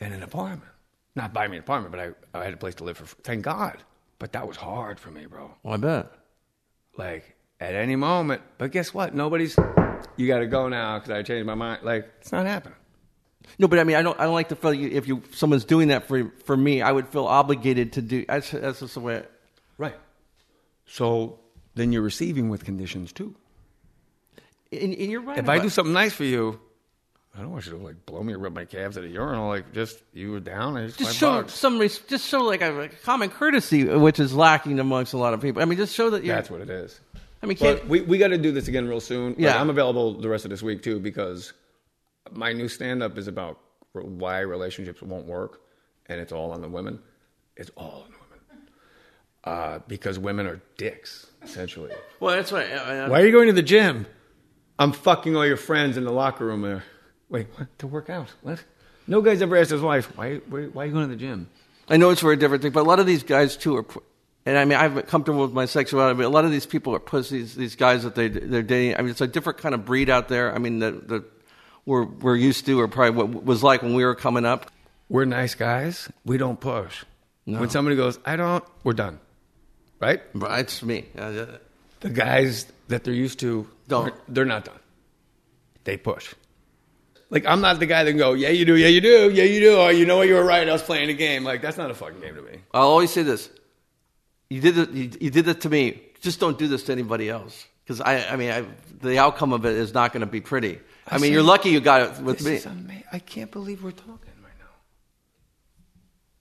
and 0.00 0.14
an 0.14 0.22
apartment. 0.22 0.70
Not 1.14 1.32
buy 1.32 1.46
me 1.48 1.58
an 1.58 1.62
apartment, 1.62 1.92
but 1.92 2.00
I, 2.34 2.38
I 2.40 2.44
had 2.44 2.54
a 2.54 2.56
place 2.56 2.74
to 2.76 2.84
live 2.84 2.96
for. 2.96 3.04
Thank 3.04 3.44
God. 3.44 3.76
But 4.18 4.32
that 4.32 4.48
was 4.48 4.56
hard 4.56 4.98
for 4.98 5.10
me, 5.10 5.26
bro. 5.26 5.50
Well, 5.62 5.74
I 5.74 5.76
bet. 5.76 6.12
Like 6.96 7.36
at 7.60 7.74
any 7.74 7.96
moment. 7.96 8.42
But 8.58 8.72
guess 8.72 8.92
what? 8.94 9.14
Nobody's. 9.14 9.56
You 10.16 10.26
got 10.26 10.38
to 10.38 10.46
go 10.46 10.68
now 10.68 10.98
because 10.98 11.10
I 11.10 11.22
changed 11.22 11.46
my 11.46 11.54
mind. 11.54 11.82
Like 11.82 12.10
it's 12.20 12.32
not 12.32 12.46
happening. 12.46 12.76
No, 13.58 13.68
but 13.68 13.78
I 13.78 13.84
mean, 13.84 13.96
I 13.96 14.02
don't. 14.02 14.18
I 14.18 14.24
don't 14.24 14.34
like 14.34 14.48
to 14.50 14.56
feel 14.56 14.72
you, 14.72 14.88
if 14.88 15.08
you 15.08 15.22
someone's 15.32 15.64
doing 15.64 15.88
that 15.88 16.06
for 16.06 16.30
for 16.44 16.56
me, 16.56 16.82
I 16.82 16.92
would 16.92 17.08
feel 17.08 17.26
obligated 17.26 17.94
to 17.94 18.02
do. 18.02 18.24
That's, 18.26 18.50
that's 18.50 18.80
just 18.80 18.94
the 18.94 19.00
way. 19.00 19.22
Right. 19.78 19.96
So 20.86 21.38
then 21.74 21.92
you're 21.92 22.02
receiving 22.02 22.48
with 22.48 22.64
conditions 22.64 23.12
too. 23.12 23.34
And, 24.70 24.94
and 24.94 25.10
you're 25.10 25.20
right. 25.20 25.38
If 25.38 25.48
I 25.48 25.58
do 25.58 25.68
something 25.68 25.92
nice 25.92 26.12
for 26.12 26.24
you, 26.24 26.60
I 27.36 27.40
don't 27.40 27.50
want 27.50 27.66
you 27.66 27.72
to 27.72 27.78
like 27.78 28.04
blow 28.06 28.22
me 28.22 28.34
or 28.34 28.38
rub 28.38 28.54
my 28.54 28.64
calves 28.64 28.96
at 28.96 29.04
a 29.04 29.08
urinal. 29.08 29.48
Like 29.48 29.72
just 29.72 29.98
you 30.12 30.32
were 30.32 30.40
down 30.40 30.76
and 30.76 30.88
it's 30.88 30.96
just 30.96 31.16
show 31.16 31.42
bucks. 31.42 31.54
some, 31.54 31.80
just 31.80 32.26
show 32.26 32.42
like 32.42 32.60
a, 32.62 32.90
common 33.04 33.30
courtesy, 33.30 33.84
which 33.84 34.20
is 34.20 34.34
lacking 34.34 34.78
amongst 34.78 35.14
a 35.14 35.18
lot 35.18 35.34
of 35.34 35.40
people. 35.40 35.62
I 35.62 35.64
mean, 35.64 35.78
just 35.78 35.94
show 35.94 36.10
that 36.10 36.24
you're. 36.24 36.34
That's 36.34 36.50
what 36.50 36.60
it 36.60 36.70
is. 36.70 36.98
I 37.42 37.46
mean, 37.46 37.56
can't, 37.56 37.80
But 37.80 37.88
we, 37.88 38.00
we 38.02 38.18
got 38.18 38.28
to 38.28 38.38
do 38.38 38.52
this 38.52 38.68
again 38.68 38.86
real 38.88 39.00
soon. 39.00 39.30
Like, 39.30 39.38
Yeah. 39.40 39.60
I'm 39.60 39.68
available 39.70 40.14
the 40.14 40.28
rest 40.28 40.44
of 40.44 40.50
this 40.50 40.62
week 40.62 40.82
too 40.82 41.00
because 41.00 41.52
my 42.32 42.52
new 42.52 42.68
stand 42.68 43.02
up 43.02 43.18
is 43.18 43.26
about 43.28 43.58
why 43.92 44.40
relationships 44.40 45.02
won't 45.02 45.26
work, 45.26 45.60
and 46.06 46.20
it's 46.20 46.32
all 46.32 46.52
on 46.52 46.62
the 46.62 46.68
women. 46.68 47.00
It's 47.56 47.70
all 47.76 48.04
on 48.06 48.10
the 48.12 48.18
women 48.30 48.68
uh, 49.44 49.78
because 49.88 50.18
women 50.18 50.46
are 50.46 50.60
dicks 50.78 51.26
essentially. 51.42 51.90
well, 52.20 52.36
that's 52.36 52.52
why. 52.52 52.62
I- 52.64 53.04
I- 53.04 53.08
Why 53.08 53.20
are 53.20 53.26
you 53.26 53.32
going 53.32 53.48
to 53.48 53.52
the 53.52 53.62
gym? 53.62 54.06
I'm 54.78 54.92
fucking 54.92 55.36
all 55.36 55.46
your 55.46 55.56
friends 55.58 55.96
in 55.96 56.04
the 56.04 56.12
locker 56.12 56.46
room 56.46 56.62
there. 56.62 56.82
Wait, 57.28 57.46
what? 57.56 57.78
To 57.80 57.86
work 57.86 58.08
out? 58.08 58.28
What? 58.42 58.62
No 59.06 59.20
guy's 59.20 59.42
ever 59.42 59.56
asked 59.56 59.70
his 59.70 59.80
wife, 59.82 60.06
why, 60.16 60.36
why, 60.48 60.62
why 60.66 60.84
are 60.84 60.86
you 60.86 60.92
going 60.92 61.08
to 61.08 61.14
the 61.14 61.20
gym? 61.20 61.48
I 61.88 61.96
know 61.96 62.10
it's 62.10 62.20
for 62.20 62.32
a 62.32 62.36
different 62.36 62.62
thing, 62.62 62.72
but 62.72 62.80
a 62.80 62.88
lot 62.88 63.00
of 63.00 63.06
these 63.06 63.22
guys 63.24 63.56
too 63.56 63.76
are. 63.76 63.84
And 64.44 64.58
I 64.58 64.64
mean, 64.64 64.78
I'm 64.78 65.02
comfortable 65.02 65.42
with 65.42 65.52
my 65.52 65.66
sexuality, 65.66 66.16
but 66.16 66.26
a 66.26 66.28
lot 66.28 66.44
of 66.44 66.50
these 66.50 66.66
people 66.66 66.94
are 66.94 66.98
pussies. 66.98 67.54
These 67.54 67.76
guys 67.76 68.02
that 68.02 68.14
they 68.14 68.28
they're 68.28 68.62
dating. 68.62 68.96
I 68.96 69.02
mean, 69.02 69.10
it's 69.10 69.20
a 69.20 69.26
different 69.26 69.58
kind 69.58 69.74
of 69.74 69.84
breed 69.84 70.10
out 70.10 70.28
there. 70.28 70.52
I 70.52 70.58
mean, 70.58 70.80
that 70.80 71.08
that 71.08 71.24
we're 71.86 72.04
we're 72.04 72.36
used 72.36 72.66
to, 72.66 72.80
or 72.80 72.88
probably 72.88 73.22
what 73.22 73.44
was 73.44 73.62
like 73.62 73.82
when 73.82 73.94
we 73.94 74.04
were 74.04 74.14
coming 74.14 74.44
up. 74.44 74.70
We're 75.08 75.26
nice 75.26 75.54
guys. 75.54 76.08
We 76.24 76.38
don't 76.38 76.58
push. 76.58 77.04
No. 77.44 77.60
When 77.60 77.70
somebody 77.70 77.96
goes, 77.96 78.18
I 78.24 78.36
don't, 78.36 78.64
we're 78.84 78.92
done. 78.92 79.18
Right? 80.00 80.22
Right. 80.34 80.60
it's 80.60 80.82
me. 80.82 81.06
The 81.14 82.10
guys 82.10 82.66
that 82.88 83.04
they're 83.04 83.14
used 83.14 83.40
to, 83.40 83.68
Don't. 83.88 84.14
they're 84.28 84.44
not 84.44 84.64
done. 84.64 84.78
They 85.84 85.96
push. 85.96 86.34
Like, 87.30 87.46
I'm 87.46 87.60
not 87.60 87.78
the 87.78 87.86
guy 87.86 88.04
that 88.04 88.10
can 88.10 88.18
go, 88.18 88.34
yeah, 88.34 88.50
you 88.50 88.64
do, 88.64 88.76
yeah, 88.76 88.88
you 88.88 89.00
do, 89.00 89.30
yeah, 89.30 89.44
you 89.44 89.60
do. 89.60 89.76
Oh, 89.76 89.88
you 89.88 90.06
know 90.06 90.18
what, 90.18 90.28
you 90.28 90.34
were 90.34 90.44
right. 90.44 90.68
I 90.68 90.72
was 90.72 90.82
playing 90.82 91.08
a 91.08 91.14
game. 91.14 91.44
Like, 91.44 91.62
that's 91.62 91.76
not 91.76 91.90
a 91.90 91.94
fucking 91.94 92.20
game 92.20 92.34
to 92.34 92.42
me. 92.42 92.58
I'll 92.74 92.88
always 92.88 93.10
say 93.10 93.22
this: 93.22 93.48
you 94.52 94.60
did 94.60 94.78
it. 94.78 94.90
You, 94.90 95.10
you 95.20 95.30
did 95.30 95.48
it 95.48 95.60
to 95.62 95.68
me. 95.68 96.02
Just 96.20 96.40
don't 96.40 96.58
do 96.58 96.68
this 96.68 96.82
to 96.84 96.92
anybody 96.92 97.28
else. 97.28 97.66
Because 97.84 98.00
I, 98.00 98.24
I 98.32 98.36
mean, 98.36 98.50
I, 98.50 98.64
the 99.00 99.18
outcome 99.18 99.52
of 99.52 99.66
it 99.66 99.74
is 99.74 99.92
not 99.92 100.12
going 100.12 100.20
to 100.20 100.26
be 100.26 100.40
pretty. 100.40 100.78
I, 101.08 101.16
I 101.16 101.18
mean, 101.18 101.32
you're 101.32 101.42
lucky 101.42 101.70
you 101.70 101.80
got 101.80 102.02
it 102.02 102.22
with 102.22 102.44
me. 102.44 102.60
ama- 102.64 103.02
I 103.12 103.18
can't 103.18 103.50
believe 103.50 103.82
we're 103.82 103.90
talking 103.90 104.34
right 104.42 104.58
now. 104.60 104.74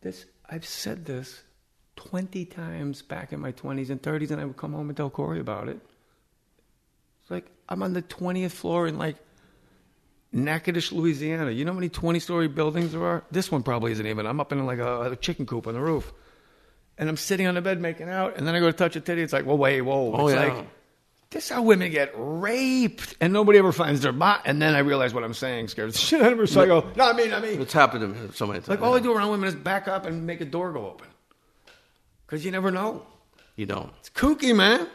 This 0.02 0.26
I've 0.48 0.66
said 0.66 1.06
this 1.06 1.42
twenty 1.96 2.46
times 2.46 3.02
back 3.02 3.34
in 3.34 3.40
my 3.40 3.52
twenties 3.52 3.90
and 3.90 4.02
thirties, 4.02 4.30
and 4.32 4.40
I 4.40 4.46
would 4.46 4.58
come 4.58 4.74
home 4.74 4.90
and 4.90 4.98
tell 4.98 5.10
Corey 5.10 5.40
about 5.40 5.68
it. 5.68 5.80
It's 7.22 7.32
like 7.32 7.48
I'm 7.68 7.82
on 7.82 7.94
the 7.94 8.04
twentieth 8.04 8.54
floor 8.54 8.86
in 8.88 9.00
like 9.00 9.16
Natchitoches, 10.32 10.92
Louisiana. 10.92 11.50
You 11.50 11.66
know 11.66 11.72
how 11.72 11.80
many 11.80 11.90
twenty-story 11.90 12.50
buildings 12.50 12.92
there 12.92 13.04
are? 13.04 13.24
This 13.32 13.52
one 13.52 13.64
probably 13.64 13.92
isn't 13.94 14.06
even. 14.06 14.28
I'm 14.28 14.40
up 14.40 14.52
in 14.52 14.64
like 14.68 14.80
a, 14.80 15.12
a 15.12 15.16
chicken 15.16 15.48
coop 15.48 15.66
on 15.66 15.74
the 15.74 15.82
roof, 15.82 16.14
and 17.02 17.10
I'm 17.10 17.18
sitting 17.18 17.48
on 17.48 17.56
the 17.56 17.62
bed 17.62 17.82
making 17.82 18.10
out, 18.10 18.38
and 18.38 18.48
then 18.48 18.54
I 18.54 18.60
go 18.60 18.68
to 18.68 18.74
touch 18.74 18.96
a 18.96 19.02
titty. 19.02 19.24
It's 19.24 19.34
like, 19.34 19.46
well, 19.46 19.58
wait, 19.58 19.82
whoa. 19.82 20.14
Oh, 20.16 20.28
it's 20.28 20.36
yeah. 20.36 20.54
like 20.54 20.68
this 21.32 21.46
is 21.46 21.50
how 21.50 21.64
women 21.64 21.92
get 21.92 22.12
raped, 22.16 23.16
and 23.20 23.34
nobody 23.34 23.58
ever 23.58 23.72
finds 23.72 24.02
their 24.02 24.12
bot. 24.12 24.44
And 24.46 24.62
then 24.62 24.76
I 24.76 24.80
realize 24.80 25.12
what 25.12 25.24
I'm 25.24 25.34
saying 25.34 25.70
scares 25.70 25.94
the 25.94 26.00
shit 26.00 26.22
out 26.22 26.32
of 26.32 26.38
me. 26.38 26.46
So 26.46 26.62
I 26.62 26.68
go, 26.68 26.92
not 26.96 27.16
me, 27.16 27.28
not 27.28 27.42
me. 27.42 27.50
It's 27.50 27.74
happened 27.74 28.02
to 28.02 28.08
me 28.08 28.30
so 28.36 28.46
many 28.46 28.60
times. 28.60 28.70
Like 28.70 28.84
all 28.84 28.96
I 28.96 29.00
do 29.00 29.14
around 29.14 29.32
women 29.32 29.50
is 29.50 29.56
back 29.56 29.88
up 29.88 30.06
and 30.06 30.28
make 30.28 30.42
a 30.42 30.46
door 30.46 30.72
go 30.72 30.86
open, 30.86 31.08
because 32.28 32.46
you 32.46 32.52
never 32.52 32.70
know. 32.70 33.04
you 33.56 33.66
don't. 33.66 33.92
It's 34.00 34.12
kooky, 34.12 34.56
man. 34.56 34.78
That's 34.78 34.90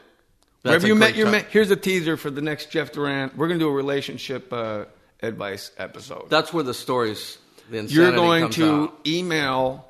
Wherever 0.62 0.86
you 0.86 0.94
met 0.94 1.16
your 1.16 1.28
man. 1.28 1.44
Here's 1.50 1.72
a 1.72 1.76
teaser 1.76 2.16
for 2.16 2.30
the 2.30 2.40
next 2.40 2.70
Jeff 2.70 2.92
Duran. 2.92 3.32
We're 3.36 3.48
gonna 3.48 3.58
do 3.58 3.68
a 3.68 3.72
relationship 3.72 4.52
uh, 4.52 4.84
advice 5.22 5.72
episode. 5.76 6.30
That's 6.30 6.52
where 6.52 6.62
the 6.62 6.74
stories. 6.74 7.38
The 7.68 7.82
You're 7.82 8.12
going 8.12 8.50
to 8.50 8.84
out. 8.84 9.00
email 9.08 9.86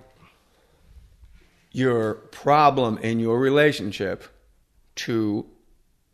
your 1.77 2.15
problem 2.15 2.97
in 2.99 3.21
your 3.21 3.39
relationship 3.39 4.25
to 4.95 5.45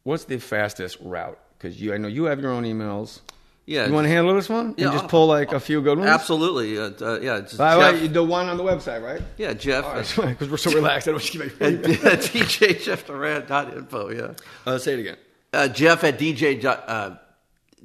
what's 0.02 0.24
the 0.24 0.38
fastest 0.38 0.98
route? 1.00 1.38
Because 1.56 1.80
you, 1.80 1.94
I 1.94 1.98
know 1.98 2.08
you 2.08 2.24
have 2.24 2.40
your 2.40 2.50
own 2.50 2.64
emails. 2.64 3.20
Yeah. 3.64 3.86
You 3.86 3.92
want 3.92 4.06
to 4.06 4.08
handle 4.10 4.34
this 4.34 4.48
one? 4.48 4.74
Yeah, 4.76 4.86
and 4.86 4.94
just 4.94 5.06
pull 5.06 5.28
like 5.28 5.52
a 5.52 5.60
few 5.60 5.80
good 5.80 5.98
ones. 5.98 6.10
Absolutely. 6.10 6.76
Uh, 6.76 6.90
uh, 7.00 7.20
yeah. 7.20 7.40
Just 7.42 7.58
By 7.58 7.74
the 7.74 7.80
way, 7.80 8.00
Jeff, 8.00 8.12
do 8.12 8.24
one 8.24 8.48
on 8.48 8.56
the 8.56 8.64
website, 8.64 9.04
right? 9.04 9.22
yeah, 9.36 9.52
Jeff. 9.52 10.16
Because 10.16 10.50
we're 10.50 10.56
so 10.56 10.72
relaxed. 10.72 11.06
I 11.06 11.12
don't 11.12 11.20
want 11.20 11.26
to 11.26 11.48
keep 11.48 11.62
at, 11.62 12.04
at 12.04 12.18
djjeffduran.info, 12.22 14.10
yeah. 14.10 14.34
uh, 14.66 14.78
Say 14.78 14.94
it 14.94 14.98
again. 14.98 15.16
Uh, 15.52 15.68
Jeff 15.68 16.02
at 16.02 16.18
dj, 16.18 16.60
dot- 16.60 16.84
uh, 16.88 17.16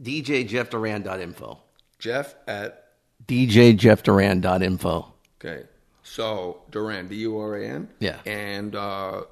djjeffduran.info. 0.01 1.59
Jeff 1.99 2.34
at 2.47 2.86
djjeffduran.info. 3.28 5.13
Okay. 5.39 5.63
So 6.08 6.62
Duran, 6.72 7.10
D 7.10 7.16
U 7.18 7.38
R 7.38 7.58
A 7.58 7.68
N. 7.68 7.89
Yeah. 7.99 8.20
And 8.26 8.76
uh, 8.76 9.24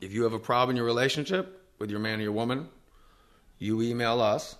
if 0.00 0.12
you 0.12 0.22
have 0.22 0.32
a 0.32 0.38
problem 0.38 0.70
in 0.70 0.76
your 0.76 0.86
relationship 0.86 1.66
with 1.78 1.90
your 1.90 1.98
man 1.98 2.20
or 2.20 2.22
your 2.22 2.32
woman, 2.32 2.68
you 3.58 3.82
email 3.82 4.20
us. 4.20 4.56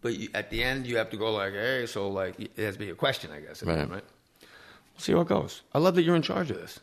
But 0.00 0.16
you, 0.16 0.30
at 0.32 0.48
the 0.48 0.64
end, 0.64 0.86
you 0.86 0.96
have 0.96 1.10
to 1.10 1.18
go 1.18 1.32
like, 1.32 1.52
"Hey," 1.52 1.84
so 1.86 2.08
like 2.08 2.40
it 2.40 2.50
has 2.56 2.74
to 2.74 2.78
be 2.78 2.88
a 2.88 2.94
question, 2.94 3.30
I 3.30 3.40
guess. 3.40 3.62
Right. 3.62 3.78
right? 3.78 4.02
We'll 4.40 4.98
see 4.98 5.12
how 5.12 5.20
it 5.20 5.28
goes. 5.28 5.60
I 5.74 5.78
love 5.78 5.94
that 5.96 6.02
you're 6.02 6.16
in 6.16 6.22
charge 6.22 6.50
of 6.50 6.56
this. 6.56 6.80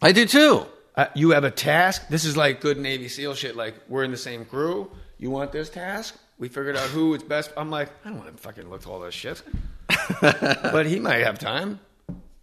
I 0.00 0.12
do 0.12 0.24
too. 0.24 0.66
Uh, 0.96 1.06
you 1.14 1.30
have 1.30 1.44
a 1.44 1.50
task. 1.50 2.08
This 2.08 2.24
is 2.24 2.36
like 2.36 2.62
good 2.62 2.78
Navy 2.78 3.08
SEAL 3.08 3.34
shit. 3.34 3.56
Like 3.56 3.74
we're 3.88 4.04
in 4.04 4.10
the 4.10 4.16
same 4.16 4.46
crew. 4.46 4.90
You 5.18 5.30
want 5.30 5.52
this 5.52 5.68
task? 5.68 6.16
We 6.38 6.48
figured 6.48 6.76
out 6.76 6.88
who 6.88 7.14
is 7.14 7.22
best. 7.22 7.52
I'm 7.58 7.70
like, 7.70 7.90
I 8.04 8.08
don't 8.08 8.18
want 8.18 8.34
to 8.34 8.42
fucking 8.42 8.70
look 8.70 8.82
at 8.82 8.86
all 8.86 9.00
this 9.00 9.14
shit. 9.14 9.42
but 10.20 10.86
he 10.86 10.98
might 10.98 11.24
have 11.24 11.38
time 11.38 11.78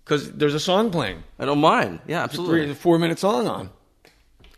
because 0.03 0.31
there's 0.33 0.53
a 0.53 0.59
song 0.59 0.91
playing. 0.91 1.23
I 1.39 1.45
don't 1.45 1.59
mind. 1.61 1.99
Yeah, 2.07 2.25
It's 2.25 2.35
a 2.35 2.39
absolutely. 2.41 2.65
three, 2.67 2.73
four 2.75 2.99
minute 2.99 3.19
song 3.19 3.47
on. 3.47 3.69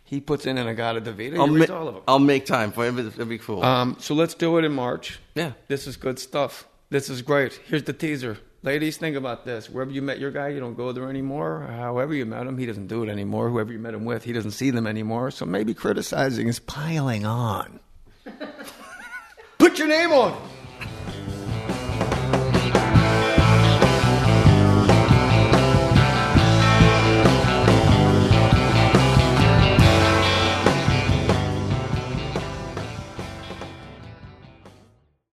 He 0.05 0.19
puts 0.21 0.45
in 0.45 0.57
In-A-Gadda-Da-Vida. 0.59 1.37
I'll, 1.37 1.47
ma- 1.47 1.65
all 1.71 1.87
of 1.87 1.95
them. 1.95 2.03
I'll 2.07 2.19
make 2.19 2.45
time 2.45 2.71
for 2.71 2.85
it. 2.85 2.97
It'd 2.99 3.27
be 3.29 3.39
cool. 3.39 3.63
Um, 3.63 3.95
so 3.99 4.13
let's 4.13 4.35
do 4.35 4.57
it 4.59 4.65
in 4.65 4.71
March. 4.71 5.19
Yeah. 5.33 5.53
This 5.67 5.87
is 5.87 5.97
good 5.97 6.19
stuff. 6.19 6.67
This 6.91 7.09
is 7.09 7.21
great. 7.23 7.59
Here's 7.65 7.83
the 7.83 7.93
teaser. 7.93 8.37
Ladies, 8.61 8.97
think 8.97 9.15
about 9.17 9.43
this. 9.43 9.69
Wherever 9.69 9.91
you 9.91 10.01
met 10.01 10.19
your 10.19 10.29
guy, 10.31 10.49
you 10.49 10.59
don't 10.59 10.75
go 10.75 10.91
there 10.91 11.09
anymore. 11.09 11.67
However 11.67 12.13
you 12.13 12.25
met 12.25 12.45
him, 12.47 12.57
he 12.57 12.65
doesn't 12.67 12.87
do 12.87 13.03
it 13.03 13.09
anymore. 13.09 13.49
Whoever 13.49 13.73
you 13.73 13.79
met 13.79 13.93
him 13.93 14.05
with, 14.05 14.23
he 14.23 14.31
doesn't 14.33 14.51
see 14.51 14.69
them 14.69 14.85
anymore. 14.87 15.31
So 15.31 15.45
maybe 15.45 15.73
criticizing 15.73 16.47
is 16.47 16.59
piling 16.59 17.25
on. 17.25 17.79
Put 19.57 19.79
your 19.79 19.87
name 19.87 20.11
on 20.11 20.33
it. 20.33 20.39